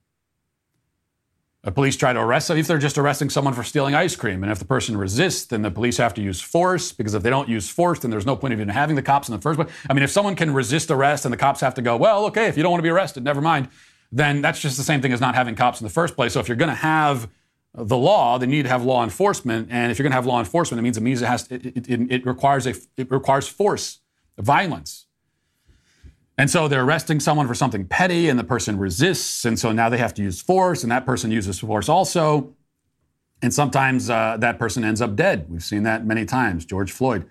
The 1.67 1.73
police 1.73 1.97
try 1.97 2.13
to 2.13 2.19
arrest 2.21 2.47
them 2.47 2.57
if 2.57 2.65
they're 2.65 2.77
just 2.77 2.97
arresting 2.97 3.29
someone 3.29 3.53
for 3.53 3.61
stealing 3.61 3.93
ice 3.93 4.15
cream. 4.15 4.41
And 4.41 4.49
if 4.49 4.57
the 4.57 4.63
person 4.63 4.95
resists, 4.95 5.47
then 5.47 5.63
the 5.63 5.69
police 5.69 5.97
have 5.97 6.13
to 6.13 6.21
use 6.21 6.39
force 6.39 6.93
because 6.93 7.13
if 7.13 7.23
they 7.23 7.29
don't 7.29 7.49
use 7.49 7.69
force, 7.69 7.99
then 7.99 8.09
there's 8.09 8.25
no 8.25 8.37
point 8.37 8.53
of 8.53 8.61
even 8.61 8.69
having 8.69 8.95
the 8.95 9.01
cops 9.01 9.27
in 9.27 9.35
the 9.35 9.41
first 9.41 9.59
place. 9.59 9.69
I 9.89 9.93
mean, 9.93 10.01
if 10.01 10.09
someone 10.09 10.37
can 10.37 10.53
resist 10.53 10.89
arrest 10.91 11.25
and 11.25 11.33
the 11.33 11.37
cops 11.37 11.59
have 11.59 11.73
to 11.73 11.81
go, 11.81 11.97
well, 11.97 12.23
okay, 12.27 12.47
if 12.47 12.55
you 12.55 12.63
don't 12.63 12.71
want 12.71 12.79
to 12.79 12.83
be 12.83 12.89
arrested, 12.89 13.25
never 13.25 13.41
mind, 13.41 13.67
then 14.13 14.41
that's 14.41 14.61
just 14.61 14.77
the 14.77 14.83
same 14.83 15.01
thing 15.01 15.11
as 15.11 15.19
not 15.19 15.35
having 15.35 15.55
cops 15.55 15.81
in 15.81 15.85
the 15.85 15.91
first 15.91 16.15
place. 16.15 16.31
So 16.31 16.39
if 16.39 16.47
you're 16.47 16.55
going 16.55 16.69
to 16.69 16.73
have 16.73 17.29
the 17.73 17.97
law, 17.97 18.37
then 18.37 18.49
you 18.49 18.55
need 18.59 18.63
to 18.63 18.69
have 18.69 18.85
law 18.85 19.03
enforcement. 19.03 19.67
And 19.69 19.91
if 19.91 19.99
you're 19.99 20.03
going 20.03 20.11
to 20.11 20.15
have 20.15 20.25
law 20.25 20.39
enforcement, 20.39 20.79
it 20.79 20.83
means 20.83 20.95
it 20.95 21.01
means 21.01 21.21
it 21.21 21.27
has 21.27 21.51
it, 21.51 21.65
it, 21.65 21.89
it, 21.89 21.99
it 22.09 22.25
requires 22.25 22.65
a 22.65 22.75
it 22.95 23.11
requires 23.11 23.49
force, 23.49 23.99
violence. 24.37 25.06
And 26.37 26.49
so 26.49 26.67
they're 26.67 26.83
arresting 26.83 27.19
someone 27.19 27.47
for 27.47 27.55
something 27.55 27.85
petty, 27.87 28.29
and 28.29 28.37
the 28.37 28.43
person 28.43 28.77
resists. 28.77 29.43
And 29.43 29.57
so 29.57 29.71
now 29.71 29.89
they 29.89 29.97
have 29.97 30.13
to 30.15 30.21
use 30.21 30.41
force, 30.41 30.83
and 30.83 30.91
that 30.91 31.05
person 31.05 31.31
uses 31.31 31.59
force 31.59 31.89
also. 31.89 32.55
And 33.41 33.53
sometimes 33.53 34.09
uh, 34.09 34.37
that 34.39 34.59
person 34.59 34.83
ends 34.83 35.01
up 35.01 35.15
dead. 35.15 35.47
We've 35.49 35.63
seen 35.63 35.83
that 35.83 36.05
many 36.05 36.25
times. 36.25 36.65
George 36.65 36.91
Floyd 36.91 37.25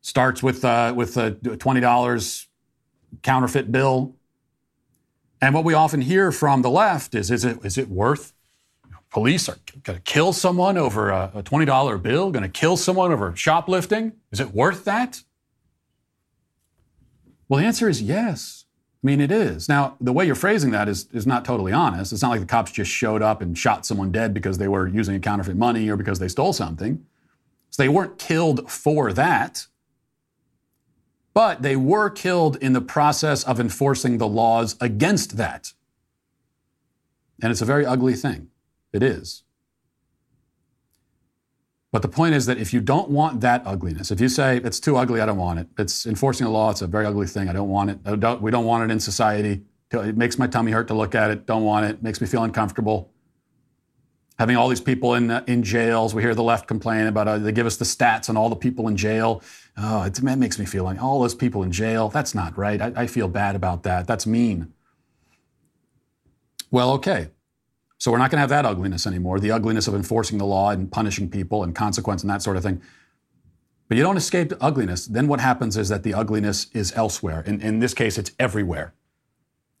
starts 0.00 0.42
with, 0.42 0.64
uh, 0.64 0.92
with 0.96 1.16
a 1.16 1.32
$20 1.32 2.46
counterfeit 3.22 3.72
bill. 3.72 4.14
And 5.40 5.54
what 5.54 5.64
we 5.64 5.74
often 5.74 6.00
hear 6.00 6.32
from 6.32 6.62
the 6.62 6.70
left 6.70 7.14
is 7.14 7.30
is 7.30 7.44
it, 7.44 7.58
is 7.64 7.76
it 7.76 7.88
worth? 7.88 8.32
Police 9.10 9.48
are 9.48 9.56
going 9.82 9.98
to 9.98 10.02
kill 10.02 10.32
someone 10.32 10.76
over 10.76 11.10
a, 11.10 11.30
a 11.34 11.42
$20 11.42 12.02
bill, 12.02 12.30
going 12.30 12.42
to 12.42 12.48
kill 12.48 12.76
someone 12.76 13.12
over 13.12 13.34
shoplifting. 13.36 14.12
Is 14.30 14.40
it 14.40 14.52
worth 14.54 14.84
that? 14.84 15.22
Well, 17.48 17.60
the 17.60 17.66
answer 17.66 17.88
is 17.88 18.02
yes. 18.02 18.64
I 19.02 19.06
mean, 19.06 19.20
it 19.20 19.30
is. 19.30 19.68
Now, 19.68 19.96
the 20.00 20.12
way 20.12 20.26
you're 20.26 20.34
phrasing 20.34 20.70
that 20.72 20.88
is, 20.88 21.06
is 21.12 21.26
not 21.26 21.44
totally 21.44 21.72
honest. 21.72 22.12
It's 22.12 22.22
not 22.22 22.30
like 22.30 22.40
the 22.40 22.46
cops 22.46 22.72
just 22.72 22.90
showed 22.90 23.22
up 23.22 23.40
and 23.40 23.56
shot 23.56 23.86
someone 23.86 24.10
dead 24.10 24.34
because 24.34 24.58
they 24.58 24.68
were 24.68 24.88
using 24.88 25.20
counterfeit 25.20 25.56
money 25.56 25.88
or 25.88 25.96
because 25.96 26.18
they 26.18 26.28
stole 26.28 26.52
something. 26.52 27.04
So 27.70 27.82
they 27.82 27.88
weren't 27.88 28.18
killed 28.18 28.70
for 28.70 29.12
that. 29.12 29.66
But 31.34 31.62
they 31.62 31.76
were 31.76 32.08
killed 32.08 32.56
in 32.56 32.72
the 32.72 32.80
process 32.80 33.44
of 33.44 33.60
enforcing 33.60 34.18
the 34.18 34.26
laws 34.26 34.74
against 34.80 35.36
that. 35.36 35.72
And 37.42 37.52
it's 37.52 37.60
a 37.60 37.66
very 37.66 37.84
ugly 37.84 38.14
thing. 38.14 38.48
It 38.92 39.02
is. 39.02 39.42
But 41.92 42.02
the 42.02 42.08
point 42.08 42.34
is 42.34 42.46
that 42.46 42.58
if 42.58 42.74
you 42.74 42.80
don't 42.80 43.10
want 43.10 43.40
that 43.40 43.62
ugliness, 43.64 44.10
if 44.10 44.20
you 44.20 44.28
say 44.28 44.58
it's 44.58 44.80
too 44.80 44.96
ugly, 44.96 45.20
I 45.20 45.26
don't 45.26 45.38
want 45.38 45.60
it. 45.60 45.68
It's 45.78 46.04
enforcing 46.04 46.46
a 46.46 46.50
law. 46.50 46.70
It's 46.70 46.82
a 46.82 46.86
very 46.86 47.06
ugly 47.06 47.26
thing. 47.26 47.48
I 47.48 47.52
don't 47.52 47.68
want 47.68 47.90
it. 47.90 48.20
Don't, 48.20 48.42
we 48.42 48.50
don't 48.50 48.64
want 48.64 48.84
it 48.84 48.92
in 48.92 49.00
society. 49.00 49.62
It 49.92 50.16
makes 50.16 50.38
my 50.38 50.46
tummy 50.48 50.72
hurt 50.72 50.88
to 50.88 50.94
look 50.94 51.14
at 51.14 51.30
it. 51.30 51.46
Don't 51.46 51.64
want 51.64 51.86
it. 51.86 52.02
Makes 52.02 52.20
me 52.20 52.26
feel 52.26 52.42
uncomfortable. 52.42 53.12
Having 54.38 54.56
all 54.56 54.68
these 54.68 54.80
people 54.80 55.14
in 55.14 55.30
uh, 55.30 55.44
in 55.46 55.62
jails. 55.62 56.14
We 56.14 56.20
hear 56.20 56.34
the 56.34 56.42
left 56.42 56.66
complain 56.66 57.06
about. 57.06 57.28
Uh, 57.28 57.38
they 57.38 57.52
give 57.52 57.66
us 57.66 57.76
the 57.76 57.86
stats 57.86 58.28
on 58.28 58.36
all 58.36 58.50
the 58.50 58.56
people 58.56 58.88
in 58.88 58.96
jail. 58.96 59.42
Oh, 59.78 60.02
it, 60.02 60.18
it 60.18 60.36
makes 60.36 60.58
me 60.58 60.66
feel 60.66 60.84
like 60.84 61.02
all 61.02 61.20
those 61.20 61.34
people 61.34 61.62
in 61.62 61.72
jail. 61.72 62.10
That's 62.10 62.34
not 62.34 62.58
right. 62.58 62.82
I, 62.82 62.92
I 62.94 63.06
feel 63.06 63.28
bad 63.28 63.56
about 63.56 63.84
that. 63.84 64.06
That's 64.06 64.26
mean. 64.26 64.74
Well, 66.70 66.90
okay. 66.92 67.30
So 67.98 68.10
we're 68.10 68.18
not 68.18 68.30
going 68.30 68.36
to 68.36 68.40
have 68.40 68.50
that 68.50 68.66
ugliness 68.66 69.06
anymore, 69.06 69.40
the 69.40 69.50
ugliness 69.50 69.88
of 69.88 69.94
enforcing 69.94 70.38
the 70.38 70.44
law 70.44 70.70
and 70.70 70.90
punishing 70.90 71.30
people 71.30 71.62
and 71.62 71.74
consequence 71.74 72.22
and 72.22 72.30
that 72.30 72.42
sort 72.42 72.56
of 72.56 72.62
thing. 72.62 72.82
But 73.88 73.96
you 73.96 74.02
don't 74.02 74.16
escape 74.16 74.52
ugliness. 74.60 75.06
Then 75.06 75.28
what 75.28 75.40
happens 75.40 75.76
is 75.76 75.88
that 75.88 76.02
the 76.02 76.12
ugliness 76.12 76.66
is 76.72 76.92
elsewhere. 76.94 77.42
In, 77.46 77.60
in 77.60 77.78
this 77.78 77.94
case, 77.94 78.18
it's 78.18 78.32
everywhere. 78.38 78.92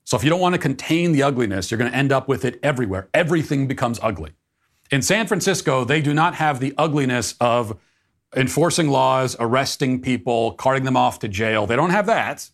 So 0.04 0.16
if 0.16 0.22
you 0.22 0.30
don't 0.30 0.40
want 0.40 0.54
to 0.54 0.60
contain 0.60 1.12
the 1.12 1.24
ugliness, 1.24 1.70
you're 1.70 1.78
going 1.78 1.90
to 1.90 1.96
end 1.96 2.12
up 2.12 2.28
with 2.28 2.44
it 2.44 2.60
everywhere. 2.62 3.08
Everything 3.12 3.66
becomes 3.66 3.98
ugly. 4.02 4.32
In 4.90 5.02
San 5.02 5.26
Francisco, 5.26 5.84
they 5.84 6.00
do 6.00 6.14
not 6.14 6.36
have 6.36 6.60
the 6.60 6.72
ugliness 6.78 7.34
of 7.40 7.76
enforcing 8.36 8.88
laws, 8.88 9.36
arresting 9.40 10.00
people, 10.00 10.52
carting 10.52 10.84
them 10.84 10.96
off 10.96 11.18
to 11.20 11.28
jail. 11.28 11.66
They 11.66 11.74
don't 11.74 11.90
have 11.90 12.06
that. 12.06 12.48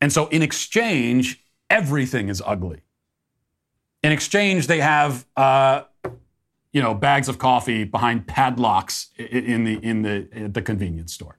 And 0.00 0.12
so 0.12 0.26
in 0.26 0.42
exchange, 0.42 1.42
everything 1.70 2.28
is 2.28 2.42
ugly. 2.44 2.82
In 4.02 4.12
exchange, 4.12 4.66
they 4.66 4.80
have 4.80 5.26
uh, 5.36 5.82
you 6.72 6.82
know 6.82 6.94
bags 6.94 7.28
of 7.28 7.38
coffee 7.38 7.84
behind 7.84 8.26
padlocks 8.26 9.08
in 9.16 9.64
the 9.64 9.74
in 9.84 10.02
the 10.02 10.28
in 10.32 10.52
the 10.52 10.62
convenience 10.62 11.12
store. 11.12 11.38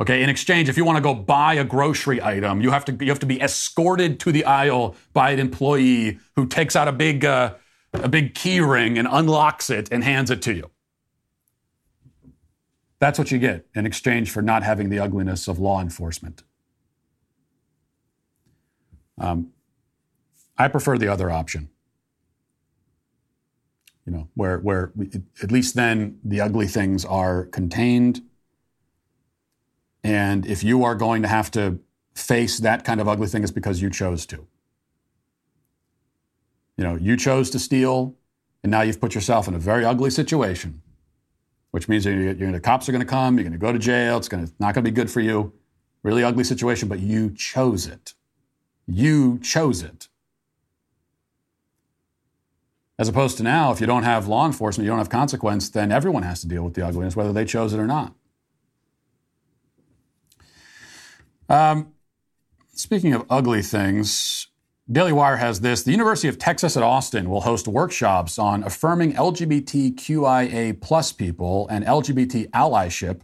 Okay, 0.00 0.22
in 0.22 0.28
exchange, 0.28 0.68
if 0.68 0.76
you 0.76 0.84
want 0.84 0.96
to 0.96 1.02
go 1.02 1.14
buy 1.14 1.54
a 1.54 1.64
grocery 1.64 2.20
item, 2.20 2.60
you 2.60 2.70
have 2.70 2.84
to 2.86 3.04
you 3.04 3.10
have 3.10 3.20
to 3.20 3.26
be 3.26 3.40
escorted 3.40 4.18
to 4.20 4.32
the 4.32 4.44
aisle 4.44 4.96
by 5.12 5.30
an 5.30 5.38
employee 5.38 6.18
who 6.34 6.46
takes 6.46 6.74
out 6.74 6.88
a 6.88 6.92
big 6.92 7.24
uh, 7.24 7.54
a 7.92 8.08
big 8.08 8.34
key 8.34 8.60
ring 8.60 8.98
and 8.98 9.06
unlocks 9.10 9.70
it 9.70 9.88
and 9.92 10.02
hands 10.02 10.30
it 10.30 10.42
to 10.42 10.54
you. 10.54 10.70
That's 12.98 13.18
what 13.18 13.30
you 13.30 13.38
get 13.38 13.66
in 13.74 13.84
exchange 13.84 14.30
for 14.30 14.42
not 14.42 14.62
having 14.62 14.88
the 14.88 14.98
ugliness 14.98 15.48
of 15.48 15.58
law 15.58 15.80
enforcement. 15.80 16.42
Um, 19.18 19.52
I 20.56 20.68
prefer 20.68 20.98
the 20.98 21.08
other 21.08 21.30
option. 21.30 21.68
You 24.06 24.12
know, 24.12 24.28
where 24.34 24.58
where 24.58 24.92
at 25.42 25.52
least 25.52 25.74
then 25.74 26.18
the 26.24 26.40
ugly 26.40 26.66
things 26.66 27.04
are 27.04 27.44
contained. 27.46 28.22
And 30.02 30.44
if 30.46 30.64
you 30.64 30.82
are 30.82 30.96
going 30.96 31.22
to 31.22 31.28
have 31.28 31.50
to 31.52 31.78
face 32.14 32.58
that 32.58 32.84
kind 32.84 33.00
of 33.00 33.08
ugly 33.08 33.28
thing, 33.28 33.42
it's 33.42 33.52
because 33.52 33.80
you 33.80 33.90
chose 33.90 34.26
to. 34.26 34.46
You 36.76 36.84
know, 36.84 36.96
you 36.96 37.16
chose 37.16 37.50
to 37.50 37.58
steal, 37.58 38.16
and 38.62 38.70
now 38.70 38.82
you've 38.82 39.00
put 39.00 39.14
yourself 39.14 39.46
in 39.46 39.54
a 39.54 39.58
very 39.58 39.84
ugly 39.84 40.10
situation, 40.10 40.82
which 41.70 41.88
means 41.88 42.04
you're, 42.04 42.32
you're, 42.32 42.50
the 42.50 42.60
cops 42.60 42.88
are 42.88 42.92
going 42.92 43.04
to 43.04 43.08
come, 43.08 43.36
you're 43.36 43.44
going 43.44 43.52
to 43.52 43.58
go 43.58 43.72
to 43.72 43.78
jail, 43.78 44.16
it's 44.16 44.28
going 44.28 44.44
to, 44.44 44.52
not 44.58 44.74
going 44.74 44.84
to 44.84 44.90
be 44.90 44.94
good 44.94 45.10
for 45.10 45.20
you. 45.20 45.52
Really 46.02 46.24
ugly 46.24 46.42
situation, 46.42 46.88
but 46.88 46.98
you 46.98 47.30
chose 47.30 47.86
it. 47.86 48.14
You 48.88 49.38
chose 49.38 49.82
it. 49.82 50.08
As 53.02 53.08
opposed 53.08 53.36
to 53.38 53.42
now, 53.42 53.72
if 53.72 53.80
you 53.80 53.86
don't 53.88 54.04
have 54.04 54.28
law 54.28 54.46
enforcement, 54.46 54.84
you 54.84 54.88
don't 54.88 54.98
have 54.98 55.10
consequence, 55.10 55.68
then 55.68 55.90
everyone 55.90 56.22
has 56.22 56.40
to 56.42 56.46
deal 56.46 56.62
with 56.62 56.74
the 56.74 56.86
ugliness, 56.86 57.16
whether 57.16 57.32
they 57.32 57.44
chose 57.44 57.74
it 57.74 57.80
or 57.80 57.86
not. 57.88 58.14
Um, 61.48 61.94
speaking 62.74 63.12
of 63.12 63.26
ugly 63.28 63.60
things, 63.60 64.46
Daily 64.88 65.12
Wire 65.12 65.38
has 65.38 65.62
this. 65.62 65.82
The 65.82 65.90
University 65.90 66.28
of 66.28 66.38
Texas 66.38 66.76
at 66.76 66.84
Austin 66.84 67.28
will 67.28 67.40
host 67.40 67.66
workshops 67.66 68.38
on 68.38 68.62
affirming 68.62 69.14
LGBTQIA 69.14 70.80
plus 70.80 71.10
people 71.10 71.66
and 71.70 71.84
LGBT 71.84 72.50
allyship, 72.50 73.22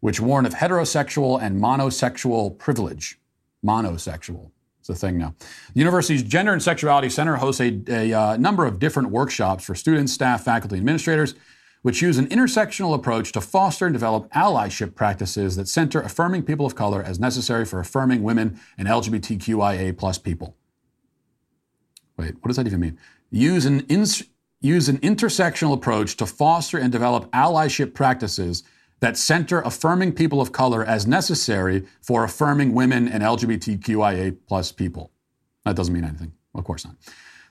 which 0.00 0.18
warn 0.18 0.44
of 0.44 0.54
heterosexual 0.54 1.40
and 1.40 1.60
monosexual 1.62 2.58
privilege. 2.58 3.20
Monosexual 3.64 4.50
the 4.90 4.98
thing 4.98 5.16
now. 5.16 5.34
The 5.74 5.80
university's 5.80 6.22
Gender 6.22 6.52
and 6.52 6.62
Sexuality 6.62 7.08
Center 7.08 7.36
hosts 7.36 7.60
a, 7.60 7.82
a 7.88 8.12
uh, 8.12 8.36
number 8.36 8.66
of 8.66 8.78
different 8.78 9.10
workshops 9.10 9.64
for 9.64 9.74
students, 9.74 10.12
staff, 10.12 10.44
faculty, 10.44 10.76
and 10.76 10.82
administrators, 10.82 11.34
which 11.82 12.02
use 12.02 12.18
an 12.18 12.26
intersectional 12.26 12.94
approach 12.94 13.32
to 13.32 13.40
foster 13.40 13.86
and 13.86 13.94
develop 13.94 14.30
allyship 14.32 14.94
practices 14.94 15.56
that 15.56 15.68
center 15.68 16.00
affirming 16.00 16.42
people 16.42 16.66
of 16.66 16.74
color 16.74 17.02
as 17.02 17.18
necessary 17.18 17.64
for 17.64 17.80
affirming 17.80 18.22
women 18.22 18.60
and 18.76 18.86
LGBTQIA 18.86 19.96
plus 19.96 20.18
people. 20.18 20.56
Wait, 22.18 22.34
what 22.34 22.48
does 22.48 22.56
that 22.56 22.66
even 22.66 22.80
mean? 22.80 22.98
Use 23.30 23.64
an, 23.64 23.80
ins- 23.88 24.24
use 24.60 24.88
an 24.90 24.98
intersectional 24.98 25.72
approach 25.72 26.16
to 26.16 26.26
foster 26.26 26.76
and 26.76 26.92
develop 26.92 27.30
allyship 27.30 27.94
practices 27.94 28.62
that 29.00 29.16
center 29.16 29.60
affirming 29.62 30.12
people 30.12 30.40
of 30.40 30.52
color 30.52 30.84
as 30.84 31.06
necessary 31.06 31.84
for 32.02 32.24
affirming 32.24 32.74
women 32.74 33.08
and 33.08 33.22
LGBTQIA 33.22 34.36
plus 34.46 34.72
people. 34.72 35.10
That 35.64 35.76
doesn't 35.76 35.92
mean 35.92 36.04
anything. 36.04 36.32
Of 36.54 36.64
course 36.64 36.84
not. 36.84 36.96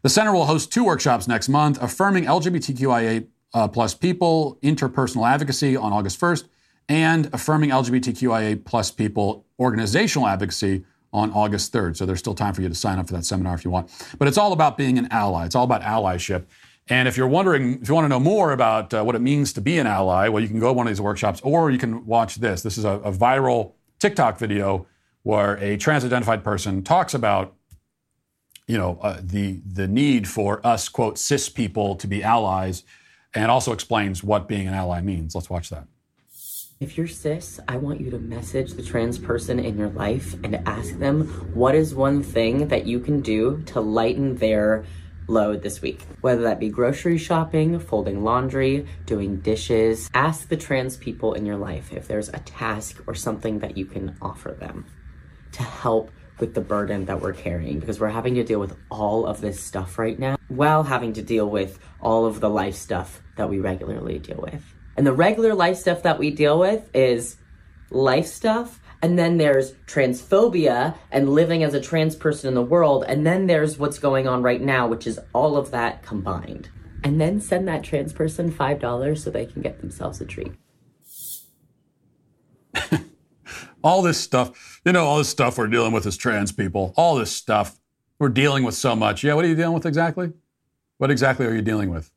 The 0.02 0.10
center 0.10 0.32
will 0.32 0.46
host 0.46 0.72
two 0.72 0.86
workshops 0.86 1.28
next 1.28 1.50
month, 1.50 1.82
affirming 1.82 2.26
LGBTQIA 2.26 3.28
uh, 3.54 3.68
plus 3.68 3.94
people 3.94 4.58
interpersonal 4.62 5.28
advocacy 5.28 5.76
on 5.76 5.92
August 5.92 6.20
1st, 6.20 6.48
and 6.88 7.30
affirming 7.34 7.72
LGBTQIA 7.72 8.64
plus 8.64 8.92
people 8.92 9.46
organizational 9.60 10.28
advocacy 10.28 10.86
on 11.12 11.32
August 11.32 11.74
3rd. 11.74 11.98
So 11.98 12.06
there's 12.06 12.20
still 12.20 12.36
time 12.36 12.54
for 12.54 12.62
you 12.62 12.70
to 12.70 12.76
sign 12.76 13.00
up 13.00 13.08
for 13.08 13.14
that 13.14 13.26
seminar 13.26 13.56
if 13.56 13.66
you 13.66 13.72
want. 13.72 13.92
But 14.18 14.28
it's 14.28 14.38
all 14.38 14.54
about 14.54 14.78
being 14.78 14.98
an 14.98 15.08
ally. 15.12 15.46
It's 15.46 15.56
all 15.56 15.64
about 15.64 15.82
allyship. 15.82 16.46
And 16.90 17.08
if 17.08 17.18
you're 17.18 17.28
wondering, 17.28 17.82
if 17.82 17.88
you 17.88 17.94
want 17.94 18.06
to 18.06 18.10
know 18.10 18.20
more 18.20 18.52
about 18.52 18.94
uh, 18.94 19.04
what 19.04 19.16
it 19.16 19.20
means 19.20 19.54
to 19.54 19.62
be 19.62 19.78
an 19.78 19.86
ally, 19.86 20.28
well, 20.28 20.42
you 20.42 20.50
can 20.50 20.60
go 20.60 20.68
to 20.68 20.74
one 20.74 20.88
of 20.88 20.92
these 20.92 21.02
workshops 21.02 21.40
or 21.44 21.70
you 21.70 21.78
can 21.78 22.06
watch 22.06 22.36
this. 22.36 22.64
This 22.64 22.78
is 22.78 22.86
a, 22.86 22.94
a 22.94 23.12
viral 23.12 23.74
TikTok 24.00 24.40
video 24.40 24.88
where 25.24 25.56
a 25.58 25.78
trans 25.78 26.04
identified 26.04 26.44
person 26.44 26.82
talks 26.82 27.14
about 27.14 27.56
you 28.70 28.78
know, 28.78 29.00
uh, 29.02 29.20
the 29.20 29.60
the 29.66 29.88
need 29.88 30.28
for 30.28 30.66
us 30.66 30.88
quote 30.90 31.18
cis 31.18 31.50
people 31.50 31.96
to 31.96 32.06
be 32.06 32.24
allies, 32.24 32.84
and 33.34 33.50
also 33.50 33.74
explains 33.74 34.24
what 34.24 34.48
being 34.48 34.68
an 34.68 34.76
ally 34.76 35.02
means. 35.02 35.34
Let's 35.34 35.50
watch 35.50 35.72
that. 35.72 35.88
If 36.80 36.96
you're 36.96 37.08
cis, 37.08 37.60
I 37.68 37.78
want 37.78 38.00
you 38.00 38.12
to 38.12 38.20
message 38.20 38.74
the 38.74 38.84
trans 38.84 39.18
person 39.18 39.60
in 39.60 39.76
your 39.76 39.90
life 39.90 40.36
and 40.44 40.56
ask 40.68 41.00
them 41.00 41.28
what 41.56 41.74
is 41.74 41.96
one 41.96 42.22
thing 42.22 42.68
that 42.68 42.86
you 42.86 43.00
can 43.00 43.22
do 43.22 43.64
to 43.66 43.82
lighten 43.82 44.36
their 44.36 44.86
load 45.30 45.62
this 45.62 45.82
week. 45.82 46.02
Whether 46.22 46.42
that 46.44 46.60
be 46.60 46.70
grocery 46.70 47.18
shopping, 47.18 47.80
folding 47.80 48.24
laundry, 48.24 48.88
doing 49.06 49.38
dishes, 49.42 50.10
ask 50.14 50.50
the 50.50 50.58
trans 50.58 50.98
people 50.98 51.34
in 51.34 51.46
your 51.46 51.58
life 51.58 51.94
if 51.94 52.08
there's 52.08 52.30
a 52.30 52.40
task 52.40 53.04
or 53.08 53.16
something 53.16 53.60
that 53.60 53.78
you 53.78 53.86
can 53.86 54.18
offer 54.22 54.52
them 54.52 54.86
to 55.54 55.64
help 55.64 56.12
with 56.40 56.54
the 56.54 56.62
burden 56.62 57.06
that 57.06 57.22
we're 57.22 57.34
carrying 57.34 57.80
because 57.80 58.00
we're 58.00 58.08
having 58.08 58.36
to 58.36 58.44
deal 58.44 58.60
with 58.60 58.76
all 58.90 59.26
of 59.26 59.42
this 59.42 59.60
stuff 59.60 60.00
right 60.00 60.18
now 60.18 60.38
while 60.48 60.84
having 60.84 61.14
to 61.14 61.22
deal 61.22 61.50
with 61.50 61.80
all 62.02 62.26
of 62.26 62.40
the 62.40 62.50
life 62.50 62.76
stuff 62.76 63.22
that 63.36 63.50
we 63.50 63.60
regularly 63.60 64.20
deal 64.20 64.40
with. 64.42 64.64
And 64.98 65.06
the 65.06 65.14
regular 65.14 65.54
life 65.54 65.78
stuff 65.78 66.04
that 66.04 66.20
we 66.20 66.32
deal 66.32 66.60
with 66.60 66.90
is 66.94 67.38
life 67.90 68.28
stuff. 68.28 68.80
And 69.02 69.18
then 69.18 69.38
there's 69.38 69.74
transphobia 69.86 70.96
and 71.12 71.30
living 71.30 71.64
as 71.64 71.74
a 71.74 71.82
trans 71.82 72.16
person 72.16 72.50
in 72.50 72.54
the 72.54 72.62
world. 72.62 73.06
And 73.08 73.26
then 73.26 73.48
there's 73.48 73.78
what's 73.78 73.98
going 73.98 74.28
on 74.28 74.42
right 74.42 74.62
now, 74.62 74.88
which 74.88 75.08
is 75.08 75.20
all 75.34 75.56
of 75.56 75.72
that 75.72 76.04
combined. 76.04 76.70
And 77.04 77.20
then 77.20 77.40
send 77.40 77.68
that 77.68 77.84
trans 77.84 78.12
person 78.12 78.52
$5 78.52 79.18
so 79.18 79.30
they 79.30 79.46
can 79.46 79.62
get 79.62 79.80
themselves 79.80 80.20
a 80.20 80.26
treat. 80.26 80.52
all 83.84 84.02
this 84.02 84.20
stuff, 84.20 84.82
you 84.86 84.92
know, 84.92 85.06
all 85.06 85.18
this 85.18 85.30
stuff 85.30 85.58
we're 85.58 85.68
dealing 85.68 85.94
with 85.94 86.06
as 86.06 86.18
trans 86.18 86.52
people, 86.52 86.94
all 86.98 87.16
this 87.16 87.32
stuff 87.32 87.80
we're 88.20 88.30
dealing 88.30 88.64
with 88.64 88.76
so 88.76 88.96
much. 88.96 89.24
Yeah, 89.24 89.34
what 89.34 89.46
are 89.46 89.48
you 89.48 89.56
dealing 89.56 89.74
with 89.74 89.86
exactly? 89.86 90.34
What 90.98 91.10
exactly 91.10 91.46
are 91.46 91.54
you 91.54 91.62
dealing 91.62 91.90
with? 91.90 92.12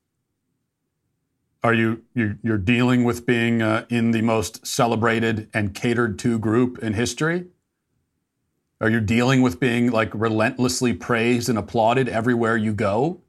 Are 1.64 1.74
you, 1.74 2.02
you 2.14 2.38
you're 2.42 2.58
dealing 2.58 3.04
with 3.04 3.24
being 3.24 3.62
uh, 3.62 3.86
in 3.88 4.10
the 4.10 4.22
most 4.22 4.66
celebrated 4.66 5.48
and 5.54 5.74
catered 5.74 6.18
to 6.20 6.38
group 6.38 6.78
in 6.80 6.94
history? 6.94 7.46
Are 8.80 8.90
you 8.90 9.00
dealing 9.00 9.42
with 9.42 9.60
being 9.60 9.90
like 9.90 10.10
relentlessly 10.12 10.92
praised 10.92 11.48
and 11.48 11.56
applauded 11.56 12.08
everywhere 12.08 12.56
you 12.56 12.72
go 12.72 13.20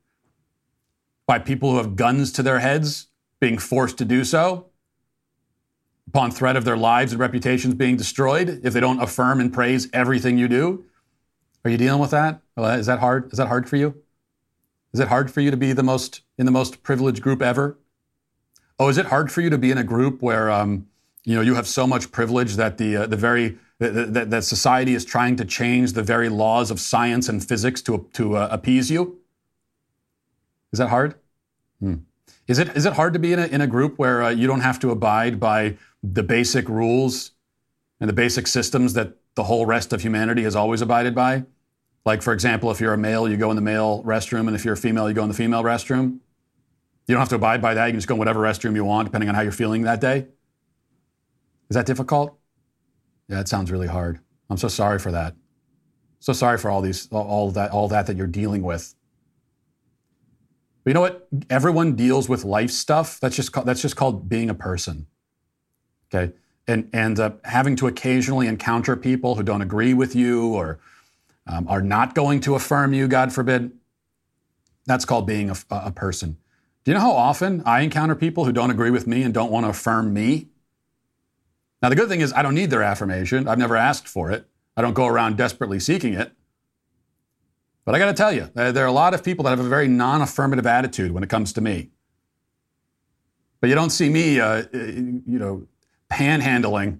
by 1.28 1.38
people 1.38 1.72
who 1.72 1.78
have 1.78 1.96
guns 1.96 2.32
to 2.34 2.44
their 2.44 2.60
heads, 2.60 3.08
being 3.40 3.58
forced 3.58 3.98
to 4.00 4.06
do 4.06 4.24
so? 4.24 4.68
upon 6.14 6.30
threat 6.30 6.56
of 6.56 6.64
their 6.64 6.78
lives 6.78 7.12
and 7.12 7.20
reputations 7.20 7.74
being 7.74 7.98
destroyed 7.98 8.62
if 8.64 8.74
they 8.74 8.80
don't 8.80 9.02
affirm 9.02 9.40
and 9.40 9.52
praise 9.52 9.90
everything 9.94 10.38
you 10.38 10.48
do? 10.48 10.86
Are 11.66 11.72
you 11.72 11.78
dealing 11.78 12.00
with 12.00 12.12
that? 12.12 12.42
Is 12.56 12.86
that 12.86 13.00
hard? 13.00 13.32
Is 13.32 13.38
that 13.38 13.48
hard 13.48 13.68
for 13.68 13.78
you? 13.78 13.96
Is 14.94 15.00
it 15.00 15.08
hard 15.08 15.32
for 15.32 15.42
you 15.42 15.50
to 15.50 15.58
be 15.58 15.74
the 15.74 15.82
most 15.82 16.22
in 16.38 16.46
the 16.46 16.52
most 16.52 16.84
privileged 16.84 17.24
group 17.24 17.42
ever? 17.42 17.80
Oh, 18.80 18.90
is 18.90 18.98
it 18.98 19.06
hard 19.08 19.32
for 19.32 19.42
you 19.42 19.50
to 19.50 19.58
be 19.58 19.72
in 19.72 19.78
a 19.78 19.84
group 19.84 20.22
where 20.22 20.50
um, 20.50 20.88
you 21.24 21.36
know 21.36 21.42
you 21.42 21.56
have 21.56 21.68
so 21.68 21.86
much 21.86 22.12
privilege 22.12 22.56
that 22.56 22.78
the 22.78 22.98
uh, 22.98 23.08
the 23.08 23.18
very 23.18 23.58
that, 23.80 24.30
that 24.32 24.44
society 24.44 24.94
is 24.94 25.04
trying 25.06 25.36
to 25.36 25.46
change 25.46 25.94
the 25.94 26.04
very 26.04 26.30
laws 26.30 26.72
of 26.72 26.80
science 26.80 27.30
and 27.30 27.44
physics 27.46 27.82
to 27.84 28.08
to 28.14 28.38
uh, 28.38 28.48
appease 28.52 28.90
you? 28.90 29.20
Is 30.72 30.80
that 30.80 30.90
hard? 30.90 31.16
Hmm. 31.80 31.96
Is 32.48 32.60
it 32.60 32.76
is 32.76 32.86
it 32.86 32.94
hard 32.94 33.14
to 33.14 33.20
be 33.20 33.34
in 33.34 33.40
a 33.40 33.46
in 33.46 33.62
a 33.62 33.68
group 33.68 33.98
where 33.98 34.24
uh, 34.24 34.30
you 34.30 34.48
don't 34.48 34.62
have 34.62 34.80
to 34.80 34.92
abide 34.92 35.40
by 35.40 35.78
the 36.02 36.24
basic 36.24 36.68
rules 36.68 37.32
and 38.00 38.10
the 38.10 38.14
basic 38.14 38.48
systems 38.48 38.94
that 38.94 39.16
the 39.36 39.44
whole 39.44 39.66
rest 39.66 39.94
of 39.94 40.02
humanity 40.02 40.44
has 40.44 40.56
always 40.56 40.82
abided 40.82 41.16
by. 41.16 41.44
Like, 42.06 42.22
for 42.22 42.34
example, 42.34 42.70
if 42.70 42.82
you're 42.82 42.94
a 42.94 42.98
male, 42.98 43.30
you 43.30 43.38
go 43.38 43.50
in 43.50 43.56
the 43.56 43.62
male 43.62 44.04
restroom, 44.04 44.48
and 44.48 44.56
if 44.56 44.66
you're 44.66 44.74
a 44.74 44.78
female, 44.78 45.08
you 45.08 45.16
go 45.16 45.24
in 45.24 45.30
the 45.30 45.36
female 45.36 45.64
restroom. 45.64 46.20
You 47.08 47.14
don't 47.14 47.20
have 47.20 47.30
to 47.30 47.36
abide 47.36 47.62
by 47.62 47.74
that. 47.74 47.86
You 47.88 47.92
can 47.92 48.00
just 48.00 48.08
go 48.08 48.16
in 48.16 48.20
whatever 48.20 48.40
restroom 48.40 48.76
you 48.76 48.86
want, 48.86 49.08
depending 49.08 49.30
on 49.30 49.36
how 49.36 49.42
you're 49.42 49.52
feeling 49.52 49.84
that 49.84 50.00
day. 50.00 50.28
Is 51.70 51.76
that 51.76 51.86
difficult? 51.86 52.38
Yeah, 53.28 53.40
it 53.40 53.48
sounds 53.48 53.72
really 53.72 53.88
hard. 53.88 54.20
I'm 54.50 54.58
so 54.58 54.68
sorry 54.68 55.00
for 55.00 55.12
that. 55.12 55.36
So 56.20 56.32
sorry 56.32 56.58
for 56.58 56.70
all 56.70 56.82
these, 56.82 57.08
all 57.12 57.52
that, 57.52 57.72
all 57.72 57.88
that 57.90 58.08
that 58.08 58.16
you're 58.16 58.28
dealing 58.28 58.64
with. 58.64 58.96
But 60.84 60.92
you 60.92 60.94
know 60.94 61.02
what? 61.02 61.28
Everyone 61.50 61.96
deals 61.96 62.30
with 62.30 62.44
life 62.46 62.72
stuff. 62.72 63.20
That's 63.20 63.36
just 63.36 63.52
called, 63.52 63.66
that's 63.66 63.82
just 63.82 63.96
called 63.96 64.30
being 64.30 64.50
a 64.50 64.54
person. 64.54 65.08
Okay. 66.14 66.34
And, 66.68 66.90
and 66.94 67.20
uh, 67.20 67.32
having 67.44 67.76
to 67.78 67.88
occasionally 67.88 68.48
encounter 68.48 68.96
people 68.96 69.36
who 69.36 69.44
don't 69.44 69.62
agree 69.62 69.94
with 69.94 70.16
you 70.16 70.54
or 70.54 70.80
um, 71.48 71.68
are 71.68 71.82
not 71.82 72.16
going 72.16 72.40
to 72.42 72.56
affirm 72.56 72.94
you, 72.94 73.08
God 73.08 73.34
forbid, 73.34 73.72
that's 74.86 75.04
called 75.04 75.28
being 75.28 75.50
a, 75.50 75.56
a 75.70 75.92
person. 75.92 76.38
Do 76.84 76.92
you 76.92 76.96
know 76.96 77.02
how 77.02 77.14
often 77.14 77.64
I 77.66 77.82
encounter 77.82 78.16
people 78.16 78.44
who 78.46 78.52
don't 78.52 78.70
agree 78.70 78.92
with 78.92 79.08
me 79.08 79.24
and 79.24 79.34
don't 79.34 79.52
want 79.52 79.66
to 79.66 79.70
affirm 79.70 80.14
me? 80.14 80.50
Now, 81.82 81.90
the 81.90 81.96
good 81.96 82.10
thing 82.10 82.22
is, 82.22 82.34
I 82.34 82.42
don't 82.42 82.56
need 82.56 82.70
their 82.70 82.84
affirmation. 82.84 83.48
I've 83.48 83.58
never 83.58 83.76
asked 83.76 84.08
for 84.08 84.32
it. 84.32 84.48
I 84.76 84.82
don't 84.82 84.94
go 84.94 85.08
around 85.08 85.38
desperately 85.38 85.80
seeking 85.80 86.14
it. 86.14 86.34
But 87.86 87.96
I 87.96 88.00
got 88.00 88.06
to 88.08 88.14
tell 88.14 88.32
you, 88.32 88.50
there 88.54 88.84
are 88.84 88.88
a 88.88 88.94
lot 88.94 89.14
of 89.14 89.24
people 89.24 89.44
that 89.44 89.50
have 89.50 89.60
a 89.60 89.68
very 89.68 89.88
non 89.88 90.22
affirmative 90.22 90.66
attitude 90.66 91.12
when 91.12 91.24
it 91.24 91.30
comes 91.30 91.52
to 91.54 91.62
me. 91.62 91.90
But 93.60 93.70
you 93.70 93.76
don't 93.76 93.92
see 93.92 94.10
me, 94.10 94.40
uh, 94.40 94.64
you 94.74 95.22
know, 95.26 95.68
panhandling, 96.10 97.00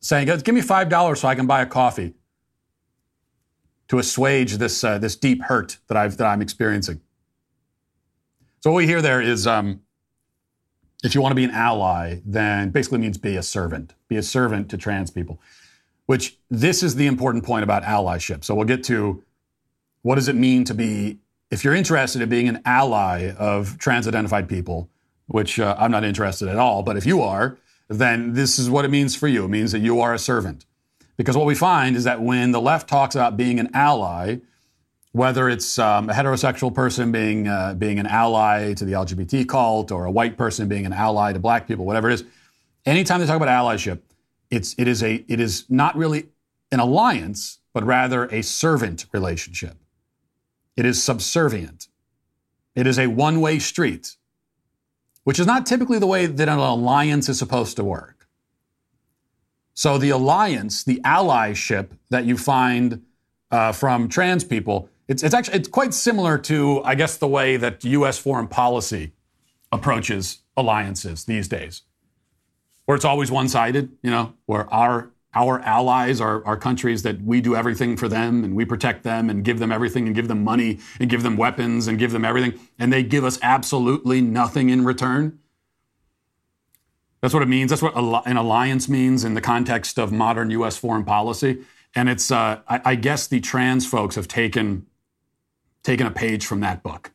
saying, 0.00 0.26
"Give 0.26 0.54
me 0.54 0.60
five 0.60 0.88
dollars 0.88 1.20
so 1.20 1.28
I 1.28 1.34
can 1.34 1.46
buy 1.46 1.60
a 1.62 1.66
coffee," 1.66 2.14
to 3.88 3.98
assuage 3.98 4.56
this 4.56 4.82
uh, 4.84 4.98
this 4.98 5.16
deep 5.16 5.42
hurt 5.44 5.78
that 5.88 5.96
I've 5.96 6.16
that 6.16 6.26
I'm 6.26 6.40
experiencing. 6.40 7.00
So 8.60 8.70
what 8.70 8.76
we 8.76 8.86
hear 8.86 9.00
there 9.00 9.22
is, 9.22 9.46
um, 9.46 9.80
if 11.02 11.14
you 11.14 11.22
want 11.22 11.32
to 11.32 11.36
be 11.36 11.44
an 11.44 11.50
ally, 11.50 12.20
then 12.26 12.70
basically 12.70 12.98
means 12.98 13.16
be 13.16 13.36
a 13.36 13.42
servant, 13.42 13.94
be 14.08 14.16
a 14.16 14.22
servant 14.22 14.68
to 14.70 14.76
trans 14.76 15.10
people. 15.10 15.40
Which 16.04 16.36
this 16.50 16.82
is 16.82 16.96
the 16.96 17.06
important 17.06 17.44
point 17.44 17.64
about 17.64 17.84
allyship. 17.84 18.44
So 18.44 18.54
we'll 18.54 18.66
get 18.66 18.84
to 18.84 19.22
what 20.02 20.16
does 20.16 20.28
it 20.28 20.36
mean 20.36 20.64
to 20.64 20.74
be, 20.74 21.18
if 21.50 21.64
you're 21.64 21.74
interested 21.74 22.20
in 22.20 22.28
being 22.28 22.48
an 22.48 22.60
ally 22.66 23.30
of 23.30 23.78
trans 23.78 24.06
identified 24.06 24.48
people, 24.48 24.90
which 25.26 25.58
uh, 25.58 25.76
I'm 25.78 25.90
not 25.90 26.04
interested 26.04 26.48
at 26.48 26.56
all, 26.56 26.82
but 26.82 26.96
if 26.96 27.06
you 27.06 27.22
are, 27.22 27.56
then 27.88 28.34
this 28.34 28.58
is 28.58 28.68
what 28.68 28.84
it 28.84 28.88
means 28.88 29.16
for 29.16 29.28
you. 29.28 29.46
It 29.46 29.48
means 29.48 29.72
that 29.72 29.78
you 29.78 30.00
are 30.00 30.12
a 30.12 30.18
servant. 30.18 30.66
Because 31.16 31.36
what 31.36 31.46
we 31.46 31.54
find 31.54 31.96
is 31.96 32.04
that 32.04 32.20
when 32.20 32.52
the 32.52 32.60
left 32.60 32.88
talks 32.88 33.14
about 33.14 33.36
being 33.36 33.58
an 33.58 33.70
ally, 33.74 34.38
whether 35.12 35.48
it's 35.48 35.78
um, 35.78 36.08
a 36.08 36.12
heterosexual 36.12 36.72
person 36.72 37.10
being, 37.10 37.48
uh, 37.48 37.74
being 37.74 37.98
an 37.98 38.06
ally 38.06 38.74
to 38.74 38.84
the 38.84 38.92
LGBT 38.92 39.48
cult 39.48 39.90
or 39.90 40.04
a 40.04 40.10
white 40.10 40.36
person 40.36 40.68
being 40.68 40.86
an 40.86 40.92
ally 40.92 41.32
to 41.32 41.38
black 41.38 41.66
people, 41.66 41.84
whatever 41.84 42.10
it 42.10 42.14
is, 42.14 42.24
anytime 42.86 43.20
they 43.20 43.26
talk 43.26 43.36
about 43.36 43.48
allyship, 43.48 44.00
it's, 44.50 44.74
it, 44.78 44.86
is 44.86 45.02
a, 45.02 45.24
it 45.28 45.40
is 45.40 45.64
not 45.68 45.96
really 45.96 46.28
an 46.70 46.80
alliance, 46.80 47.58
but 47.72 47.84
rather 47.84 48.26
a 48.26 48.42
servant 48.42 49.06
relationship. 49.12 49.76
It 50.76 50.84
is 50.84 51.02
subservient. 51.02 51.88
It 52.74 52.86
is 52.86 52.98
a 52.98 53.08
one 53.08 53.40
way 53.40 53.58
street 53.58 54.16
which 55.24 55.38
is 55.38 55.46
not 55.46 55.66
typically 55.66 55.98
the 55.98 56.06
way 56.06 56.26
that 56.26 56.48
an 56.48 56.58
alliance 56.58 57.28
is 57.28 57.38
supposed 57.38 57.76
to 57.76 57.84
work. 57.84 58.26
So 59.74 59.98
the 59.98 60.10
alliance, 60.10 60.84
the 60.84 61.00
allyship 61.04 61.90
that 62.10 62.24
you 62.24 62.36
find 62.36 63.04
uh, 63.50 63.72
from 63.72 64.08
trans 64.08 64.44
people, 64.44 64.88
it's, 65.10 65.22
it's 65.22 65.34
actually 65.34 65.58
it's 65.58 65.68
quite 65.68 65.92
similar 65.92 66.38
to, 66.38 66.82
I 66.84 66.94
guess, 66.94 67.16
the 67.16 67.28
way 67.28 67.56
that 67.56 67.84
U.S. 67.84 68.18
foreign 68.18 68.48
policy 68.48 69.12
approaches 69.72 70.38
alliances 70.56 71.24
these 71.24 71.48
days, 71.48 71.82
where 72.84 72.94
it's 72.94 73.04
always 73.04 73.30
one-sided. 73.30 73.90
You 74.02 74.10
know, 74.10 74.34
where 74.46 74.72
our 74.72 75.10
our 75.34 75.60
allies 75.60 76.20
are, 76.20 76.44
are 76.44 76.56
countries 76.56 77.02
that 77.02 77.22
we 77.22 77.40
do 77.40 77.54
everything 77.54 77.96
for 77.96 78.08
them 78.08 78.42
and 78.42 78.54
we 78.56 78.64
protect 78.64 79.04
them 79.04 79.30
and 79.30 79.44
give 79.44 79.58
them 79.58 79.70
everything 79.70 80.06
and 80.06 80.14
give 80.14 80.28
them 80.28 80.42
money 80.42 80.78
and 80.98 81.08
give 81.08 81.22
them 81.22 81.36
weapons 81.36 81.86
and 81.86 81.98
give 81.98 82.10
them 82.10 82.24
everything. 82.24 82.58
And 82.78 82.92
they 82.92 83.02
give 83.02 83.24
us 83.24 83.38
absolutely 83.42 84.20
nothing 84.20 84.70
in 84.70 84.84
return. 84.84 85.38
That's 87.20 87.34
what 87.34 87.42
it 87.42 87.48
means. 87.48 87.70
That's 87.70 87.82
what 87.82 87.96
an 87.96 88.36
alliance 88.36 88.88
means 88.88 89.24
in 89.24 89.34
the 89.34 89.40
context 89.40 89.98
of 89.98 90.10
modern 90.10 90.50
U.S. 90.50 90.76
foreign 90.76 91.04
policy. 91.04 91.64
And 91.94 92.08
it's, 92.08 92.30
uh, 92.30 92.60
I, 92.68 92.80
I 92.84 92.94
guess 92.94 93.26
the 93.26 93.40
trans 93.40 93.86
folks 93.86 94.14
have 94.14 94.26
taken, 94.26 94.86
taken 95.82 96.06
a 96.06 96.10
page 96.10 96.46
from 96.46 96.60
that 96.60 96.82
book. 96.82 97.10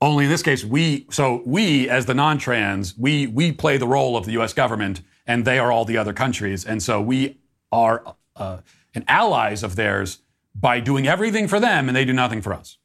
Only 0.00 0.24
in 0.24 0.30
this 0.30 0.42
case, 0.42 0.64
we, 0.64 1.06
so 1.10 1.42
we 1.46 1.88
as 1.88 2.06
the 2.06 2.14
non 2.14 2.38
trans, 2.38 2.96
we, 2.98 3.26
we 3.26 3.52
play 3.52 3.76
the 3.76 3.86
role 3.86 4.16
of 4.16 4.26
the 4.26 4.32
U.S. 4.32 4.52
government 4.52 5.00
and 5.26 5.44
they 5.44 5.58
are 5.58 5.72
all 5.72 5.84
the 5.84 5.96
other 5.96 6.12
countries. 6.12 6.64
And 6.64 6.82
so 6.82 7.00
we 7.00 7.38
are 7.72 8.14
uh, 8.36 8.58
and 8.94 9.04
allies 9.08 9.62
of 9.62 9.76
theirs 9.76 10.18
by 10.54 10.80
doing 10.80 11.06
everything 11.06 11.48
for 11.48 11.58
them 11.58 11.88
and 11.88 11.96
they 11.96 12.04
do 12.04 12.12
nothing 12.12 12.42
for 12.42 12.52
us. 12.52 12.78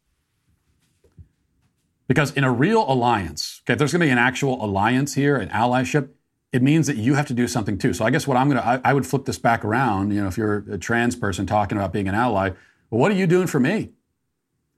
Because 2.08 2.32
in 2.32 2.44
a 2.44 2.52
real 2.52 2.90
alliance, 2.92 3.62
okay, 3.64 3.74
if 3.74 3.80
there's 3.80 3.92
going 3.92 4.00
to 4.00 4.08
be 4.08 4.12
an 4.12 4.18
actual 4.18 4.64
alliance 4.64 5.14
here, 5.14 5.36
an 5.38 5.50
allyship, 5.50 6.10
it 6.52 6.64
means 6.64 6.88
that 6.88 6.98
you 6.98 7.14
have 7.14 7.28
to 7.28 7.36
do 7.36 7.48
something 7.48 7.78
too. 7.78 7.94
So 7.94 8.04
I 8.04 8.10
guess 8.10 8.26
what 8.26 8.36
I'm 8.36 8.50
going 8.50 8.62
to, 8.62 8.82
I 8.84 8.94
would 8.94 9.06
flip 9.06 9.26
this 9.26 9.38
back 9.38 9.64
around. 9.64 10.12
You 10.12 10.22
know, 10.22 10.28
if 10.28 10.36
you're 10.36 10.66
a 10.72 10.80
trans 10.80 11.16
person 11.16 11.46
talking 11.46 11.78
about 11.78 11.94
being 11.94 12.08
an 12.08 12.16
ally, 12.16 12.52
well, 12.90 13.00
what 13.00 13.12
are 13.12 13.16
you 13.16 13.28
doing 13.28 13.48
for 13.48 13.60
me? 13.60 13.92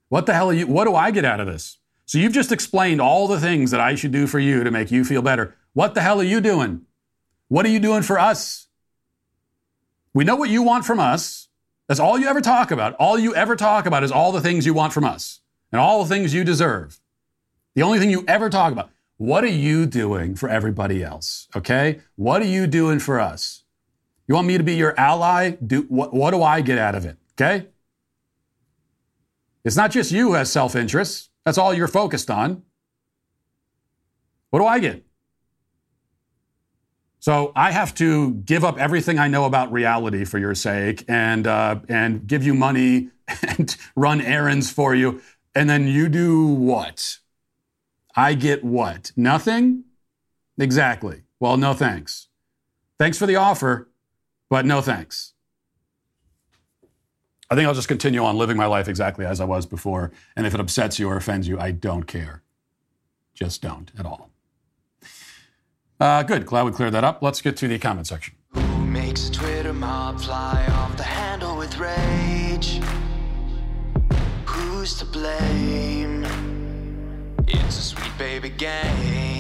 What 0.10 0.26
the 0.26 0.34
hell 0.34 0.50
are 0.50 0.54
you, 0.54 0.68
what 0.68 0.86
do 0.86 0.96
I 0.96 1.12
get 1.12 1.26
out 1.26 1.40
of 1.40 1.48
this? 1.48 1.78
So 2.06 2.18
you've 2.18 2.34
just 2.34 2.52
explained 2.52 3.00
all 3.00 3.28
the 3.28 3.40
things 3.40 3.72
that 3.72 3.80
I 3.80 3.96
should 3.96 4.12
do 4.12 4.28
for 4.28 4.40
you 4.40 4.64
to 4.64 4.72
make 4.72 4.92
you 4.92 5.06
feel 5.06 5.22
better. 5.22 5.56
What 5.74 5.94
the 5.94 6.02
hell 6.02 6.20
are 6.20 6.26
you 6.26 6.42
doing? 6.42 6.82
What 7.48 7.66
are 7.66 7.70
you 7.70 7.80
doing 7.80 8.02
for 8.04 8.20
us? 8.20 8.68
We 10.14 10.26
know 10.26 10.36
what 10.36 10.50
you 10.50 10.62
want 10.62 10.86
from 10.86 11.00
us. 11.00 11.48
That's 11.88 12.00
all 12.00 12.20
you 12.20 12.28
ever 12.28 12.42
talk 12.42 12.72
about. 12.72 12.96
All 12.96 13.18
you 13.18 13.34
ever 13.36 13.56
talk 13.56 13.86
about 13.86 14.04
is 14.04 14.12
all 14.12 14.32
the 14.32 14.42
things 14.42 14.66
you 14.66 14.74
want 14.74 14.92
from 14.92 15.06
us 15.06 15.40
and 15.72 15.80
all 15.80 16.04
the 16.04 16.10
things 16.10 16.34
you 16.34 16.44
deserve. 16.44 17.00
The 17.76 17.84
only 17.84 18.00
thing 18.00 18.10
you 18.10 18.26
ever 18.28 18.50
talk 18.50 18.74
about. 18.74 18.90
What 19.18 19.44
are 19.44 19.48
you 19.48 19.86
doing 19.86 20.36
for 20.36 20.50
everybody 20.50 21.04
else? 21.04 21.48
Okay? 21.56 22.02
What 22.16 22.42
are 22.42 22.46
you 22.48 22.68
doing 22.68 23.00
for 23.00 23.20
us? 23.20 23.64
You 24.28 24.36
want 24.36 24.48
me 24.48 24.58
to 24.58 24.64
be 24.64 24.76
your 24.76 25.00
ally? 25.00 25.52
Do, 25.52 25.84
what, 25.84 26.14
what 26.14 26.32
do 26.32 26.44
I 26.44 26.62
get 26.62 26.78
out 26.78 26.96
of 26.96 27.06
it? 27.06 27.18
Okay? 27.40 27.68
It's 29.64 29.76
not 29.76 29.92
just 29.92 30.12
you 30.12 30.30
who 30.30 30.34
has 30.34 30.52
self 30.52 30.76
interest. 30.76 31.30
That's 31.46 31.58
all 31.58 31.74
you're 31.74 31.88
focused 31.88 32.30
on. 32.30 32.64
What 34.50 34.60
do 34.60 34.66
I 34.66 34.80
get? 34.80 35.06
So 37.20 37.52
I 37.56 37.72
have 37.72 37.94
to 37.96 38.34
give 38.34 38.64
up 38.66 38.80
everything 38.80 39.20
I 39.20 39.28
know 39.28 39.46
about 39.46 39.72
reality 39.72 40.26
for 40.26 40.40
your 40.40 40.56
sake 40.56 41.06
and, 41.08 41.46
uh, 41.46 41.80
and 41.88 42.26
give 42.26 42.44
you 42.44 42.56
money 42.56 43.10
and 43.48 43.76
run 43.96 44.22
errands 44.22 44.72
for 44.72 44.96
you. 44.96 45.22
And 45.54 45.70
then 45.70 45.88
you 45.88 46.10
do 46.10 46.48
what? 46.48 47.18
I 48.16 48.34
get 48.34 48.64
what? 48.64 49.12
Nothing? 49.16 49.84
Exactly. 50.58 51.22
Well, 51.40 51.58
no 51.58 51.74
thanks. 51.74 52.28
Thanks 53.00 53.18
for 53.18 53.26
the 53.26 53.36
offer, 53.36 53.90
but 54.50 54.66
no 54.66 54.82
thanks. 54.82 55.31
I 57.52 57.56
think 57.56 57.68
I'll 57.68 57.74
just 57.74 57.90
continue 57.90 58.24
on 58.24 58.38
living 58.38 58.56
my 58.56 58.66
life 58.66 58.88
exactly 58.88 59.26
as 59.26 59.42
I 59.42 59.46
was 59.46 59.66
before. 59.66 60.14
And 60.38 60.48
if 60.48 60.54
it 60.54 60.62
upsets 60.62 61.00
you 61.00 61.10
or 61.10 61.18
offends 61.18 61.50
you, 61.50 61.60
I 61.60 61.72
don't 61.72 62.04
care. 62.04 62.44
Just 63.34 63.62
don't 63.62 63.92
at 64.00 64.06
all. 64.06 64.30
Uh, 66.00 66.24
good. 66.24 66.46
Glad 66.46 66.64
we 66.64 66.72
cleared 66.72 66.94
that 66.94 67.04
up. 67.04 67.22
Let's 67.22 67.42
get 67.42 67.58
to 67.58 67.68
the 67.68 67.78
comment 67.78 68.08
section. 68.08 68.36
Who 68.54 68.86
makes 68.86 69.30
Twitter 69.30 69.74
mob 69.74 70.22
fly 70.22 70.66
off 70.72 70.96
the 70.96 71.04
handle 71.04 71.58
with 71.58 71.78
rage? 71.78 72.82
Who's 74.46 74.98
to 75.00 75.06
blame? 75.06 76.24
It's 77.48 77.78
a 77.78 77.82
sweet 77.82 78.18
baby 78.18 78.48
gang. 78.48 79.31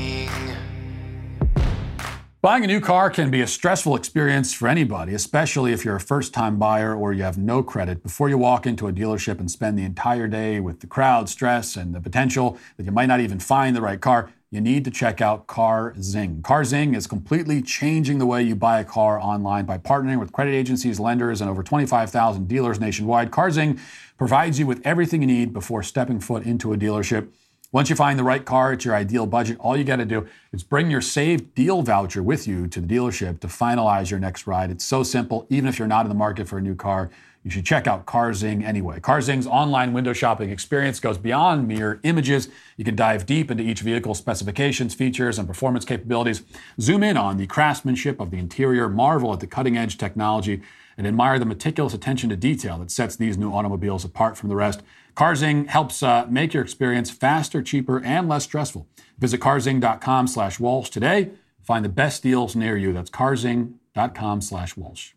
Buying 2.41 2.63
a 2.63 2.67
new 2.67 2.81
car 2.81 3.11
can 3.11 3.29
be 3.29 3.41
a 3.41 3.45
stressful 3.45 3.95
experience 3.95 4.51
for 4.51 4.67
anybody, 4.67 5.13
especially 5.13 5.73
if 5.73 5.85
you're 5.85 5.97
a 5.97 5.99
first 5.99 6.33
time 6.33 6.57
buyer 6.57 6.95
or 6.95 7.13
you 7.13 7.21
have 7.21 7.37
no 7.37 7.61
credit. 7.61 8.01
Before 8.01 8.29
you 8.29 8.37
walk 8.39 8.65
into 8.65 8.87
a 8.87 8.91
dealership 8.91 9.39
and 9.39 9.51
spend 9.51 9.77
the 9.77 9.83
entire 9.83 10.27
day 10.27 10.59
with 10.59 10.79
the 10.79 10.87
crowd, 10.87 11.29
stress, 11.29 11.75
and 11.75 11.93
the 11.93 12.01
potential 12.01 12.57
that 12.77 12.85
you 12.87 12.91
might 12.91 13.05
not 13.05 13.19
even 13.19 13.39
find 13.39 13.75
the 13.75 13.81
right 13.81 14.01
car, 14.01 14.31
you 14.49 14.59
need 14.59 14.83
to 14.85 14.89
check 14.89 15.21
out 15.21 15.45
CarZing. 15.45 16.41
CarZing 16.41 16.95
is 16.95 17.05
completely 17.05 17.61
changing 17.61 18.17
the 18.17 18.25
way 18.25 18.41
you 18.41 18.55
buy 18.55 18.79
a 18.79 18.85
car 18.85 19.19
online 19.19 19.65
by 19.65 19.77
partnering 19.77 20.19
with 20.19 20.31
credit 20.31 20.55
agencies, 20.55 20.99
lenders, 20.99 21.41
and 21.41 21.49
over 21.49 21.61
25,000 21.61 22.47
dealers 22.47 22.79
nationwide. 22.79 23.29
CarZing 23.29 23.79
provides 24.17 24.57
you 24.57 24.65
with 24.65 24.81
everything 24.83 25.21
you 25.21 25.27
need 25.27 25.53
before 25.53 25.83
stepping 25.83 26.19
foot 26.19 26.43
into 26.43 26.73
a 26.73 26.75
dealership. 26.75 27.27
Once 27.73 27.89
you 27.89 27.95
find 27.95 28.19
the 28.19 28.23
right 28.23 28.43
car 28.43 28.73
at 28.73 28.83
your 28.83 28.93
ideal 28.93 29.25
budget, 29.25 29.57
all 29.61 29.77
you 29.77 29.85
got 29.85 29.95
to 29.95 30.05
do 30.05 30.27
is 30.51 30.61
bring 30.61 30.91
your 30.91 30.99
saved 30.99 31.55
deal 31.55 31.81
voucher 31.81 32.21
with 32.21 32.45
you 32.45 32.67
to 32.67 32.81
the 32.81 32.95
dealership 32.95 33.39
to 33.39 33.47
finalize 33.47 34.11
your 34.11 34.19
next 34.19 34.45
ride. 34.45 34.69
It's 34.69 34.83
so 34.83 35.03
simple. 35.03 35.47
Even 35.49 35.69
if 35.69 35.79
you're 35.79 35.87
not 35.87 36.05
in 36.05 36.09
the 36.09 36.15
market 36.15 36.49
for 36.49 36.57
a 36.57 36.61
new 36.61 36.75
car, 36.75 37.09
you 37.45 37.49
should 37.49 37.65
check 37.65 37.87
out 37.87 38.05
CarZing 38.05 38.61
anyway. 38.61 38.99
CarZing's 38.99 39.47
online 39.47 39.93
window 39.93 40.11
shopping 40.11 40.49
experience 40.49 40.99
goes 40.99 41.17
beyond 41.17 41.65
mere 41.65 42.01
images. 42.03 42.49
You 42.75 42.83
can 42.83 42.97
dive 42.97 43.25
deep 43.25 43.49
into 43.49 43.63
each 43.63 43.79
vehicle's 43.79 44.17
specifications, 44.17 44.93
features, 44.93 45.39
and 45.39 45.47
performance 45.47 45.85
capabilities. 45.85 46.43
Zoom 46.77 47.03
in 47.03 47.15
on 47.15 47.37
the 47.37 47.47
craftsmanship 47.47 48.19
of 48.19 48.31
the 48.31 48.37
interior, 48.37 48.89
marvel 48.89 49.31
at 49.31 49.39
the 49.39 49.47
cutting 49.47 49.77
edge 49.77 49.97
technology, 49.97 50.61
and 50.97 51.07
admire 51.07 51.39
the 51.39 51.45
meticulous 51.45 51.93
attention 51.93 52.29
to 52.29 52.35
detail 52.35 52.77
that 52.79 52.91
sets 52.91 53.15
these 53.15 53.37
new 53.37 53.53
automobiles 53.53 54.03
apart 54.03 54.37
from 54.37 54.49
the 54.49 54.55
rest. 54.57 54.83
CarZing 55.15 55.67
helps 55.67 56.01
uh, 56.01 56.25
make 56.29 56.53
your 56.53 56.63
experience 56.63 57.09
faster, 57.11 57.61
cheaper, 57.61 58.03
and 58.03 58.27
less 58.29 58.45
stressful. 58.45 58.87
Visit 59.17 59.39
carzing.com 59.39 60.27
slash 60.27 60.59
Walsh 60.59 60.89
today. 60.89 61.31
Find 61.61 61.85
the 61.85 61.89
best 61.89 62.23
deals 62.23 62.55
near 62.55 62.77
you. 62.77 62.93
That's 62.93 63.09
carzing.com 63.09 64.41
slash 64.41 64.75
Walsh. 64.75 65.11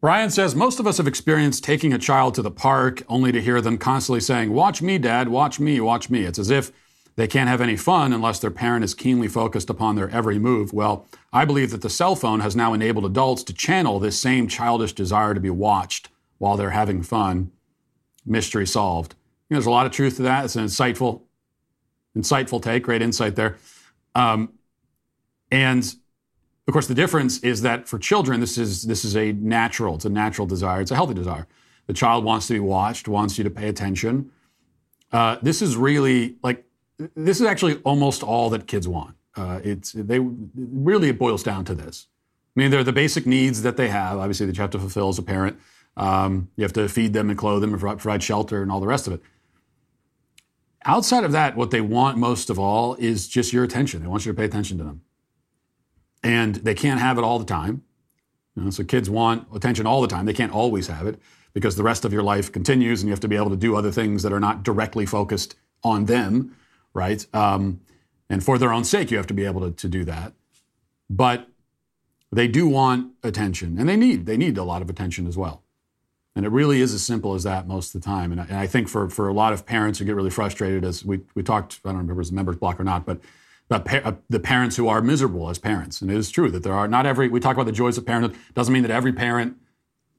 Brian 0.00 0.28
says 0.28 0.54
most 0.54 0.80
of 0.80 0.86
us 0.86 0.98
have 0.98 1.06
experienced 1.06 1.64
taking 1.64 1.92
a 1.94 1.98
child 1.98 2.34
to 2.34 2.42
the 2.42 2.50
park 2.50 3.02
only 3.08 3.32
to 3.32 3.40
hear 3.40 3.60
them 3.60 3.78
constantly 3.78 4.20
saying, 4.20 4.52
Watch 4.52 4.82
me, 4.82 4.98
Dad, 4.98 5.28
watch 5.28 5.58
me, 5.58 5.80
watch 5.80 6.10
me. 6.10 6.24
It's 6.24 6.38
as 6.38 6.50
if 6.50 6.72
they 7.16 7.26
can't 7.26 7.48
have 7.48 7.60
any 7.60 7.76
fun 7.76 8.12
unless 8.12 8.38
their 8.38 8.50
parent 8.50 8.84
is 8.84 8.92
keenly 8.92 9.28
focused 9.28 9.70
upon 9.70 9.96
their 9.96 10.10
every 10.10 10.38
move. 10.38 10.72
Well, 10.72 11.06
I 11.32 11.44
believe 11.44 11.70
that 11.70 11.80
the 11.80 11.88
cell 11.88 12.16
phone 12.16 12.40
has 12.40 12.56
now 12.56 12.74
enabled 12.74 13.06
adults 13.06 13.42
to 13.44 13.54
channel 13.54 13.98
this 13.98 14.20
same 14.20 14.48
childish 14.48 14.92
desire 14.92 15.32
to 15.32 15.40
be 15.40 15.50
watched 15.50 16.08
while 16.38 16.56
they're 16.56 16.70
having 16.70 17.02
fun. 17.02 17.52
Mystery 18.26 18.66
solved. 18.66 19.14
You 19.48 19.54
know, 19.54 19.58
there's 19.58 19.66
a 19.66 19.70
lot 19.70 19.86
of 19.86 19.92
truth 19.92 20.16
to 20.16 20.22
that. 20.22 20.44
It's 20.44 20.56
an 20.56 20.64
insightful, 20.64 21.22
insightful 22.16 22.62
take. 22.62 22.82
Great 22.82 23.02
insight 23.02 23.36
there. 23.36 23.56
Um, 24.14 24.52
and 25.50 25.94
of 26.66 26.72
course, 26.72 26.86
the 26.86 26.94
difference 26.94 27.38
is 27.40 27.62
that 27.62 27.86
for 27.86 27.98
children, 27.98 28.40
this 28.40 28.56
is 28.56 28.84
this 28.84 29.04
is 29.04 29.16
a 29.16 29.32
natural. 29.32 29.96
It's 29.96 30.06
a 30.06 30.10
natural 30.10 30.46
desire. 30.46 30.80
It's 30.80 30.90
a 30.90 30.94
healthy 30.94 31.14
desire. 31.14 31.46
The 31.86 31.92
child 31.92 32.24
wants 32.24 32.46
to 32.46 32.54
be 32.54 32.60
watched, 32.60 33.08
wants 33.08 33.36
you 33.36 33.44
to 33.44 33.50
pay 33.50 33.68
attention. 33.68 34.30
Uh, 35.12 35.36
this 35.42 35.60
is 35.60 35.76
really 35.76 36.36
like 36.42 36.64
this 37.14 37.40
is 37.40 37.46
actually 37.46 37.76
almost 37.84 38.22
all 38.22 38.48
that 38.50 38.66
kids 38.66 38.88
want. 38.88 39.14
Uh, 39.36 39.60
it's 39.62 39.92
they 39.92 40.20
really 40.20 41.10
it 41.10 41.18
boils 41.18 41.42
down 41.42 41.64
to 41.66 41.74
this. 41.74 42.06
I 42.56 42.60
mean, 42.60 42.70
they're 42.70 42.84
the 42.84 42.92
basic 42.92 43.26
needs 43.26 43.62
that 43.62 43.76
they 43.76 43.88
have. 43.88 44.18
Obviously, 44.18 44.46
that 44.46 44.56
you 44.56 44.62
have 44.62 44.70
to 44.70 44.78
fulfill 44.78 45.08
as 45.08 45.18
a 45.18 45.22
parent. 45.22 45.58
Um, 45.96 46.50
you 46.56 46.62
have 46.62 46.72
to 46.74 46.88
feed 46.88 47.12
them 47.12 47.30
and 47.30 47.38
clothe 47.38 47.60
them 47.60 47.72
and 47.72 47.80
provide 47.80 48.22
shelter 48.22 48.62
and 48.62 48.70
all 48.72 48.80
the 48.80 48.86
rest 48.86 49.06
of 49.06 49.12
it. 49.12 49.22
Outside 50.84 51.24
of 51.24 51.32
that, 51.32 51.56
what 51.56 51.70
they 51.70 51.80
want 51.80 52.18
most 52.18 52.50
of 52.50 52.58
all 52.58 52.94
is 52.96 53.28
just 53.28 53.52
your 53.52 53.64
attention. 53.64 54.02
They 54.02 54.08
want 54.08 54.26
you 54.26 54.32
to 54.32 54.36
pay 54.36 54.44
attention 54.44 54.76
to 54.78 54.84
them 54.84 55.02
and 56.24 56.56
they 56.56 56.74
can't 56.74 57.00
have 57.00 57.18
it 57.18 57.22
all 57.22 57.38
the 57.38 57.44
time. 57.44 57.82
You 58.56 58.64
know, 58.64 58.70
so 58.70 58.82
kids 58.82 59.10
want 59.10 59.46
attention 59.54 59.86
all 59.86 60.00
the 60.00 60.08
time. 60.08 60.24
They 60.24 60.32
can't 60.32 60.52
always 60.52 60.86
have 60.86 61.06
it 61.06 61.20
because 61.52 61.76
the 61.76 61.82
rest 61.82 62.04
of 62.04 62.12
your 62.12 62.22
life 62.22 62.50
continues, 62.50 63.02
and 63.02 63.08
you 63.08 63.12
have 63.12 63.20
to 63.20 63.28
be 63.28 63.36
able 63.36 63.50
to 63.50 63.56
do 63.56 63.76
other 63.76 63.92
things 63.92 64.22
that 64.22 64.32
are 64.32 64.40
not 64.40 64.62
directly 64.64 65.06
focused 65.06 65.54
on 65.84 66.06
them, 66.06 66.56
right? 66.94 67.24
Um, 67.34 67.80
and 68.30 68.42
for 68.42 68.58
their 68.58 68.72
own 68.72 68.84
sake, 68.84 69.10
you 69.10 69.18
have 69.18 69.26
to 69.26 69.34
be 69.34 69.44
able 69.44 69.60
to, 69.60 69.70
to 69.70 69.88
do 69.88 70.04
that. 70.04 70.32
But 71.10 71.46
they 72.32 72.48
do 72.48 72.66
want 72.66 73.12
attention, 73.22 73.78
and 73.78 73.88
they 73.88 73.96
need 73.96 74.24
they 74.26 74.36
need 74.36 74.56
a 74.56 74.64
lot 74.64 74.82
of 74.82 74.88
attention 74.88 75.26
as 75.26 75.36
well. 75.36 75.62
And 76.36 76.44
it 76.44 76.50
really 76.50 76.80
is 76.80 76.92
as 76.92 77.02
simple 77.02 77.34
as 77.34 77.44
that 77.44 77.68
most 77.68 77.94
of 77.94 78.00
the 78.00 78.04
time. 78.04 78.32
And 78.32 78.40
I, 78.40 78.44
and 78.44 78.56
I 78.56 78.66
think 78.66 78.88
for 78.88 79.08
for 79.08 79.28
a 79.28 79.32
lot 79.32 79.52
of 79.52 79.64
parents 79.64 79.98
who 79.98 80.04
get 80.04 80.16
really 80.16 80.30
frustrated, 80.30 80.84
as 80.84 81.04
we 81.04 81.20
we 81.34 81.42
talked, 81.42 81.80
I 81.84 81.88
don't 81.88 81.98
remember 81.98 82.12
if 82.12 82.16
it 82.16 82.18
was 82.18 82.30
a 82.30 82.34
members 82.34 82.56
block 82.56 82.80
or 82.80 82.84
not, 82.84 83.06
but 83.06 83.20
uh, 83.70 84.12
the 84.28 84.40
parents 84.40 84.76
who 84.76 84.88
are 84.88 85.00
miserable 85.00 85.48
as 85.48 85.58
parents. 85.58 86.02
And 86.02 86.10
it 86.10 86.16
is 86.16 86.30
true 86.30 86.50
that 86.50 86.62
there 86.62 86.74
are 86.74 86.86
not 86.86 87.06
every, 87.06 87.28
we 87.28 87.40
talk 87.40 87.54
about 87.54 87.66
the 87.66 87.72
joys 87.72 87.96
of 87.96 88.04
parenthood, 88.04 88.38
doesn't 88.54 88.72
mean 88.72 88.82
that 88.82 88.90
every 88.90 89.12
parent 89.12 89.56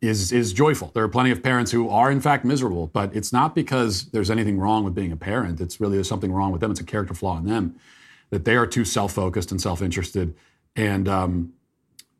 is, 0.01 0.31
is 0.31 0.51
joyful. 0.51 0.91
There 0.93 1.03
are 1.03 1.09
plenty 1.09 1.31
of 1.31 1.43
parents 1.43 1.71
who 1.71 1.87
are 1.89 2.11
in 2.11 2.19
fact 2.21 2.43
miserable, 2.43 2.87
but 2.87 3.15
it's 3.15 3.31
not 3.31 3.53
because 3.53 4.05
there's 4.05 4.31
anything 4.31 4.59
wrong 4.59 4.83
with 4.83 4.95
being 4.95 5.11
a 5.11 5.17
parent. 5.17 5.61
It's 5.61 5.79
really 5.79 5.95
there's 5.95 6.09
something 6.09 6.31
wrong 6.31 6.51
with 6.51 6.61
them. 6.61 6.71
It's 6.71 6.79
a 6.79 6.85
character 6.85 7.13
flaw 7.13 7.37
in 7.37 7.45
them 7.45 7.75
that 8.31 8.45
they 8.45 8.55
are 8.55 8.65
too 8.65 8.83
self-focused 8.83 9.51
and 9.51 9.61
self-interested 9.61 10.35
and, 10.75 11.07
um, 11.07 11.53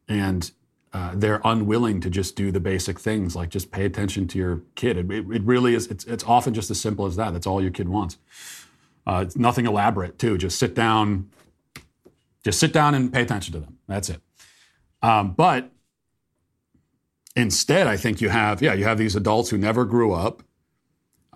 and 0.08 0.52
uh, 0.96 1.12
they're 1.14 1.42
unwilling 1.44 2.00
to 2.00 2.10
just 2.10 2.38
do 2.38 2.52
the 2.52 2.60
basic 2.62 2.98
things 2.98 3.36
like 3.36 3.50
just 3.50 3.70
pay 3.70 3.84
attention 3.84 4.28
to 4.30 4.38
your 4.38 4.62
kid. 4.76 4.96
It, 4.98 5.12
it, 5.12 5.26
it 5.38 5.44
really 5.44 5.76
is, 5.76 5.88
it's, 5.88 6.06
it's 6.06 6.24
often 6.24 6.54
just 6.54 6.72
as 6.72 6.80
simple 6.80 7.06
as 7.06 7.18
that. 7.18 7.34
That's 7.34 7.46
all 7.46 7.62
your 7.62 7.76
kid 7.80 7.90
wants. 7.90 8.18
Uh, 9.06 9.22
it's 9.26 9.36
nothing 9.36 9.66
elaborate, 9.66 10.18
too. 10.18 10.38
Just 10.38 10.58
sit 10.58 10.74
down, 10.74 11.30
just 12.46 12.60
sit 12.62 12.72
down 12.72 12.96
and 12.96 13.12
pay 13.12 13.24
attention 13.24 13.52
to 13.56 13.60
them. 13.60 13.78
That's 13.88 14.10
it. 14.10 14.22
Um, 15.02 15.34
but 15.34 15.70
instead, 17.36 17.88
I 17.88 17.98
think 17.98 18.22
you 18.22 18.30
have, 18.30 18.62
yeah, 18.62 18.74
you 18.74 18.86
have 18.86 18.98
these 18.98 19.18
adults 19.18 19.50
who 19.50 19.58
never 19.58 19.84
grew 19.84 20.14
up, 20.14 20.44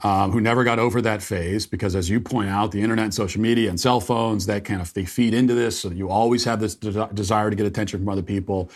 um, 0.03 0.32
who 0.32 0.39
never 0.39 0.64
got 0.64 0.80
over 0.80 1.01
that 1.01 1.22
phase, 1.22 1.68
because 1.68 1.97
as 1.97 2.10
you 2.10 2.22
point 2.22 2.49
out, 2.49 2.72
the 2.72 2.82
internet 2.82 3.03
and 3.03 3.14
social 3.14 3.41
media 3.41 3.70
and 3.70 3.78
cell 3.78 3.99
phones, 3.99 4.45
that 4.45 4.64
kind 4.64 4.82
of, 4.82 4.93
they 4.93 5.03
feed 5.03 5.34
into 5.34 5.53
this 5.53 5.78
so 5.82 5.89
you 5.89 6.10
always 6.10 6.45
have 6.45 6.62
this 6.62 6.76
de- 6.76 7.10
desire 7.14 7.49
to 7.49 7.55
get 7.57 7.66
attention 7.66 7.99
from 7.99 8.07
other 8.07 8.24
people. 8.24 8.72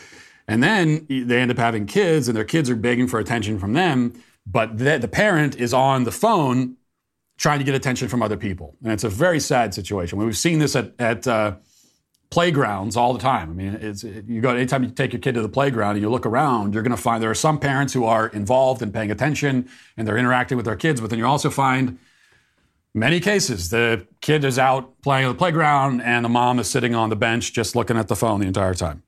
And 0.48 0.62
then 0.62 1.06
they 1.10 1.40
end 1.40 1.52
up 1.52 1.58
having 1.58 1.86
kids, 1.86 2.28
and 2.28 2.36
their 2.36 2.44
kids 2.44 2.70
are 2.70 2.76
begging 2.76 3.08
for 3.08 3.20
attention 3.20 3.60
from 3.60 3.74
them, 3.74 4.14
but 4.46 4.78
the, 4.78 4.98
the 4.98 5.08
parent 5.08 5.56
is 5.56 5.74
on 5.74 6.04
the 6.04 6.12
phone 6.12 6.76
trying 7.38 7.60
to 7.60 7.66
get 7.66 7.76
attention 7.76 8.08
from 8.08 8.22
other 8.22 8.38
people. 8.38 8.76
And 8.84 8.92
it's 8.92 9.04
a 9.04 9.10
very 9.10 9.40
sad 9.40 9.74
situation. 9.74 10.20
We've 10.20 10.38
seen 10.38 10.60
this 10.60 10.76
at, 10.76 10.94
at 11.00 11.28
uh, 11.28 11.56
playgrounds 12.30 12.98
all 12.98 13.14
the 13.14 13.20
time. 13.20 13.50
I 13.50 13.54
mean, 13.54 13.74
it's, 13.76 14.04
it, 14.04 14.26
you 14.28 14.42
go 14.42 14.50
anytime 14.52 14.84
you 14.84 14.90
take 14.90 15.14
your 15.14 15.20
kid 15.20 15.36
to 15.36 15.42
the 15.42 15.50
playground 15.50 15.92
and 15.92 16.02
you 16.02 16.10
look 16.10 16.26
around, 16.26 16.74
you're 16.74 16.84
going 16.84 16.96
to 16.96 17.02
find 17.02 17.22
there 17.22 17.30
are 17.30 17.36
some 17.36 17.60
parents 17.60 17.94
who 17.94 18.06
are 18.06 18.28
involved 18.28 18.82
and 18.82 18.94
paying 18.94 19.12
attention 19.12 19.70
and 19.98 20.08
they're 20.08 20.18
interacting 20.18 20.58
with 20.58 20.66
their 20.66 20.76
kids, 20.76 21.00
but 21.00 21.10
then 21.10 21.20
you 21.20 21.26
also 21.26 21.50
find 21.50 22.00
many 22.94 23.20
cases 23.20 23.70
the 23.70 24.06
kid 24.22 24.44
is 24.44 24.60
out 24.60 25.02
playing 25.02 25.26
on 25.26 25.34
the 25.34 25.38
playground 25.38 26.02
and 26.02 26.26
the 26.26 26.30
mom 26.30 26.60
is 26.60 26.70
sitting 26.70 26.94
on 26.94 27.10
the 27.10 27.16
bench 27.16 27.54
just 27.54 27.76
looking 27.76 27.98
at 27.98 28.08
the 28.08 28.16
phone 28.16 28.40
the 28.40 28.48
entire 28.48 28.74
time. 28.74 29.04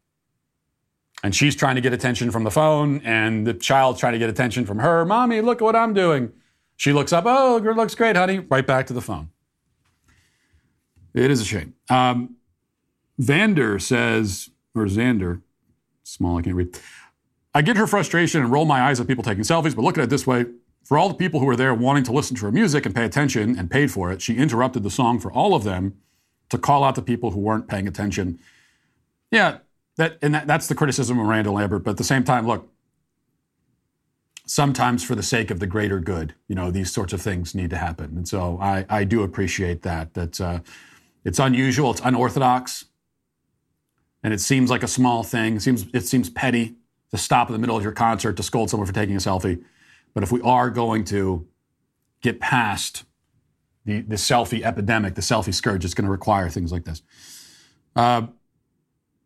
And 1.24 1.36
she's 1.36 1.56
trying 1.56 1.76
to 1.76 1.82
get 1.82 1.94
attention 1.94 2.30
from 2.30 2.44
the 2.44 2.52
phone, 2.52 3.02
and 3.04 3.48
the 3.48 3.54
child's 3.54 4.00
trying 4.00 4.14
to 4.14 4.20
get 4.20 4.30
attention 4.30 4.66
from 4.66 4.80
her. 4.80 5.06
Mommy, 5.06 5.42
look 5.42 5.62
at 5.62 5.66
what 5.66 5.76
I'm 5.76 5.94
doing. 5.94 6.32
She 6.78 6.94
looks 6.94 7.14
up, 7.14 7.24
oh, 7.26 7.58
it 7.58 7.64
looks 7.64 7.96
great, 7.96 8.16
honey. 8.16 8.40
Right 8.40 8.66
back 8.66 8.88
to 8.88 8.94
the 8.94 9.02
phone. 9.02 9.30
It 11.14 11.32
is 11.32 11.42
a 11.42 11.46
shame. 11.46 11.74
Um, 11.90 12.36
Vander 13.18 13.80
says, 13.80 14.50
or 14.76 14.86
Xander, 14.86 15.42
small, 16.04 16.38
I 16.38 16.42
can't 16.42 16.56
read. 16.56 16.78
I 17.54 17.62
get 17.62 17.78
her 17.78 17.88
frustration 17.88 18.42
and 18.42 18.52
roll 18.52 18.66
my 18.66 18.82
eyes 18.82 19.00
at 19.00 19.08
people 19.08 19.24
taking 19.24 19.46
selfies, 19.46 19.74
but 19.76 19.84
look 19.84 19.98
at 19.98 20.04
it 20.04 20.10
this 20.10 20.28
way. 20.28 20.46
For 20.84 20.98
all 20.98 21.08
the 21.08 21.16
people 21.16 21.40
who 21.40 21.46
were 21.46 21.56
there 21.56 21.74
wanting 21.74 22.04
to 22.04 22.12
listen 22.12 22.36
to 22.36 22.46
her 22.46 22.52
music 22.52 22.86
and 22.86 22.94
pay 22.94 23.06
attention 23.06 23.58
and 23.58 23.72
paid 23.72 23.90
for 23.90 24.12
it, 24.12 24.22
she 24.22 24.36
interrupted 24.36 24.84
the 24.84 24.92
song 24.92 25.20
for 25.20 25.32
all 25.32 25.56
of 25.56 25.64
them 25.64 25.98
to 26.50 26.58
call 26.58 26.84
out 26.84 26.96
the 26.96 27.02
people 27.02 27.32
who 27.32 27.40
weren't 27.40 27.68
paying 27.68 27.88
attention. 27.88 28.38
Yeah, 29.32 29.60
that 29.98 30.18
and 30.22 30.34
that, 30.34 30.48
that's 30.48 30.68
the 30.68 30.76
criticism 30.76 31.20
of 31.20 31.26
Miranda 31.26 31.52
Lambert. 31.52 31.84
But 31.84 31.92
at 31.92 31.98
the 31.98 32.04
same 32.04 32.24
time, 32.24 32.48
look, 32.48 32.70
sometimes 34.46 35.04
for 35.04 35.16
the 35.16 35.24
sake 35.24 35.52
of 35.52 35.60
the 35.60 35.68
greater 35.68 36.00
good, 36.00 36.36
you 36.48 36.56
know, 36.56 36.72
these 36.72 36.92
sorts 36.92 37.14
of 37.14 37.22
things 37.22 37.56
need 37.56 37.70
to 37.72 37.78
happen. 37.78 38.18
And 38.18 38.28
so 38.28 38.60
I, 38.62 38.86
I 38.90 39.04
do 39.04 39.24
appreciate 39.24 39.82
that. 39.84 40.14
That 40.14 40.42
uh, 40.42 40.60
it's 41.24 41.40
unusual, 41.40 41.92
it's 41.92 42.02
unorthodox, 42.04 42.86
and 44.24 44.34
it 44.34 44.42
seems 44.42 44.70
like 44.70 44.84
a 44.84 44.88
small 44.88 45.24
thing. 45.24 45.58
It 45.58 45.62
seems 45.62 45.86
it 45.94 46.06
seems 46.08 46.30
petty 46.30 46.76
to 47.12 47.18
stop 47.18 47.50
in 47.50 47.54
the 47.54 47.60
middle 47.60 47.78
of 47.78 47.84
your 47.84 47.92
concert 47.92 48.38
to 48.38 48.44
scold 48.44 48.70
someone 48.70 48.88
for 48.88 48.94
taking 48.94 49.16
a 49.16 49.20
selfie. 49.20 49.64
But 50.14 50.24
if 50.24 50.32
we 50.32 50.42
are 50.42 50.70
going 50.70 51.04
to 51.06 51.48
get 52.22 52.40
past 52.40 53.04
the, 53.86 54.02
the 54.02 54.16
selfie 54.16 54.64
epidemic, 54.64 55.16
the 55.16 55.22
selfie 55.22 55.54
scourge, 55.54 55.86
it's 55.86 55.94
going 55.94 56.06
to 56.06 56.12
require 56.12 56.50
things 56.50 56.72
like 56.72 56.86
this. 56.86 57.02
Uh, 57.96 58.28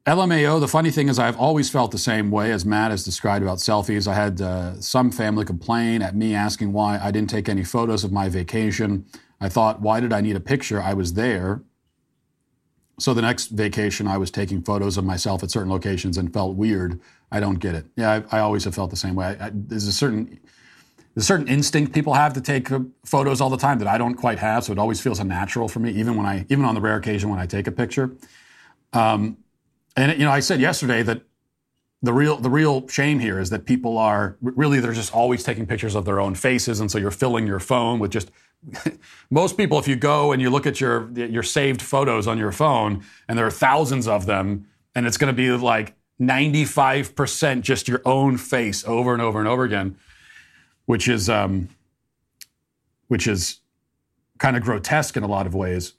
LMAO, 0.09 0.59
the 0.59 0.67
funny 0.67 0.89
thing 0.89 1.07
is, 1.07 1.19
I've 1.19 1.37
always 1.37 1.69
felt 1.69 1.91
the 1.91 1.99
same 1.99 2.31
way 2.31 2.51
as 2.51 2.65
Matt 2.65 2.89
has 2.89 3.03
described 3.03 3.43
about 3.43 3.59
selfies. 3.59 4.07
I 4.07 4.15
had 4.15 4.41
uh, 4.41 4.81
some 4.81 5.11
family 5.11 5.45
complain 5.45 6.01
at 6.01 6.15
me 6.15 6.33
asking 6.33 6.73
why 6.73 6.97
I 6.97 7.11
didn't 7.11 7.29
take 7.29 7.47
any 7.47 7.63
photos 7.63 8.03
of 8.03 8.11
my 8.11 8.27
vacation. 8.27 9.05
I 9.39 9.49
thought, 9.49 9.81
why 9.81 9.99
did 9.99 10.11
I 10.11 10.21
need 10.21 10.35
a 10.35 10.39
picture? 10.39 10.81
I 10.81 10.93
was 10.93 11.13
there. 11.13 11.61
So 12.97 13.13
the 13.13 13.21
next 13.21 13.47
vacation, 13.49 14.07
I 14.07 14.17
was 14.17 14.31
taking 14.31 14.63
photos 14.63 14.97
of 14.97 15.05
myself 15.05 15.43
at 15.43 15.51
certain 15.51 15.69
locations 15.69 16.17
and 16.17 16.33
felt 16.33 16.55
weird. 16.55 16.99
I 17.31 17.39
don't 17.39 17.59
get 17.59 17.75
it. 17.75 17.85
Yeah, 17.95 18.23
I, 18.31 18.37
I 18.37 18.39
always 18.41 18.63
have 18.63 18.73
felt 18.73 18.89
the 18.89 18.97
same 18.97 19.13
way. 19.13 19.37
I, 19.39 19.45
I, 19.45 19.51
there's 19.53 19.85
a 19.85 19.93
certain 19.93 20.39
there's 21.13 21.23
a 21.23 21.27
certain 21.27 21.47
instinct 21.47 21.93
people 21.93 22.13
have 22.13 22.33
to 22.33 22.41
take 22.41 22.71
uh, 22.71 22.79
photos 23.05 23.41
all 23.41 23.49
the 23.49 23.57
time 23.57 23.79
that 23.79 23.87
I 23.87 23.97
don't 23.97 24.15
quite 24.15 24.39
have. 24.39 24.63
So 24.63 24.71
it 24.71 24.79
always 24.79 24.99
feels 24.99 25.19
unnatural 25.19 25.67
for 25.67 25.79
me, 25.79 25.91
even 25.91 26.15
when 26.15 26.25
I 26.25 26.45
even 26.49 26.65
on 26.65 26.73
the 26.73 26.81
rare 26.81 26.95
occasion 26.95 27.29
when 27.29 27.39
I 27.39 27.45
take 27.45 27.67
a 27.67 27.71
picture. 27.71 28.15
Um, 28.91 29.37
and 29.95 30.11
you 30.17 30.25
know, 30.25 30.31
I 30.31 30.39
said 30.39 30.59
yesterday 30.59 31.03
that 31.03 31.21
the 32.01 32.13
real 32.13 32.37
the 32.37 32.49
real 32.49 32.87
shame 32.87 33.19
here 33.19 33.39
is 33.39 33.49
that 33.49 33.65
people 33.65 33.97
are 33.97 34.37
really 34.41 34.79
they're 34.79 34.93
just 34.93 35.13
always 35.13 35.43
taking 35.43 35.65
pictures 35.65 35.95
of 35.95 36.05
their 36.05 36.19
own 36.19 36.35
faces, 36.35 36.79
and 36.79 36.89
so 36.89 36.97
you're 36.97 37.11
filling 37.11 37.47
your 37.47 37.59
phone 37.59 37.99
with 37.99 38.11
just. 38.11 38.31
most 39.29 39.55
people, 39.55 39.79
if 39.79 39.87
you 39.87 39.95
go 39.95 40.33
and 40.33 40.41
you 40.41 40.49
look 40.49 40.67
at 40.67 40.81
your 40.81 41.09
your 41.11 41.43
saved 41.43 41.81
photos 41.81 42.27
on 42.27 42.37
your 42.37 42.51
phone, 42.51 43.03
and 43.27 43.37
there 43.37 43.45
are 43.45 43.51
thousands 43.51 44.05
of 44.05 44.25
them, 44.25 44.67
and 44.95 45.07
it's 45.07 45.15
going 45.15 45.33
to 45.33 45.37
be 45.37 45.49
like 45.51 45.95
95% 46.19 47.61
just 47.61 47.87
your 47.87 48.01
own 48.05 48.37
face 48.37 48.85
over 48.85 49.13
and 49.13 49.21
over 49.21 49.39
and 49.39 49.47
over 49.47 49.63
again, 49.63 49.95
which 50.85 51.07
is 51.07 51.29
um, 51.29 51.69
which 53.07 53.27
is 53.27 53.59
kind 54.37 54.57
of 54.57 54.63
grotesque 54.63 55.15
in 55.15 55.23
a 55.23 55.27
lot 55.27 55.45
of 55.45 55.55
ways. 55.55 55.93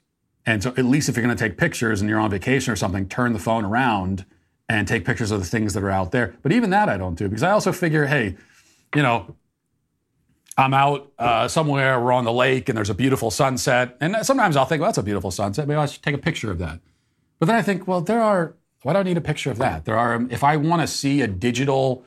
And 0.45 0.63
so, 0.63 0.69
at 0.71 0.85
least 0.85 1.07
if 1.09 1.15
you're 1.15 1.23
going 1.23 1.35
to 1.35 1.43
take 1.43 1.57
pictures 1.57 2.01
and 2.01 2.09
you're 2.09 2.19
on 2.19 2.31
vacation 2.31 2.73
or 2.73 2.75
something, 2.75 3.07
turn 3.07 3.33
the 3.33 3.39
phone 3.39 3.63
around 3.63 4.25
and 4.67 4.87
take 4.87 5.05
pictures 5.05 5.31
of 5.31 5.39
the 5.39 5.45
things 5.45 5.73
that 5.73 5.83
are 5.83 5.91
out 5.91 6.11
there. 6.11 6.35
But 6.41 6.51
even 6.51 6.69
that 6.71 6.89
I 6.89 6.97
don't 6.97 7.15
do 7.15 7.27
because 7.27 7.43
I 7.43 7.51
also 7.51 7.71
figure, 7.71 8.05
hey, 8.05 8.37
you 8.95 9.01
know, 9.01 9.35
I'm 10.57 10.73
out 10.73 11.11
uh, 11.17 11.47
somewhere, 11.47 11.99
we're 11.99 12.11
on 12.11 12.23
the 12.23 12.33
lake, 12.33 12.69
and 12.69 12.77
there's 12.77 12.89
a 12.89 12.93
beautiful 12.93 13.31
sunset. 13.31 13.97
And 14.01 14.15
sometimes 14.23 14.55
I'll 14.55 14.65
think, 14.65 14.81
well, 14.81 14.89
that's 14.89 14.97
a 14.97 15.03
beautiful 15.03 15.31
sunset. 15.31 15.67
Maybe 15.67 15.77
I 15.77 15.85
should 15.85 16.03
take 16.03 16.15
a 16.15 16.19
picture 16.19 16.51
of 16.51 16.59
that. 16.59 16.79
But 17.39 17.47
then 17.47 17.55
I 17.55 17.61
think, 17.61 17.87
well, 17.87 18.01
there 18.01 18.21
are, 18.21 18.55
why 18.83 18.93
do 18.93 18.99
I 18.99 19.03
need 19.03 19.17
a 19.17 19.21
picture 19.21 19.49
of 19.49 19.57
that? 19.57 19.85
There 19.85 19.97
are, 19.97 20.27
if 20.29 20.43
I 20.43 20.57
want 20.57 20.81
to 20.81 20.87
see 20.87 21.21
a 21.21 21.27
digital 21.27 22.03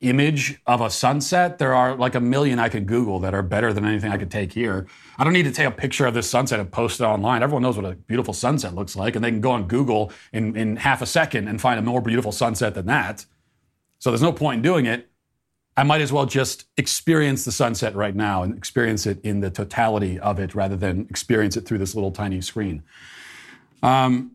image 0.00 0.60
of 0.66 0.80
a 0.80 0.90
sunset, 0.90 1.58
there 1.58 1.74
are 1.74 1.96
like 1.96 2.14
a 2.14 2.20
million 2.20 2.58
I 2.58 2.68
could 2.68 2.86
Google 2.86 3.18
that 3.20 3.34
are 3.34 3.42
better 3.42 3.72
than 3.72 3.84
anything 3.84 4.12
I 4.12 4.16
could 4.16 4.30
take 4.30 4.52
here. 4.52 4.86
I 5.18 5.24
don't 5.24 5.32
need 5.32 5.44
to 5.44 5.50
take 5.50 5.66
a 5.66 5.72
picture 5.72 6.06
of 6.06 6.14
this 6.14 6.30
sunset 6.30 6.60
and 6.60 6.70
post 6.70 7.00
it 7.00 7.04
online. 7.04 7.42
Everyone 7.42 7.62
knows 7.62 7.76
what 7.76 7.84
a 7.84 7.96
beautiful 7.96 8.32
sunset 8.32 8.74
looks 8.74 8.94
like, 8.94 9.16
and 9.16 9.24
they 9.24 9.30
can 9.30 9.40
go 9.40 9.50
on 9.50 9.66
Google 9.66 10.12
in, 10.32 10.56
in 10.56 10.76
half 10.76 11.02
a 11.02 11.06
second 11.06 11.48
and 11.48 11.60
find 11.60 11.80
a 11.80 11.82
more 11.82 12.00
beautiful 12.00 12.30
sunset 12.30 12.74
than 12.74 12.86
that. 12.86 13.26
So 13.98 14.10
there's 14.10 14.22
no 14.22 14.32
point 14.32 14.58
in 14.58 14.62
doing 14.62 14.86
it. 14.86 15.08
I 15.76 15.82
might 15.82 16.00
as 16.00 16.12
well 16.12 16.26
just 16.26 16.66
experience 16.76 17.44
the 17.44 17.52
sunset 17.52 17.94
right 17.94 18.14
now 18.14 18.42
and 18.42 18.56
experience 18.56 19.06
it 19.06 19.20
in 19.22 19.40
the 19.40 19.50
totality 19.50 20.18
of 20.18 20.38
it 20.38 20.54
rather 20.54 20.76
than 20.76 21.06
experience 21.10 21.56
it 21.56 21.66
through 21.66 21.78
this 21.78 21.94
little 21.94 22.10
tiny 22.12 22.40
screen. 22.40 22.82
Um, 23.82 24.32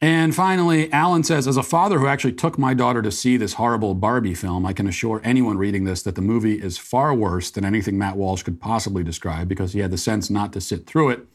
and 0.00 0.34
finally, 0.34 0.92
Alan 0.92 1.24
says, 1.24 1.48
as 1.48 1.56
a 1.56 1.62
father 1.62 1.98
who 1.98 2.06
actually 2.06 2.34
took 2.34 2.58
my 2.58 2.74
daughter 2.74 3.00
to 3.00 3.10
see 3.10 3.38
this 3.38 3.54
horrible 3.54 3.94
Barbie 3.94 4.34
film, 4.34 4.66
I 4.66 4.74
can 4.74 4.86
assure 4.86 5.22
anyone 5.24 5.56
reading 5.56 5.84
this 5.84 6.02
that 6.02 6.16
the 6.16 6.20
movie 6.20 6.60
is 6.60 6.76
far 6.76 7.14
worse 7.14 7.50
than 7.50 7.64
anything 7.64 7.96
Matt 7.96 8.16
Walsh 8.16 8.42
could 8.42 8.60
possibly 8.60 9.02
describe 9.02 9.48
because 9.48 9.72
he 9.72 9.80
had 9.80 9.90
the 9.90 9.96
sense 9.96 10.28
not 10.28 10.52
to 10.52 10.60
sit 10.60 10.86
through 10.86 11.10
it. 11.10 11.26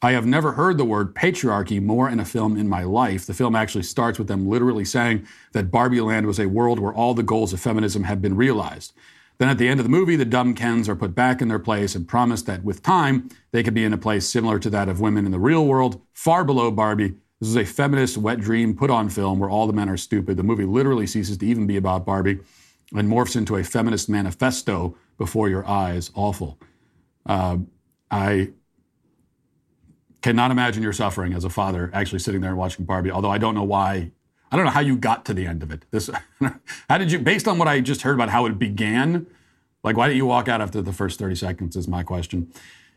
I 0.00 0.12
have 0.12 0.26
never 0.26 0.52
heard 0.52 0.78
the 0.78 0.84
word 0.84 1.16
patriarchy 1.16 1.82
more 1.82 2.08
in 2.08 2.20
a 2.20 2.24
film 2.24 2.56
in 2.56 2.68
my 2.68 2.84
life. 2.84 3.26
The 3.26 3.34
film 3.34 3.56
actually 3.56 3.82
starts 3.82 4.16
with 4.16 4.28
them 4.28 4.48
literally 4.48 4.84
saying 4.84 5.26
that 5.52 5.72
Barbie 5.72 6.00
Land 6.00 6.26
was 6.26 6.38
a 6.38 6.46
world 6.46 6.78
where 6.78 6.94
all 6.94 7.14
the 7.14 7.24
goals 7.24 7.52
of 7.52 7.58
feminism 7.58 8.04
have 8.04 8.22
been 8.22 8.36
realized. 8.36 8.92
Then 9.38 9.48
at 9.48 9.58
the 9.58 9.66
end 9.66 9.80
of 9.80 9.84
the 9.84 9.90
movie, 9.90 10.14
the 10.14 10.24
dumb 10.24 10.54
Kens 10.54 10.88
are 10.88 10.94
put 10.94 11.16
back 11.16 11.42
in 11.42 11.48
their 11.48 11.58
place 11.58 11.96
and 11.96 12.06
promised 12.06 12.46
that 12.46 12.62
with 12.62 12.82
time, 12.82 13.28
they 13.50 13.64
could 13.64 13.74
be 13.74 13.84
in 13.84 13.92
a 13.92 13.98
place 13.98 14.28
similar 14.28 14.60
to 14.60 14.70
that 14.70 14.88
of 14.88 15.00
women 15.00 15.26
in 15.26 15.32
the 15.32 15.38
real 15.40 15.66
world, 15.66 16.00
far 16.12 16.44
below 16.44 16.70
Barbie, 16.70 17.14
this 17.40 17.48
is 17.48 17.56
a 17.56 17.64
feminist 17.64 18.18
wet 18.18 18.40
dream 18.40 18.74
put 18.74 18.90
on 18.90 19.08
film 19.08 19.38
where 19.38 19.50
all 19.50 19.66
the 19.66 19.72
men 19.72 19.88
are 19.88 19.96
stupid. 19.96 20.36
The 20.36 20.42
movie 20.42 20.64
literally 20.64 21.06
ceases 21.06 21.38
to 21.38 21.46
even 21.46 21.66
be 21.66 21.76
about 21.76 22.04
Barbie 22.04 22.38
and 22.94 23.08
morphs 23.08 23.36
into 23.36 23.56
a 23.56 23.62
feminist 23.62 24.08
manifesto 24.08 24.96
before 25.18 25.48
your 25.48 25.66
eyes. 25.66 26.10
Awful. 26.14 26.58
Uh, 27.26 27.58
I 28.10 28.50
cannot 30.22 30.50
imagine 30.50 30.82
your 30.82 30.92
suffering 30.92 31.32
as 31.32 31.44
a 31.44 31.50
father 31.50 31.90
actually 31.92 32.18
sitting 32.18 32.40
there 32.40 32.56
watching 32.56 32.84
Barbie, 32.84 33.10
although 33.10 33.30
I 33.30 33.38
don't 33.38 33.54
know 33.54 33.64
why. 33.64 34.10
I 34.50 34.56
don't 34.56 34.64
know 34.64 34.70
how 34.70 34.80
you 34.80 34.96
got 34.96 35.26
to 35.26 35.34
the 35.34 35.46
end 35.46 35.62
of 35.62 35.70
it. 35.70 35.84
This, 35.90 36.08
how 36.88 36.98
did 36.98 37.12
you, 37.12 37.18
based 37.18 37.46
on 37.46 37.58
what 37.58 37.68
I 37.68 37.80
just 37.80 38.02
heard 38.02 38.14
about 38.14 38.30
how 38.30 38.46
it 38.46 38.58
began, 38.58 39.26
like 39.84 39.96
why 39.96 40.08
didn't 40.08 40.16
you 40.16 40.26
walk 40.26 40.48
out 40.48 40.60
after 40.60 40.80
the 40.80 40.92
first 40.92 41.18
30 41.18 41.34
seconds 41.34 41.76
is 41.76 41.86
my 41.86 42.02
question. 42.02 42.50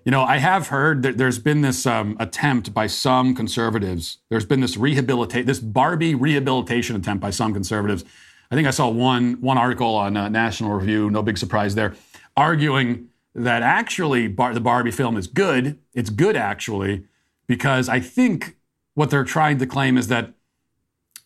You 0.04 0.10
know, 0.12 0.24
I 0.24 0.38
have 0.38 0.70
heard 0.70 1.04
that 1.04 1.20
there's 1.20 1.38
been 1.38 1.62
this 1.62 1.86
um, 1.86 2.18
attempt 2.20 2.74
by 2.74 2.88
some 2.88 3.36
conservatives. 3.36 4.18
There's 4.30 4.46
been 4.46 4.60
this 4.60 4.76
rehabilitate, 4.76 5.46
this 5.46 5.60
Barbie 5.60 6.16
rehabilitation 6.16 6.96
attempt 6.96 7.22
by 7.22 7.30
some 7.30 7.54
conservatives. 7.54 8.04
I 8.50 8.56
think 8.56 8.68
I 8.68 8.72
saw 8.72 8.90
one 8.90 9.34
one 9.42 9.60
article 9.60 9.94
on 9.94 10.18
uh, 10.18 10.28
National 10.28 10.72
Review. 10.72 11.12
No 11.12 11.22
big 11.22 11.38
surprise 11.38 11.76
there, 11.76 11.94
arguing 12.36 13.10
that 13.36 13.62
actually 13.62 14.28
Bar- 14.28 14.56
the 14.56 14.60
Barbie 14.60 14.92
film 14.92 15.18
is 15.18 15.28
good. 15.28 15.78
It's 15.94 16.10
good 16.10 16.36
actually 16.36 17.06
because 17.46 17.88
I 17.88 18.00
think 18.00 18.58
what 18.96 19.12
they're 19.12 19.24
trying 19.24 19.60
to 19.60 19.68
claim 19.68 19.98
is 19.98 20.08
that 20.08 20.34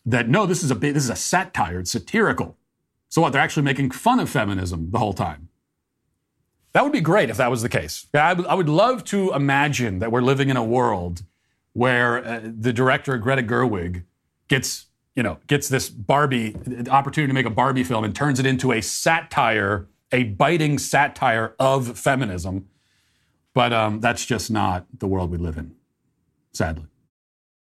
that 0.04 0.28
no, 0.28 0.44
this 0.44 0.62
is 0.62 0.70
a 0.70 0.74
this 0.74 1.04
is 1.04 1.10
a 1.10 1.16
satire. 1.16 1.80
It's 1.80 1.92
satirical. 1.92 2.58
So 3.08 3.22
what? 3.22 3.32
They're 3.32 3.42
actually 3.42 3.62
making 3.62 3.92
fun 3.92 4.20
of 4.20 4.28
feminism 4.28 4.90
the 4.90 4.98
whole 4.98 5.14
time. 5.14 5.48
That 6.76 6.82
would 6.82 6.92
be 6.92 7.00
great 7.00 7.30
if 7.30 7.38
that 7.38 7.50
was 7.50 7.62
the 7.62 7.70
case. 7.70 8.06
I, 8.12 8.34
w- 8.34 8.46
I 8.46 8.52
would 8.52 8.68
love 8.68 9.02
to 9.04 9.32
imagine 9.32 10.00
that 10.00 10.12
we're 10.12 10.20
living 10.20 10.50
in 10.50 10.58
a 10.58 10.62
world 10.62 11.22
where 11.72 12.22
uh, 12.22 12.40
the 12.44 12.70
director 12.70 13.16
Greta 13.16 13.42
Gerwig 13.42 14.04
gets, 14.48 14.84
you 15.14 15.22
know, 15.22 15.38
gets 15.46 15.70
this 15.70 15.88
Barbie 15.88 16.54
opportunity 16.90 17.30
to 17.30 17.32
make 17.32 17.46
a 17.46 17.50
Barbie 17.50 17.82
film 17.82 18.04
and 18.04 18.14
turns 18.14 18.38
it 18.38 18.44
into 18.44 18.72
a 18.72 18.82
satire, 18.82 19.88
a 20.12 20.24
biting 20.24 20.78
satire 20.78 21.54
of 21.58 21.98
feminism. 21.98 22.68
But 23.54 23.72
um, 23.72 24.00
that's 24.00 24.26
just 24.26 24.50
not 24.50 24.84
the 24.98 25.06
world 25.06 25.30
we 25.30 25.38
live 25.38 25.56
in, 25.56 25.74
sadly. 26.52 26.84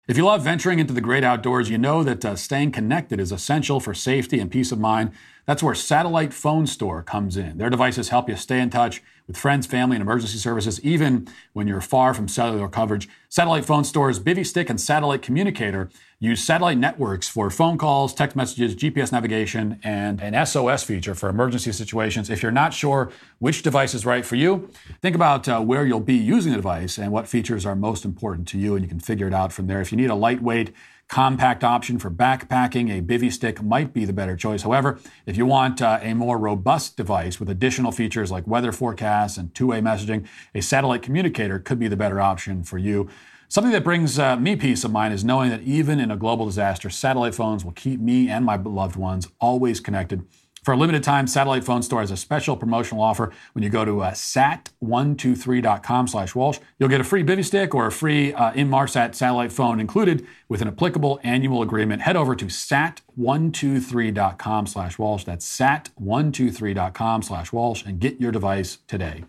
If 0.08 0.16
you 0.16 0.24
love 0.24 0.42
venturing 0.42 0.80
into 0.80 0.92
the 0.92 1.00
great 1.00 1.22
outdoors, 1.22 1.70
you 1.70 1.78
know 1.78 2.02
that 2.02 2.24
uh, 2.24 2.34
staying 2.34 2.72
connected 2.72 3.20
is 3.20 3.30
essential 3.30 3.78
for 3.78 3.94
safety 3.94 4.40
and 4.40 4.50
peace 4.50 4.72
of 4.72 4.80
mind. 4.80 5.12
That's 5.46 5.62
where 5.62 5.76
Satellite 5.76 6.34
Phone 6.34 6.66
Store 6.66 7.04
comes 7.04 7.36
in. 7.36 7.56
Their 7.56 7.70
devices 7.70 8.08
help 8.08 8.28
you 8.28 8.34
stay 8.34 8.58
in 8.58 8.68
touch 8.68 9.00
with 9.28 9.36
friends, 9.36 9.64
family, 9.64 9.94
and 9.94 10.02
emergency 10.02 10.38
services, 10.38 10.80
even 10.80 11.28
when 11.52 11.68
you're 11.68 11.80
far 11.80 12.14
from 12.14 12.26
cellular 12.26 12.68
coverage. 12.68 13.08
Satellite 13.28 13.64
Phone 13.64 13.84
Store's 13.84 14.18
Bivy 14.18 14.44
Stick 14.44 14.68
and 14.68 14.80
Satellite 14.80 15.22
Communicator 15.22 15.88
use 16.22 16.44
satellite 16.44 16.78
networks 16.78 17.26
for 17.26 17.50
phone 17.50 17.76
calls, 17.76 18.14
text 18.14 18.36
messages, 18.36 18.76
GPS 18.76 19.10
navigation, 19.10 19.80
and 19.82 20.22
an 20.22 20.46
SOS 20.46 20.84
feature 20.84 21.16
for 21.16 21.28
emergency 21.28 21.72
situations. 21.72 22.30
If 22.30 22.44
you're 22.44 22.52
not 22.52 22.72
sure 22.72 23.10
which 23.40 23.62
device 23.62 23.92
is 23.92 24.06
right 24.06 24.24
for 24.24 24.36
you, 24.36 24.70
think 25.00 25.16
about 25.16 25.48
uh, 25.48 25.60
where 25.60 25.84
you'll 25.84 25.98
be 25.98 26.14
using 26.14 26.52
the 26.52 26.58
device 26.58 26.96
and 26.96 27.10
what 27.10 27.26
features 27.26 27.66
are 27.66 27.74
most 27.74 28.04
important 28.04 28.46
to 28.48 28.58
you, 28.58 28.76
and 28.76 28.84
you 28.84 28.88
can 28.88 29.00
figure 29.00 29.26
it 29.26 29.34
out 29.34 29.52
from 29.52 29.66
there. 29.66 29.80
If 29.80 29.90
you 29.90 29.98
need 29.98 30.10
a 30.10 30.14
lightweight, 30.14 30.72
compact 31.08 31.64
option 31.64 31.98
for 31.98 32.08
backpacking, 32.08 32.96
a 32.96 33.02
bivy 33.02 33.32
stick 33.32 33.60
might 33.60 33.92
be 33.92 34.04
the 34.04 34.12
better 34.12 34.36
choice. 34.36 34.62
However, 34.62 35.00
if 35.26 35.36
you 35.36 35.44
want 35.44 35.82
uh, 35.82 35.98
a 36.02 36.14
more 36.14 36.38
robust 36.38 36.96
device 36.96 37.40
with 37.40 37.50
additional 37.50 37.90
features 37.90 38.30
like 38.30 38.46
weather 38.46 38.70
forecasts 38.70 39.36
and 39.36 39.52
two 39.56 39.66
way 39.66 39.80
messaging, 39.80 40.24
a 40.54 40.62
satellite 40.62 41.02
communicator 41.02 41.58
could 41.58 41.80
be 41.80 41.88
the 41.88 41.96
better 41.96 42.20
option 42.20 42.62
for 42.62 42.78
you. 42.78 43.10
Something 43.52 43.72
that 43.72 43.84
brings 43.84 44.18
uh, 44.18 44.36
me 44.36 44.56
peace 44.56 44.82
of 44.82 44.92
mind 44.92 45.12
is 45.12 45.26
knowing 45.26 45.50
that 45.50 45.60
even 45.60 46.00
in 46.00 46.10
a 46.10 46.16
global 46.16 46.46
disaster, 46.46 46.88
satellite 46.88 47.34
phones 47.34 47.66
will 47.66 47.72
keep 47.72 48.00
me 48.00 48.30
and 48.30 48.46
my 48.46 48.56
loved 48.56 48.96
ones 48.96 49.28
always 49.42 49.78
connected. 49.78 50.24
For 50.64 50.72
a 50.72 50.76
limited 50.78 51.02
time, 51.02 51.26
Satellite 51.26 51.62
Phone 51.62 51.82
Store 51.82 52.00
has 52.00 52.10
a 52.10 52.16
special 52.16 52.56
promotional 52.56 53.02
offer. 53.02 53.30
When 53.52 53.62
you 53.62 53.68
go 53.68 53.84
to 53.84 54.00
uh, 54.00 54.12
sat123.com 54.12 56.08
slash 56.08 56.34
Walsh, 56.34 56.60
you'll 56.78 56.88
get 56.88 57.02
a 57.02 57.04
free 57.04 57.22
bivy 57.22 57.44
stick 57.44 57.74
or 57.74 57.84
a 57.84 57.92
free 57.92 58.32
uh, 58.32 58.52
Inmarsat 58.52 59.14
satellite 59.14 59.52
phone 59.52 59.80
included 59.80 60.26
with 60.48 60.62
an 60.62 60.68
applicable 60.68 61.20
annual 61.22 61.60
agreement. 61.60 62.00
Head 62.00 62.16
over 62.16 62.34
to 62.34 62.46
sat123.com 62.46 64.66
slash 64.66 64.98
Walsh. 64.98 65.24
That's 65.24 65.58
sat123.com 65.58 67.20
slash 67.20 67.52
Walsh 67.52 67.84
and 67.84 68.00
get 68.00 68.18
your 68.18 68.32
device 68.32 68.78
today. 68.88 69.24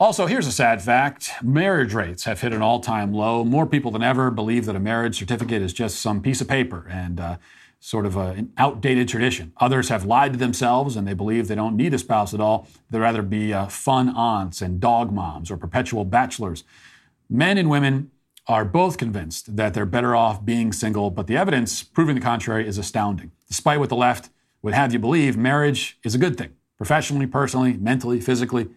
Also, 0.00 0.26
here's 0.26 0.46
a 0.46 0.52
sad 0.52 0.82
fact 0.82 1.32
marriage 1.42 1.94
rates 1.94 2.24
have 2.24 2.40
hit 2.40 2.52
an 2.52 2.62
all 2.62 2.80
time 2.80 3.12
low. 3.12 3.44
More 3.44 3.66
people 3.66 3.90
than 3.90 4.02
ever 4.02 4.30
believe 4.30 4.66
that 4.66 4.76
a 4.76 4.80
marriage 4.80 5.18
certificate 5.18 5.62
is 5.62 5.72
just 5.72 6.00
some 6.00 6.20
piece 6.20 6.40
of 6.40 6.48
paper. 6.48 6.86
And, 6.90 7.20
uh, 7.20 7.36
sort 7.84 8.06
of 8.06 8.16
a, 8.16 8.28
an 8.30 8.50
outdated 8.56 9.06
tradition. 9.06 9.52
Others 9.58 9.90
have 9.90 10.06
lied 10.06 10.32
to 10.32 10.38
themselves 10.38 10.96
and 10.96 11.06
they 11.06 11.12
believe 11.12 11.48
they 11.48 11.54
don't 11.54 11.76
need 11.76 11.92
a 11.92 11.98
spouse 11.98 12.32
at 12.32 12.40
all. 12.40 12.66
They'd 12.88 12.98
rather 12.98 13.20
be 13.20 13.52
uh, 13.52 13.66
fun 13.66 14.08
aunts 14.08 14.62
and 14.62 14.80
dog 14.80 15.12
moms 15.12 15.50
or 15.50 15.58
perpetual 15.58 16.06
bachelors. 16.06 16.64
Men 17.28 17.58
and 17.58 17.68
women 17.68 18.10
are 18.46 18.64
both 18.64 18.96
convinced 18.96 19.56
that 19.56 19.74
they're 19.74 19.84
better 19.84 20.16
off 20.16 20.42
being 20.46 20.72
single, 20.72 21.10
but 21.10 21.26
the 21.26 21.36
evidence 21.36 21.82
proving 21.82 22.14
the 22.14 22.22
contrary 22.22 22.66
is 22.66 22.78
astounding. 22.78 23.32
Despite 23.48 23.78
what 23.80 23.90
the 23.90 23.96
left 23.96 24.30
would 24.62 24.72
have 24.72 24.94
you 24.94 24.98
believe, 24.98 25.36
marriage 25.36 25.98
is 26.02 26.14
a 26.14 26.18
good 26.18 26.38
thing, 26.38 26.54
professionally, 26.78 27.26
personally, 27.26 27.74
mentally, 27.74 28.18
physically. 28.18 28.70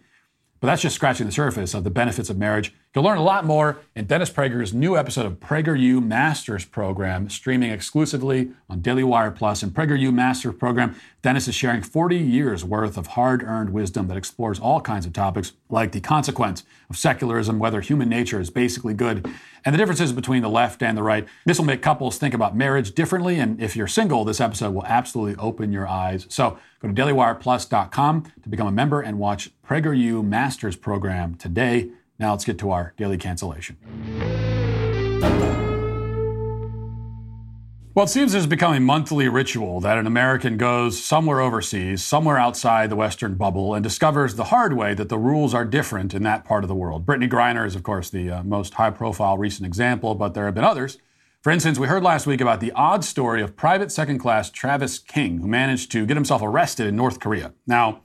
But 0.60 0.68
that's 0.68 0.82
just 0.82 0.96
scratching 0.96 1.26
the 1.26 1.32
surface 1.32 1.74
of 1.74 1.84
the 1.84 1.90
benefits 1.90 2.30
of 2.30 2.38
marriage. 2.38 2.74
You'll 2.94 3.04
learn 3.04 3.18
a 3.18 3.22
lot 3.22 3.44
more 3.44 3.80
in 3.94 4.06
Dennis 4.06 4.30
Prager's 4.30 4.72
new 4.72 4.96
episode 4.96 5.26
of 5.26 5.34
PragerU 5.34 6.02
Masters 6.02 6.64
Program, 6.64 7.28
streaming 7.28 7.70
exclusively 7.70 8.52
on 8.70 8.80
Daily 8.80 9.04
Wire 9.04 9.30
Plus. 9.30 9.62
In 9.62 9.72
PragerU 9.72 10.10
Masters 10.10 10.54
Program, 10.54 10.96
Dennis 11.20 11.46
is 11.48 11.54
sharing 11.54 11.82
40 11.82 12.16
years 12.16 12.64
worth 12.64 12.96
of 12.96 13.08
hard 13.08 13.42
earned 13.42 13.74
wisdom 13.74 14.08
that 14.08 14.16
explores 14.16 14.58
all 14.58 14.80
kinds 14.80 15.04
of 15.04 15.12
topics 15.12 15.52
like 15.68 15.92
the 15.92 16.00
consequence 16.00 16.64
of 16.88 16.96
secularism, 16.96 17.58
whether 17.58 17.82
human 17.82 18.08
nature 18.08 18.40
is 18.40 18.48
basically 18.48 18.94
good, 18.94 19.30
and 19.66 19.74
the 19.74 19.78
differences 19.78 20.14
between 20.14 20.40
the 20.40 20.48
left 20.48 20.82
and 20.82 20.96
the 20.96 21.02
right. 21.02 21.28
This 21.44 21.58
will 21.58 21.66
make 21.66 21.82
couples 21.82 22.16
think 22.16 22.32
about 22.32 22.56
marriage 22.56 22.94
differently. 22.94 23.38
And 23.38 23.60
if 23.60 23.76
you're 23.76 23.86
single, 23.86 24.24
this 24.24 24.40
episode 24.40 24.72
will 24.72 24.86
absolutely 24.86 25.36
open 25.36 25.72
your 25.72 25.86
eyes. 25.86 26.26
So 26.30 26.58
go 26.80 26.88
to 26.88 26.94
dailywireplus.com 26.94 28.32
to 28.44 28.48
become 28.48 28.66
a 28.66 28.72
member 28.72 29.02
and 29.02 29.18
watch 29.18 29.50
PragerU 29.62 30.24
Masters 30.24 30.74
Program 30.74 31.34
today. 31.34 31.90
Now 32.18 32.32
let's 32.32 32.44
get 32.44 32.58
to 32.58 32.70
our 32.70 32.94
daily 32.96 33.16
cancellation. 33.16 33.76
Well, 37.94 38.04
it 38.04 38.10
seems 38.10 38.30
there's 38.30 38.46
become 38.46 38.74
a 38.74 38.80
monthly 38.80 39.28
ritual 39.28 39.80
that 39.80 39.98
an 39.98 40.06
American 40.06 40.56
goes 40.56 41.02
somewhere 41.02 41.40
overseas, 41.40 42.04
somewhere 42.04 42.38
outside 42.38 42.90
the 42.90 42.96
Western 42.96 43.34
bubble, 43.34 43.74
and 43.74 43.82
discovers 43.82 44.36
the 44.36 44.44
hard 44.44 44.74
way 44.74 44.94
that 44.94 45.08
the 45.08 45.18
rules 45.18 45.52
are 45.52 45.64
different 45.64 46.14
in 46.14 46.22
that 46.22 46.44
part 46.44 46.62
of 46.62 46.68
the 46.68 46.76
world. 46.76 47.04
Brittney 47.04 47.28
Griner 47.28 47.66
is, 47.66 47.74
of 47.74 47.82
course, 47.82 48.08
the 48.08 48.30
uh, 48.30 48.42
most 48.44 48.74
high 48.74 48.90
profile 48.90 49.36
recent 49.36 49.66
example, 49.66 50.14
but 50.14 50.34
there 50.34 50.44
have 50.44 50.54
been 50.54 50.62
others. 50.62 50.98
For 51.42 51.50
instance, 51.50 51.78
we 51.78 51.88
heard 51.88 52.04
last 52.04 52.24
week 52.24 52.40
about 52.40 52.60
the 52.60 52.70
odd 52.72 53.04
story 53.04 53.42
of 53.42 53.56
private 53.56 53.90
second 53.90 54.18
class 54.18 54.48
Travis 54.48 55.00
King, 55.00 55.38
who 55.38 55.48
managed 55.48 55.90
to 55.90 56.06
get 56.06 56.16
himself 56.16 56.40
arrested 56.40 56.86
in 56.86 56.94
North 56.94 57.18
Korea. 57.18 57.52
Now, 57.66 58.02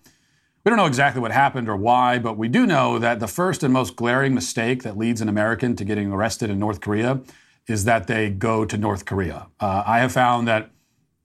we 0.64 0.70
don't 0.70 0.78
know 0.78 0.86
exactly 0.86 1.22
what 1.22 1.32
happened 1.32 1.68
or 1.68 1.76
why, 1.76 2.20
but 2.20 2.38
we 2.38 2.48
do 2.48 2.66
know 2.66 2.98
that 2.98 3.20
the 3.20 3.28
first 3.28 3.64
and 3.64 3.74
most 3.74 3.96
glaring 3.96 4.34
mistake 4.34 4.84
that 4.84 4.98
leads 4.98 5.20
an 5.20 5.28
American 5.28 5.76
to 5.76 5.84
getting 5.84 6.12
arrested 6.12 6.50
in 6.50 6.58
North 6.58 6.80
Korea 6.80 7.22
is 7.68 7.84
that 7.84 8.08
they 8.08 8.30
go 8.30 8.64
to 8.64 8.78
North 8.78 9.06
Korea. 9.06 9.48
Uh, 9.60 9.84
I 9.86 10.00
have 10.00 10.14
found 10.14 10.48
that 10.48 10.70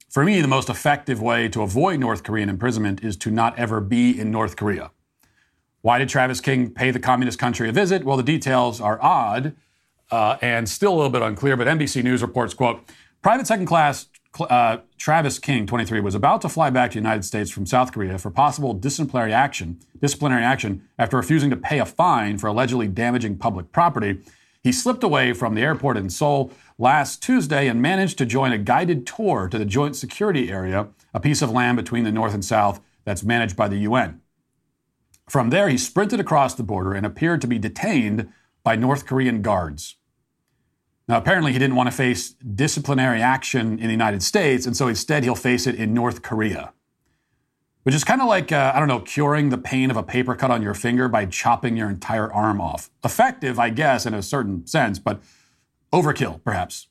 for 0.08 0.24
me, 0.24 0.40
the 0.40 0.48
most 0.48 0.68
effective 0.68 1.20
way 1.20 1.48
to 1.50 1.62
avoid 1.62 2.00
North 2.00 2.24
Korean 2.24 2.48
imprisonment 2.48 3.04
is 3.04 3.16
to 3.18 3.30
not 3.30 3.56
ever 3.58 3.80
be 3.80 4.18
in 4.18 4.30
North 4.30 4.56
Korea. 4.56 4.90
Why 5.82 5.98
did 5.98 6.08
Travis 6.08 6.40
King 6.40 6.70
pay 6.70 6.90
the 6.90 6.98
communist 6.98 7.38
country 7.38 7.68
a 7.68 7.72
visit? 7.72 8.04
Well, 8.04 8.16
the 8.16 8.22
details 8.22 8.80
are 8.80 8.98
odd 9.02 9.54
uh, 10.10 10.38
and 10.40 10.68
still 10.68 10.92
a 10.92 10.96
little 10.96 11.10
bit 11.10 11.22
unclear, 11.22 11.56
but 11.56 11.66
NBC 11.66 12.02
News 12.02 12.22
reports, 12.22 12.54
quote, 12.54 12.80
private 13.22 13.46
second 13.46 13.66
class 13.66 14.06
uh, 14.40 14.78
Travis 14.96 15.38
King, 15.38 15.66
23, 15.66 16.00
was 16.00 16.14
about 16.14 16.40
to 16.42 16.48
fly 16.48 16.70
back 16.70 16.90
to 16.90 16.94
the 16.94 17.00
United 17.00 17.24
States 17.24 17.50
from 17.50 17.66
South 17.66 17.92
Korea 17.92 18.18
for 18.18 18.30
possible 18.30 18.72
disciplinary 18.74 19.32
action, 19.32 19.80
disciplinary 20.00 20.44
action 20.44 20.88
after 20.98 21.16
refusing 21.16 21.50
to 21.50 21.56
pay 21.56 21.78
a 21.78 21.86
fine 21.86 22.38
for 22.38 22.46
allegedly 22.46 22.88
damaging 22.88 23.38
public 23.38 23.72
property. 23.72 24.20
He 24.62 24.72
slipped 24.72 25.02
away 25.02 25.32
from 25.32 25.54
the 25.54 25.62
airport 25.62 25.96
in 25.96 26.10
Seoul 26.10 26.52
last 26.78 27.22
Tuesday 27.22 27.68
and 27.68 27.80
managed 27.80 28.18
to 28.18 28.26
join 28.26 28.52
a 28.52 28.58
guided 28.58 29.06
tour 29.06 29.48
to 29.48 29.58
the 29.58 29.64
Joint 29.64 29.96
Security 29.96 30.50
Area, 30.50 30.88
a 31.14 31.20
piece 31.20 31.42
of 31.42 31.50
land 31.50 31.76
between 31.76 32.04
the 32.04 32.12
North 32.12 32.34
and 32.34 32.44
South 32.44 32.80
that's 33.04 33.22
managed 33.22 33.56
by 33.56 33.68
the 33.68 33.78
UN. 33.78 34.20
From 35.28 35.50
there, 35.50 35.68
he 35.68 35.78
sprinted 35.78 36.20
across 36.20 36.54
the 36.54 36.62
border 36.62 36.94
and 36.94 37.04
appeared 37.04 37.40
to 37.42 37.46
be 37.46 37.58
detained 37.58 38.32
by 38.62 38.76
North 38.76 39.06
Korean 39.06 39.42
guards. 39.42 39.96
Now, 41.08 41.16
apparently, 41.16 41.52
he 41.52 41.58
didn't 41.58 41.76
want 41.76 41.90
to 41.90 41.96
face 41.96 42.30
disciplinary 42.32 43.22
action 43.22 43.78
in 43.78 43.86
the 43.86 43.92
United 43.92 44.22
States, 44.22 44.66
and 44.66 44.76
so 44.76 44.88
instead 44.88 45.24
he'll 45.24 45.34
face 45.34 45.66
it 45.66 45.74
in 45.74 45.94
North 45.94 46.20
Korea. 46.20 46.74
Which 47.84 47.94
is 47.94 48.04
kind 48.04 48.20
of 48.20 48.28
like, 48.28 48.52
uh, 48.52 48.72
I 48.74 48.78
don't 48.78 48.88
know, 48.88 49.00
curing 49.00 49.48
the 49.48 49.56
pain 49.56 49.90
of 49.90 49.96
a 49.96 50.02
paper 50.02 50.34
cut 50.34 50.50
on 50.50 50.62
your 50.62 50.74
finger 50.74 51.08
by 51.08 51.24
chopping 51.24 51.78
your 51.78 51.88
entire 51.88 52.30
arm 52.30 52.60
off. 52.60 52.90
Effective, 53.02 53.58
I 53.58 53.70
guess, 53.70 54.04
in 54.04 54.12
a 54.12 54.22
certain 54.22 54.66
sense, 54.66 54.98
but 54.98 55.22
overkill, 55.90 56.44
perhaps. 56.44 56.88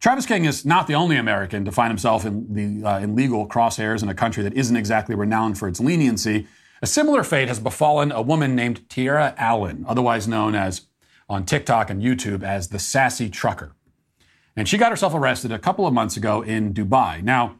Travis 0.00 0.26
King 0.26 0.44
is 0.44 0.64
not 0.64 0.88
the 0.88 0.94
only 0.94 1.16
American 1.16 1.64
to 1.64 1.70
find 1.70 1.90
himself 1.90 2.26
in, 2.26 2.52
the, 2.52 2.86
uh, 2.86 2.98
in 2.98 3.14
legal 3.14 3.46
crosshairs 3.46 4.02
in 4.02 4.08
a 4.08 4.14
country 4.14 4.42
that 4.42 4.54
isn't 4.54 4.76
exactly 4.76 5.14
renowned 5.14 5.56
for 5.56 5.68
its 5.68 5.78
leniency. 5.78 6.48
A 6.82 6.86
similar 6.86 7.22
fate 7.22 7.46
has 7.46 7.60
befallen 7.60 8.10
a 8.10 8.20
woman 8.20 8.56
named 8.56 8.90
Tierra 8.90 9.34
Allen, 9.38 9.84
otherwise 9.86 10.26
known 10.26 10.56
as 10.56 10.82
on 11.28 11.44
TikTok 11.44 11.90
and 11.90 12.02
YouTube 12.02 12.42
as 12.42 12.68
the 12.68 12.78
Sassy 12.78 13.28
Trucker. 13.28 13.72
And 14.56 14.68
she 14.68 14.78
got 14.78 14.90
herself 14.90 15.14
arrested 15.14 15.52
a 15.52 15.58
couple 15.58 15.86
of 15.86 15.92
months 15.92 16.16
ago 16.16 16.42
in 16.42 16.72
Dubai. 16.72 17.22
Now, 17.22 17.58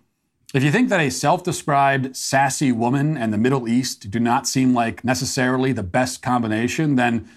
if 0.54 0.62
you 0.62 0.70
think 0.70 0.88
that 0.90 1.00
a 1.00 1.10
self 1.10 1.42
described 1.42 2.16
sassy 2.16 2.70
woman 2.70 3.16
and 3.16 3.32
the 3.32 3.38
Middle 3.38 3.68
East 3.68 4.08
do 4.10 4.20
not 4.20 4.46
seem 4.46 4.72
like 4.72 5.02
necessarily 5.04 5.72
the 5.72 5.82
best 5.82 6.22
combination, 6.22 6.94
then 6.94 7.28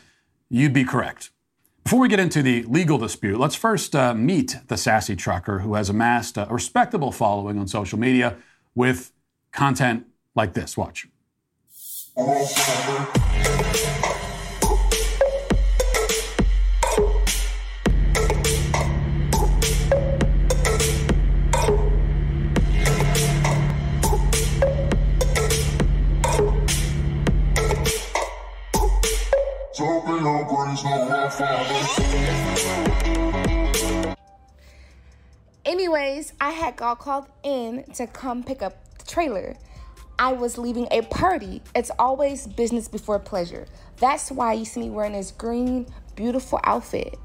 you'd 0.50 0.74
be 0.74 0.84
correct. 0.84 1.32
Before 1.84 2.00
we 2.00 2.10
get 2.10 2.20
into 2.20 2.44
the 2.44 2.64
legal 2.64 2.98
dispute, 2.98 3.40
let's 3.40 3.56
first 3.56 3.96
uh, 3.96 4.14
meet 4.14 4.58
the 4.68 4.78
sassy 4.78 5.16
trucker 5.16 5.60
who 5.60 5.74
has 5.76 5.90
amassed 5.90 6.38
a 6.38 6.46
respectable 6.50 7.12
following 7.12 7.58
on 7.58 7.68
social 7.68 7.98
media 7.98 8.36
with 8.76 9.12
content 9.52 10.06
like 10.36 10.54
this. 10.54 10.78
Watch. 10.78 11.08
Anyways, 35.64 36.34
I 36.42 36.52
had 36.52 36.76
got 36.76 37.00
called 37.00 37.28
in 37.44 37.84
to 37.96 38.08
come 38.08 38.44
pick 38.44 38.62
up 38.62 38.98
the 38.98 39.06
trailer. 39.06 39.56
I 40.18 40.32
was 40.34 40.58
leaving 40.58 40.88
a 40.90 41.02
party. 41.04 41.62
It's 41.76 41.92
always 42.00 42.48
business 42.48 42.88
before 42.88 43.20
pleasure. 43.20 43.68
That's 43.98 44.32
why 44.32 44.54
you 44.54 44.66
see 44.66 44.80
me 44.80 44.90
wearing 44.90 45.14
this 45.14 45.32
green, 45.32 45.88
beautiful 46.16 46.60
outfit. 46.64 47.16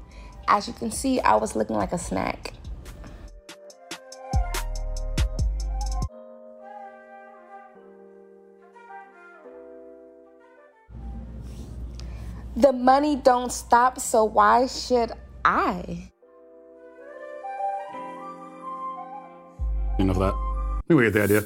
as 0.47 0.67
you 0.67 0.73
can 0.73 0.91
see, 0.91 1.19
I 1.21 1.35
was 1.37 1.55
looking 1.55 1.75
like 1.75 1.93
a 1.93 1.97
snack. 1.97 2.53
The 12.55 12.71
money 12.71 13.15
don't 13.15 13.51
stop, 13.51 13.99
so 13.99 14.23
why 14.23 14.67
should 14.67 15.11
I? 15.43 16.11
Enough 19.97 20.17
of 20.17 20.21
that. 20.21 20.33
I 20.33 20.81
think 20.87 20.99
we 20.99 21.03
get 21.05 21.13
the 21.13 21.23
idea. 21.23 21.45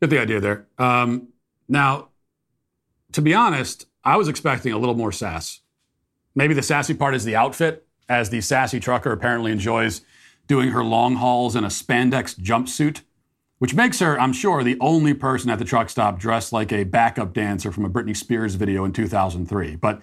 Get 0.00 0.10
the 0.10 0.20
idea 0.20 0.40
there. 0.40 0.66
Um, 0.78 1.28
now, 1.68 2.08
to 3.12 3.22
be 3.22 3.34
honest, 3.34 3.86
I 4.04 4.16
was 4.16 4.28
expecting 4.28 4.72
a 4.72 4.78
little 4.78 4.94
more 4.94 5.12
sass. 5.12 5.60
Maybe 6.34 6.54
the 6.54 6.62
sassy 6.62 6.94
part 6.94 7.14
is 7.14 7.24
the 7.24 7.36
outfit, 7.36 7.86
as 8.08 8.30
the 8.30 8.40
sassy 8.40 8.78
trucker 8.78 9.12
apparently 9.12 9.50
enjoys 9.50 10.02
doing 10.46 10.70
her 10.70 10.84
long 10.84 11.16
hauls 11.16 11.56
in 11.56 11.64
a 11.64 11.68
spandex 11.68 12.38
jumpsuit, 12.38 13.02
which 13.62 13.76
makes 13.76 14.00
her, 14.00 14.20
I'm 14.20 14.32
sure, 14.32 14.64
the 14.64 14.76
only 14.80 15.14
person 15.14 15.48
at 15.48 15.60
the 15.60 15.64
truck 15.64 15.88
stop 15.88 16.18
dressed 16.18 16.52
like 16.52 16.72
a 16.72 16.82
backup 16.82 17.32
dancer 17.32 17.70
from 17.70 17.84
a 17.84 17.88
Britney 17.88 18.16
Spears 18.16 18.56
video 18.56 18.84
in 18.84 18.92
2003. 18.92 19.76
But 19.76 20.02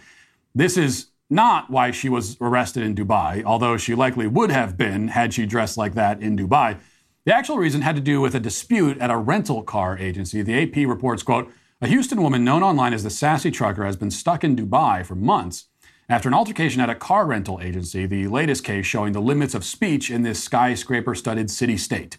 this 0.55 0.78
is 0.78 1.07
not 1.30 1.70
why 1.70 1.91
she 1.91 2.07
was 2.07 2.38
arrested 2.39 2.84
in 2.84 2.95
Dubai, 2.95 3.43
although 3.43 3.76
she 3.76 3.95
likely 3.95 4.28
would 4.28 4.49
have 4.49 4.78
been 4.78 5.10
had 5.10 5.34
she 5.34 5.45
dressed 5.45 5.78
like 5.78 5.93
that 5.95 6.22
in 6.22 6.38
Dubai. 6.38 6.78
The 7.26 7.36
actual 7.36 7.57
reason 7.57 7.82
had 7.82 7.97
to 7.97 8.01
do 8.01 8.22
with 8.22 8.34
a 8.34 8.39
dispute 8.39 8.97
at 8.99 9.12
a 9.12 9.18
rental 9.18 9.62
car 9.64 9.97
agency. 9.97 10.41
The 10.41 10.64
AP 10.64 10.88
reports, 10.88 11.22
quote, 11.22 11.51
a 11.82 11.88
Houston 11.88 12.22
woman 12.22 12.45
known 12.45 12.64
online 12.64 12.93
as 12.93 13.03
the 13.03 13.10
Sassy 13.10 13.51
Trucker 13.51 13.84
has 13.84 13.97
been 13.97 14.10
stuck 14.10 14.45
in 14.45 14.55
Dubai 14.55 15.05
for 15.05 15.16
months 15.16 15.66
after 16.07 16.30
an 16.30 16.34
altercation 16.34 16.80
at 16.80 16.89
a 16.89 16.95
car 16.95 17.26
rental 17.26 17.60
agency, 17.62 18.05
the 18.05 18.28
latest 18.28 18.64
case 18.64 18.86
showing 18.86 19.12
the 19.12 19.20
limits 19.20 19.53
of 19.53 19.66
speech 19.66 20.10
in 20.10 20.22
this 20.22 20.41
skyscraper 20.41 21.14
studded 21.14 21.51
city 21.51 21.76
state. 21.76 22.18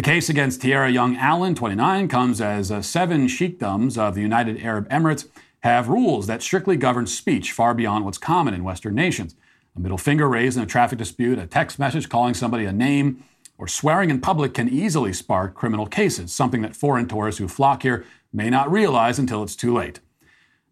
The 0.00 0.04
case 0.12 0.30
against 0.30 0.62
Tierra 0.62 0.88
Young 0.88 1.18
Allen, 1.18 1.54
29, 1.54 2.08
comes 2.08 2.40
as 2.40 2.72
uh, 2.72 2.80
seven 2.80 3.28
sheikdoms 3.28 3.98
of 3.98 4.14
the 4.14 4.22
United 4.22 4.62
Arab 4.62 4.88
Emirates 4.88 5.28
have 5.62 5.90
rules 5.90 6.26
that 6.26 6.40
strictly 6.40 6.78
govern 6.78 7.06
speech 7.06 7.52
far 7.52 7.74
beyond 7.74 8.06
what's 8.06 8.16
common 8.16 8.54
in 8.54 8.64
Western 8.64 8.94
nations. 8.94 9.36
A 9.76 9.78
middle 9.78 9.98
finger 9.98 10.26
raised 10.26 10.56
in 10.56 10.62
a 10.62 10.66
traffic 10.66 10.98
dispute, 10.98 11.38
a 11.38 11.46
text 11.46 11.78
message 11.78 12.08
calling 12.08 12.32
somebody 12.32 12.64
a 12.64 12.72
name, 12.72 13.22
or 13.58 13.68
swearing 13.68 14.08
in 14.08 14.22
public 14.22 14.54
can 14.54 14.70
easily 14.70 15.12
spark 15.12 15.52
criminal 15.52 15.84
cases, 15.84 16.32
something 16.32 16.62
that 16.62 16.74
foreign 16.74 17.06
tourists 17.06 17.38
who 17.38 17.46
flock 17.46 17.82
here 17.82 18.06
may 18.32 18.48
not 18.48 18.72
realize 18.72 19.18
until 19.18 19.42
it's 19.42 19.54
too 19.54 19.74
late. 19.74 20.00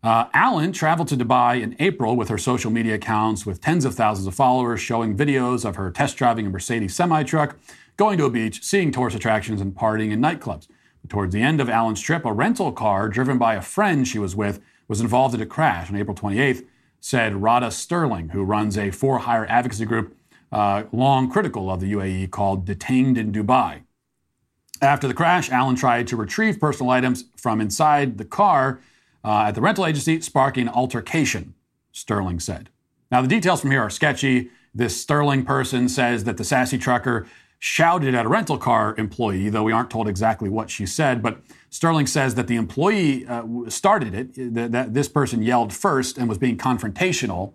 Uh, 0.03 0.24
Allen 0.33 0.72
traveled 0.72 1.09
to 1.09 1.18
Dubai 1.18 1.61
in 1.61 1.76
April 1.81 2.16
with 2.16 2.31
her 2.31 2.39
social 2.39 2.70
media 2.70 2.95
accounts 2.95 3.45
with 3.45 3.61
tens 3.61 3.85
of 3.85 3.95
thousands 3.95 4.26
of 4.26 4.35
followers 4.35 4.81
showing 4.81 5.14
videos 5.14 5.66
of 5.66 5.76
her 5.76 5.91
test 5.91 6.16
driving 6.16 6.47
a 6.47 6.49
Mercedes 6.49 6.95
semi 6.95 7.24
truck, 7.24 7.59
going 7.99 8.16
to 8.16 8.24
a 8.24 8.30
beach, 8.30 8.62
seeing 8.62 8.90
tourist 8.92 9.16
attractions, 9.16 9.61
and 9.61 9.74
partying 9.74 10.12
in 10.12 10.20
nightclubs. 10.20 10.68
But 11.03 11.11
towards 11.11 11.34
the 11.34 11.42
end 11.42 11.61
of 11.61 11.68
Allen's 11.68 12.01
trip, 12.01 12.24
a 12.24 12.32
rental 12.32 12.72
car 12.72 13.09
driven 13.09 13.38
by 13.38 13.55
a 13.55 13.62
friend 13.62 14.07
she 14.07 14.20
was 14.20 14.34
with 14.34 14.61
was 14.86 15.01
involved 15.01 15.34
in 15.34 15.42
a 15.42 15.46
crash 15.46 15.90
on 15.90 15.96
April 15.96 16.16
28th, 16.16 16.64
said 17.01 17.42
Radha 17.42 17.70
Stirling, 17.70 18.30
who 18.30 18.44
runs 18.44 18.78
a 18.78 18.92
for 18.92 19.18
hire 19.18 19.46
advocacy 19.46 19.84
group 19.84 20.16
uh, 20.53 20.84
long 20.92 21.30
critical 21.30 21.70
of 21.70 21.80
the 21.80 21.92
UAE 21.92 22.30
called 22.30 22.64
Detained 22.64 23.18
in 23.18 23.32
Dubai. 23.32 23.82
After 24.80 25.09
the 25.09 25.14
crash, 25.14 25.51
Allen 25.51 25.74
tried 25.74 26.07
to 26.07 26.16
retrieve 26.16 26.61
personal 26.61 26.90
items 26.90 27.24
from 27.36 27.61
inside 27.61 28.16
the 28.16 28.24
car 28.24 28.80
uh, 29.24 29.46
at 29.49 29.57
the 29.57 29.61
rental 29.61 29.84
agency, 29.84 30.20
sparking 30.20 30.68
altercation, 30.68 31.55
Stirling 31.90 32.38
said. 32.38 32.70
Now, 33.11 33.22
the 33.22 33.28
details 33.28 33.61
from 33.61 33.72
here 33.72 33.82
are 33.82 33.90
sketchy. 33.90 34.51
This 34.72 35.01
Stirling 35.01 35.44
person 35.44 35.88
says 35.88 36.24
that 36.24 36.36
the 36.36 36.44
sassy 36.44 36.78
trucker 36.78 37.26
shouted 37.59 38.14
at 38.14 38.24
a 38.24 38.28
rental 38.28 38.56
car 38.56 38.94
employee, 38.96 39.48
though 39.48 39.64
we 39.64 39.72
aren't 39.72 39.90
told 39.90 40.09
exactly 40.09 40.48
what 40.48 40.70
she 40.70 40.86
said. 40.86 41.22
But 41.22 41.40
Stirling 41.70 42.06
says 42.06 42.34
that 42.36 42.46
the 42.46 42.56
employee 42.56 43.26
uh, 43.26 43.42
started 43.68 44.14
it, 44.14 44.54
that, 44.54 44.72
that 44.72 44.94
this 44.94 45.09
person 45.09 45.42
yelled 45.42 45.72
first 45.72 46.18
and 46.18 46.28
was 46.28 46.38
being 46.38 46.56
confrontational. 46.56 47.54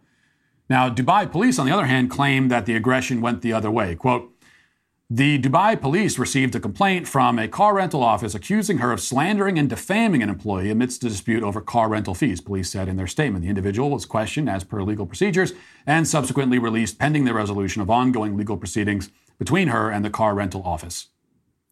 Now, 0.69 0.89
Dubai 0.89 1.31
police, 1.31 1.57
on 1.57 1.65
the 1.65 1.71
other 1.71 1.85
hand, 1.85 2.09
claim 2.09 2.49
that 2.49 2.65
the 2.65 2.75
aggression 2.75 3.21
went 3.21 3.41
the 3.41 3.53
other 3.53 3.71
way. 3.71 3.95
Quote, 3.95 4.29
the 5.09 5.37
Dubai 5.37 5.79
police 5.79 6.17
received 6.17 6.55
a 6.55 6.59
complaint 6.59 7.07
from 7.07 7.37
a 7.37 7.47
car 7.47 7.75
rental 7.75 8.01
office 8.01 8.33
accusing 8.33 8.79
her 8.79 8.91
of 8.91 8.99
slandering 8.99 9.59
and 9.59 9.69
defaming 9.69 10.23
an 10.23 10.29
employee 10.29 10.71
amidst 10.71 11.03
a 11.03 11.09
dispute 11.09 11.43
over 11.43 11.61
car 11.61 11.87
rental 11.87 12.15
fees, 12.15 12.41
police 12.41 12.71
said 12.71 12.87
in 12.87 12.95
their 12.95 13.07
statement. 13.07 13.43
The 13.43 13.49
individual 13.49 13.91
was 13.91 14.05
questioned 14.05 14.49
as 14.49 14.63
per 14.63 14.81
legal 14.81 15.05
procedures 15.05 15.53
and 15.85 16.07
subsequently 16.07 16.57
released 16.57 16.97
pending 16.97 17.25
the 17.25 17.33
resolution 17.33 17.81
of 17.81 17.89
ongoing 17.89 18.35
legal 18.35 18.57
proceedings 18.57 19.11
between 19.37 19.69
her 19.69 19.89
and 19.89 20.03
the 20.03 20.09
car 20.09 20.33
rental 20.33 20.63
office. 20.63 21.07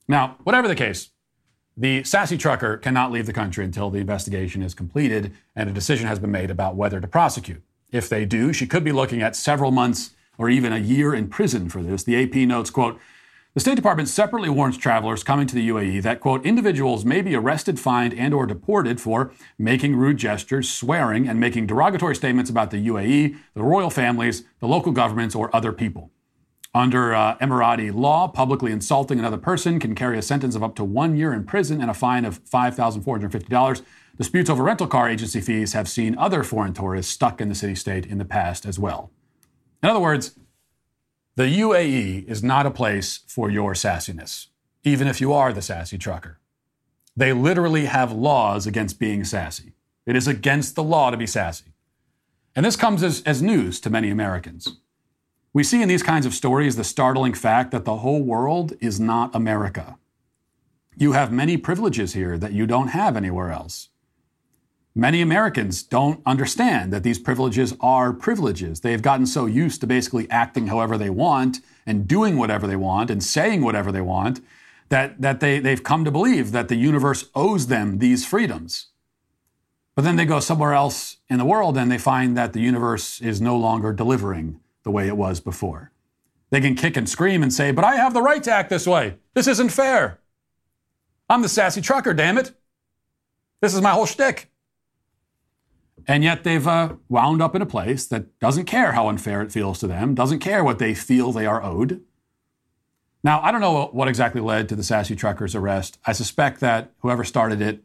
Now, 0.08 0.38
whatever 0.44 0.68
the 0.68 0.76
case, 0.76 1.12
the 1.78 2.04
sassy 2.04 2.38
trucker 2.38 2.78
cannot 2.78 3.12
leave 3.12 3.26
the 3.26 3.34
country 3.34 3.64
until 3.64 3.90
the 3.90 4.00
investigation 4.00 4.62
is 4.62 4.74
completed 4.74 5.34
and 5.56 5.70
a 5.70 5.74
decision 5.74 6.08
has 6.08 6.20
been 6.20 6.32
made 6.32 6.52
about 6.52 6.76
whether 6.76 7.00
to 7.00 7.08
prosecute. 7.08 7.64
If 7.92 8.10
they 8.10 8.26
do, 8.26 8.54
she 8.54 8.68
could 8.68 8.84
be 8.84 8.92
looking 8.92 9.22
at 9.22 9.36
several 9.36 9.72
months 9.72 10.12
or 10.38 10.50
even 10.50 10.74
a 10.74 10.78
year 10.78 11.14
in 11.14 11.28
prison 11.28 11.70
for 11.70 11.82
this. 11.82 12.04
The 12.04 12.22
AP 12.22 12.48
notes, 12.48 12.70
quote, 12.70 13.00
the 13.54 13.60
State 13.60 13.76
Department 13.76 14.08
separately 14.08 14.48
warns 14.48 14.78
travelers 14.78 15.26
coming 15.26 15.46
to 15.46 15.56
the 15.56 15.68
UAE 15.68 16.04
that, 16.04 16.22
quote, 16.22 16.46
individuals 16.46 17.04
may 17.04 17.22
be 17.22 17.36
arrested, 17.36 17.82
fined, 17.82 18.14
and 18.14 18.34
or 18.34 18.46
deported 18.46 19.02
for 19.02 19.34
making 19.60 19.98
rude 19.98 20.16
gestures, 20.16 20.70
swearing, 20.70 21.28
and 21.28 21.38
making 21.38 21.68
derogatory 21.68 22.16
statements 22.16 22.50
about 22.50 22.72
the 22.72 22.88
UAE, 22.88 23.38
the 23.54 23.64
royal 23.64 23.90
families, 23.90 24.46
the 24.62 24.68
local 24.68 24.94
governments, 24.94 25.36
or 25.36 25.54
other 25.54 25.74
people. 25.74 26.12
Under 26.74 27.14
uh, 27.14 27.38
Emirati 27.40 27.94
law, 27.94 28.30
publicly 28.30 28.72
insulting 28.72 29.20
another 29.20 29.38
person 29.38 29.78
can 29.78 29.94
carry 29.94 30.18
a 30.18 30.22
sentence 30.22 30.56
of 30.56 30.64
up 30.64 30.76
to 30.76 30.86
one 30.86 31.18
year 31.18 31.34
in 31.34 31.44
prison 31.44 31.82
and 31.82 31.92
a 31.92 31.94
fine 31.94 32.24
of 32.24 32.44
$5,450. 32.46 33.82
Disputes 34.18 34.50
over 34.50 34.64
rental 34.64 34.88
car 34.88 35.10
agency 35.10 35.42
fees 35.42 35.74
have 35.74 35.90
seen 35.90 36.18
other 36.18 36.44
foreign 36.44 36.74
tourists 36.74 37.12
stuck 37.12 37.42
in 37.42 37.50
the 37.50 37.56
city 37.56 37.76
state 37.76 38.06
in 38.06 38.20
the 38.20 38.26
past 38.26 38.66
as 38.66 38.80
well. 38.80 39.12
In 39.84 39.90
other 39.90 40.00
words, 40.00 40.40
the 41.36 41.44
UAE 41.44 42.26
is 42.26 42.44
not 42.44 42.66
a 42.66 42.72
place 42.72 43.20
for 43.28 43.50
your 43.50 43.74
sassiness, 43.74 44.48
even 44.84 45.08
if 45.08 45.20
you 45.20 45.34
are 45.34 45.52
the 45.52 45.62
sassy 45.62 45.98
trucker. 45.98 46.40
They 47.18 47.34
literally 47.34 47.86
have 47.86 48.14
laws 48.14 48.66
against 48.66 49.00
being 49.00 49.26
sassy. 49.26 49.74
It 50.06 50.16
is 50.16 50.28
against 50.28 50.76
the 50.76 50.84
law 50.84 51.10
to 51.12 51.18
be 51.18 51.28
sassy. 51.28 51.74
And 52.56 52.66
this 52.66 52.76
comes 52.78 53.04
as, 53.04 53.22
as 53.24 53.42
news 53.42 53.82
to 53.82 53.90
many 53.90 54.10
Americans. 54.10 54.78
We 55.54 55.64
see 55.64 55.82
in 55.82 55.90
these 55.90 56.04
kinds 56.04 56.26
of 56.26 56.34
stories 56.34 56.78
the 56.78 56.84
startling 56.86 57.34
fact 57.34 57.72
that 57.72 57.84
the 57.84 57.98
whole 57.98 58.24
world 58.24 58.74
is 58.80 59.02
not 59.02 59.36
America. 59.36 59.98
You 60.96 61.12
have 61.12 61.32
many 61.32 61.58
privileges 61.58 62.14
here 62.14 62.38
that 62.38 62.54
you 62.54 62.66
don't 62.66 62.90
have 62.90 63.18
anywhere 63.18 63.52
else. 63.52 63.90
Many 64.96 65.22
Americans 65.22 65.84
don't 65.84 66.22
understand 66.26 66.94
that 66.94 67.04
these 67.04 67.20
privileges 67.20 67.74
are 67.82 68.14
privileges. 68.14 68.80
They've 68.80 69.02
gotten 69.02 69.26
so 69.26 69.46
used 69.46 69.82
to 69.82 69.88
basically 69.88 70.30
acting 70.30 70.68
however 70.68 70.98
they 70.98 71.10
want 71.10 71.60
and 71.86 72.08
doing 72.08 72.38
whatever 72.38 72.66
they 72.66 72.76
want 72.78 73.10
and 73.10 73.22
saying 73.22 73.62
whatever 73.62 73.92
they 73.92 74.02
want 74.02 74.42
that, 74.88 75.20
that 75.22 75.42
they, 75.42 75.60
they've 75.60 75.84
come 75.84 76.06
to 76.06 76.12
believe 76.12 76.52
that 76.52 76.70
the 76.70 76.76
universe 76.76 77.30
owes 77.36 77.68
them 77.68 77.98
these 78.00 78.26
freedoms. 78.26 78.88
But 79.96 80.04
then 80.04 80.16
they 80.16 80.26
go 80.26 80.40
somewhere 80.40 80.74
else 80.74 81.18
in 81.30 81.38
the 81.38 81.46
world 81.46 81.78
and 81.78 81.92
they 81.92 81.98
find 81.98 82.38
that 82.38 82.54
the 82.54 82.62
universe 82.62 83.22
is 83.22 83.42
no 83.42 83.58
longer 83.58 83.92
delivering 83.92 84.61
the 84.84 84.92
way 84.92 85.08
it 85.08 85.18
was 85.18 85.40
before. 85.40 85.92
They 86.50 86.62
can 86.62 86.76
kick 86.76 86.98
and 86.98 87.10
scream 87.10 87.44
and 87.44 87.54
say, 87.54 87.72
But 87.72 87.86
I 87.86 87.96
have 87.96 88.14
the 88.14 88.22
right 88.22 88.44
to 88.44 88.52
act 88.52 88.70
this 88.70 88.88
way. 88.88 89.16
This 89.34 89.48
isn't 89.48 89.70
fair. 89.70 90.20
I'm 91.30 91.42
the 91.42 91.50
sassy 91.50 91.82
trucker, 91.82 92.14
damn 92.14 92.38
it. 92.38 92.52
This 93.62 93.74
is 93.74 93.82
my 93.82 93.92
whole 93.92 94.06
shtick. 94.06 94.50
And 96.08 96.24
yet 96.24 96.44
they've 96.44 96.68
uh, 96.68 96.96
wound 97.10 97.42
up 97.42 97.56
in 97.56 97.62
a 97.62 97.66
place 97.66 98.06
that 98.08 98.40
doesn't 98.40 98.66
care 98.66 98.94
how 98.94 99.08
unfair 99.08 99.42
it 99.42 99.52
feels 99.52 99.80
to 99.80 99.88
them, 99.88 100.16
doesn't 100.16 100.40
care 100.40 100.64
what 100.64 100.80
they 100.80 100.94
feel 100.94 101.32
they 101.32 101.46
are 101.46 101.64
owed. 101.64 102.02
Now, 103.24 103.40
I 103.42 103.52
don't 103.52 103.62
know 103.62 103.90
what 103.92 104.08
exactly 104.08 104.42
led 104.42 104.68
to 104.70 104.76
the 104.76 104.84
sassy 104.84 105.16
trucker's 105.16 105.56
arrest. 105.56 106.00
I 106.06 106.12
suspect 106.14 106.60
that 106.62 106.92
whoever 107.00 107.24
started 107.24 107.62
it, 107.62 107.84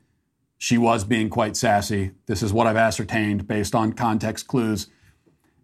she 0.57 0.78
was 0.78 1.05
being 1.05 1.28
quite 1.28 1.57
sassy. 1.57 2.12
This 2.24 2.42
is 2.42 2.53
what 2.53 2.66
I've 2.66 2.76
ascertained 2.76 3.47
based 3.47 3.74
on 3.74 3.92
context 3.92 4.47
clues. 4.47 4.88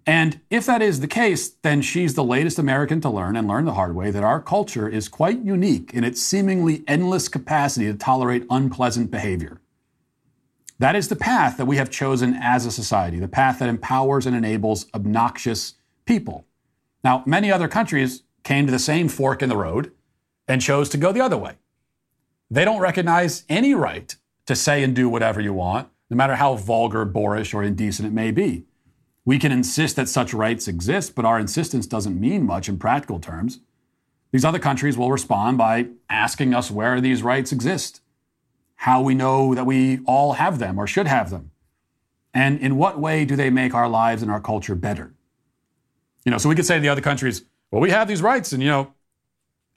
And 0.07 0.41
if 0.51 0.67
that 0.67 0.83
is 0.83 1.01
the 1.01 1.07
case, 1.07 1.51
then 1.63 1.81
she's 1.81 2.15
the 2.15 2.25
latest 2.25 2.59
American 2.59 3.01
to 3.03 3.11
learn 3.11 3.37
and 3.37 3.47
learn 3.47 3.65
the 3.65 3.75
hard 3.75 3.95
way 3.95 4.11
that 4.11 4.25
our 4.25 4.41
culture 4.41 4.89
is 4.89 5.09
quite 5.09 5.45
unique 5.45 5.95
in 5.95 6.03
its 6.03 6.21
seemingly 6.21 6.83
endless 6.89 7.29
capacity 7.29 7.87
to 7.87 7.97
tolerate 7.97 8.47
unpleasant 8.51 9.11
behavior. 9.11 9.61
That 10.81 10.97
is 10.97 11.09
the 11.09 11.15
path 11.15 11.57
that 11.59 11.67
we 11.67 11.77
have 11.77 11.91
chosen 11.91 12.35
as 12.35 12.67
a 12.67 12.73
society, 12.73 13.21
the 13.21 13.29
path 13.29 13.61
that 13.61 13.69
empowers 13.69 14.27
and 14.27 14.35
enables 14.35 14.87
obnoxious 14.93 15.75
people. 16.05 16.47
Now, 17.05 17.23
many 17.25 17.53
other 17.53 17.69
countries 17.69 18.25
came 18.43 18.67
to 18.67 18.73
the 18.73 18.81
same 18.81 19.09
fork 19.09 19.43
in 19.43 19.49
the 19.49 19.57
road 19.57 19.93
and 20.49 20.61
chose 20.61 20.89
to 20.89 20.99
go 20.99 21.13
the 21.13 21.21
other 21.21 21.39
way. 21.39 21.55
They 22.51 22.65
don't 22.65 22.81
recognize 22.81 23.45
any 23.49 23.75
right 23.75 24.15
to 24.47 24.57
say 24.57 24.83
and 24.83 24.97
do 24.97 25.09
whatever 25.09 25.41
you 25.41 25.53
want, 25.53 25.89
no 26.11 26.17
matter 26.17 26.35
how 26.35 26.57
vulgar, 26.57 27.05
boorish, 27.05 27.55
or 27.55 27.63
indecent 27.63 28.09
it 28.09 28.13
may 28.13 28.33
be. 28.33 28.65
We 29.25 29.39
can 29.39 29.53
insist 29.53 29.97
that 29.97 30.09
such 30.09 30.35
rights 30.35 30.67
exist, 30.67 31.15
but 31.15 31.25
our 31.25 31.39
insistence 31.39 31.87
doesn't 31.87 32.21
mean 32.21 32.45
much 32.45 32.69
in 32.69 32.79
practical 32.79 33.21
terms. 33.21 33.61
These 34.33 34.45
other 34.45 34.59
countries 34.59 34.97
will 34.97 35.13
respond 35.13 35.59
by 35.59 35.89
asking 36.09 36.55
us 36.55 36.71
where 36.71 37.01
these 37.01 37.23
rights 37.23 37.53
exist, 37.53 38.01
how 38.77 39.01
we 39.03 39.15
know 39.15 39.55
that 39.55 39.67
we 39.67 40.01
all 40.07 40.33
have 40.35 40.59
them 40.59 40.79
or 40.79 40.87
should 40.87 41.07
have 41.07 41.31
them, 41.31 41.51
and 42.35 42.59
in 42.59 42.77
what 42.77 42.99
way 42.99 43.25
do 43.25 43.37
they 43.37 43.51
make 43.51 43.75
our 43.75 43.89
lives 43.89 44.23
and 44.23 44.31
our 44.31 44.41
culture 44.41 44.75
better. 44.75 45.13
You 46.25 46.33
know, 46.33 46.39
so 46.39 46.49
we 46.49 46.55
could 46.55 46.67
say 46.67 46.77
to 46.77 46.81
the 46.81 46.89
other 46.89 47.01
countries, 47.01 47.45
well, 47.71 47.81
we 47.81 47.91
have 47.91 48.09
these 48.09 48.23
rights, 48.23 48.53
and 48.53 48.63
you 48.63 48.69
know, 48.69 48.95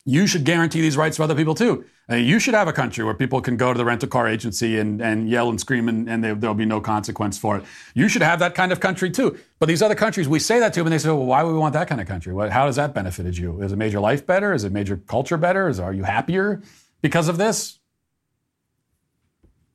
you 0.05 0.25
should 0.25 0.43
guarantee 0.43 0.81
these 0.81 0.97
rights 0.97 1.17
for 1.17 1.23
other 1.23 1.35
people 1.35 1.55
too. 1.55 1.85
Uh, 2.07 2.15
you 2.15 2.37
should 2.39 2.53
have 2.53 2.67
a 2.67 2.73
country 2.73 3.03
where 3.03 3.15
people 3.15 3.41
can 3.41 3.57
go 3.57 3.73
to 3.73 3.77
the 3.77 3.85
rental 3.85 4.07
car 4.07 4.27
agency 4.27 4.77
and, 4.77 5.01
and 5.01 5.27
yell 5.27 5.49
and 5.49 5.59
scream 5.59 5.89
and, 5.89 6.07
and 6.07 6.23
there, 6.23 6.35
will 6.35 6.53
be 6.53 6.65
no 6.65 6.79
consequence 6.79 7.35
for 7.37 7.57
it. 7.57 7.63
You 7.95 8.07
should 8.07 8.21
have 8.21 8.37
that 8.39 8.53
kind 8.53 8.71
of 8.71 8.79
country 8.79 9.09
too. 9.09 9.39
But 9.57 9.67
these 9.67 9.81
other 9.81 9.95
countries, 9.95 10.27
we 10.27 10.37
say 10.37 10.59
that 10.59 10.71
to 10.73 10.81
them 10.81 10.87
and 10.87 10.93
they 10.93 10.99
say, 10.99 11.09
well, 11.09 11.25
why 11.25 11.41
would 11.41 11.51
we 11.51 11.57
want 11.57 11.73
that 11.73 11.87
kind 11.87 11.99
of 11.99 12.07
country? 12.07 12.31
What, 12.31 12.51
how 12.51 12.67
does 12.67 12.75
that 12.75 12.93
benefited 12.93 13.37
you? 13.37 13.59
Is 13.63 13.71
it 13.71 13.77
made 13.77 13.91
your 13.91 14.01
life 14.01 14.23
better? 14.23 14.53
Is 14.53 14.63
it 14.63 14.71
made 14.71 14.87
your 14.87 14.97
culture 14.97 15.37
better? 15.37 15.67
Is, 15.67 15.79
are 15.79 15.93
you 15.93 16.03
happier 16.03 16.61
because 17.01 17.27
of 17.27 17.37
this? 17.37 17.79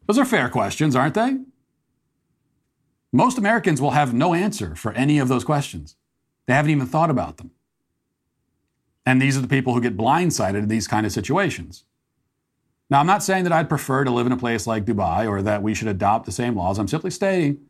Those 0.06 0.18
are 0.18 0.24
fair 0.24 0.48
questions, 0.48 0.94
aren't 0.94 1.14
they? 1.14 1.38
Most 3.12 3.38
Americans 3.38 3.80
will 3.80 3.90
have 3.90 4.14
no 4.14 4.34
answer 4.34 4.76
for 4.76 4.92
any 4.92 5.18
of 5.18 5.26
those 5.26 5.42
questions. 5.42 5.96
They 6.46 6.54
haven't 6.54 6.70
even 6.70 6.86
thought 6.86 7.10
about 7.10 7.38
them. 7.38 7.50
And 9.04 9.20
these 9.20 9.36
are 9.36 9.40
the 9.40 9.48
people 9.48 9.74
who 9.74 9.80
get 9.80 9.96
blindsided 9.96 10.58
in 10.58 10.68
these 10.68 10.86
kind 10.86 11.06
of 11.06 11.10
situations. 11.12 11.84
Now, 12.90 12.98
I'm 12.98 13.06
not 13.06 13.22
saying 13.22 13.44
that 13.44 13.52
I'd 13.52 13.68
prefer 13.68 14.02
to 14.02 14.10
live 14.10 14.26
in 14.26 14.32
a 14.32 14.36
place 14.36 14.66
like 14.66 14.84
Dubai 14.84 15.28
or 15.28 15.42
that 15.42 15.62
we 15.62 15.74
should 15.74 15.86
adopt 15.86 16.26
the 16.26 16.32
same 16.32 16.56
laws. 16.56 16.78
I'm 16.78 16.88
simply 16.88 17.12
stating 17.12 17.60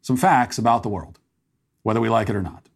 some 0.00 0.16
facts 0.16 0.56
about 0.56 0.82
the 0.82 0.88
world, 0.88 1.20
whether 1.82 2.00
we 2.00 2.08
like 2.08 2.30
it 2.30 2.36
or 2.36 2.42
not. 2.42 2.70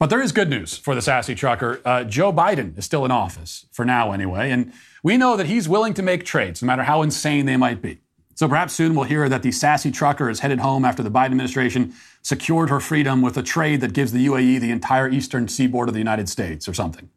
But 0.00 0.10
there 0.10 0.20
is 0.20 0.32
good 0.32 0.50
news 0.50 0.76
for 0.76 0.94
the 0.94 1.02
sassy 1.02 1.34
trucker. 1.34 1.80
Uh, 1.84 2.04
Joe 2.04 2.32
Biden 2.32 2.76
is 2.76 2.84
still 2.84 3.04
in 3.04 3.10
office, 3.10 3.66
for 3.72 3.84
now 3.84 4.12
anyway, 4.12 4.50
and 4.50 4.72
we 5.02 5.16
know 5.16 5.36
that 5.36 5.46
he's 5.46 5.68
willing 5.68 5.94
to 5.94 6.02
make 6.02 6.24
trades, 6.24 6.62
no 6.62 6.66
matter 6.66 6.84
how 6.84 7.02
insane 7.02 7.46
they 7.46 7.56
might 7.56 7.80
be. 7.80 8.00
So 8.34 8.48
perhaps 8.48 8.72
soon 8.72 8.94
we'll 8.94 9.04
hear 9.04 9.28
that 9.28 9.42
the 9.42 9.50
sassy 9.50 9.90
trucker 9.90 10.30
is 10.30 10.40
headed 10.40 10.60
home 10.60 10.84
after 10.84 11.02
the 11.02 11.10
Biden 11.10 11.26
administration 11.26 11.94
secured 12.22 12.70
her 12.70 12.78
freedom 12.78 13.22
with 13.22 13.36
a 13.36 13.42
trade 13.42 13.80
that 13.80 13.92
gives 13.92 14.12
the 14.12 14.26
UAE 14.26 14.60
the 14.60 14.70
entire 14.70 15.08
eastern 15.08 15.48
seaboard 15.48 15.88
of 15.88 15.94
the 15.94 16.00
United 16.00 16.28
States 16.28 16.68
or 16.68 16.74
something. 16.74 17.10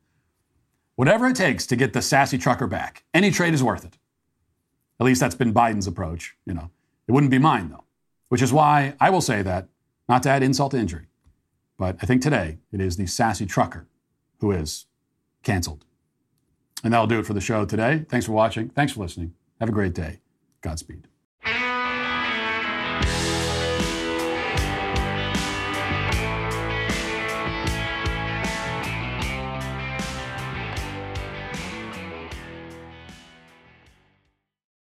Whatever 1.01 1.25
it 1.25 1.35
takes 1.35 1.65
to 1.65 1.75
get 1.75 1.93
the 1.93 2.01
sassy 2.03 2.37
trucker 2.37 2.67
back, 2.67 3.05
any 3.11 3.31
trade 3.31 3.55
is 3.55 3.63
worth 3.63 3.83
it. 3.83 3.97
At 4.99 5.05
least 5.07 5.19
that's 5.19 5.33
been 5.33 5.51
Biden's 5.51 5.87
approach, 5.87 6.35
you 6.45 6.53
know. 6.53 6.69
It 7.07 7.11
wouldn't 7.11 7.31
be 7.31 7.39
mine, 7.39 7.69
though, 7.69 7.85
which 8.29 8.43
is 8.43 8.53
why 8.53 8.93
I 8.99 9.09
will 9.09 9.19
say 9.19 9.41
that, 9.41 9.67
not 10.07 10.21
to 10.21 10.29
add 10.29 10.43
insult 10.43 10.73
to 10.73 10.77
injury. 10.77 11.07
But 11.75 11.97
I 12.03 12.05
think 12.05 12.21
today 12.21 12.59
it 12.71 12.79
is 12.79 12.97
the 12.97 13.07
sassy 13.07 13.47
trucker 13.47 13.87
who 14.41 14.51
is 14.51 14.85
canceled. 15.41 15.85
And 16.83 16.93
that'll 16.93 17.07
do 17.07 17.17
it 17.17 17.25
for 17.25 17.33
the 17.33 17.41
show 17.41 17.65
today. 17.65 18.05
Thanks 18.07 18.27
for 18.27 18.33
watching. 18.33 18.69
Thanks 18.69 18.93
for 18.93 18.99
listening. 18.99 19.33
Have 19.59 19.69
a 19.69 19.71
great 19.71 19.95
day. 19.95 20.19
Godspeed. 20.61 21.07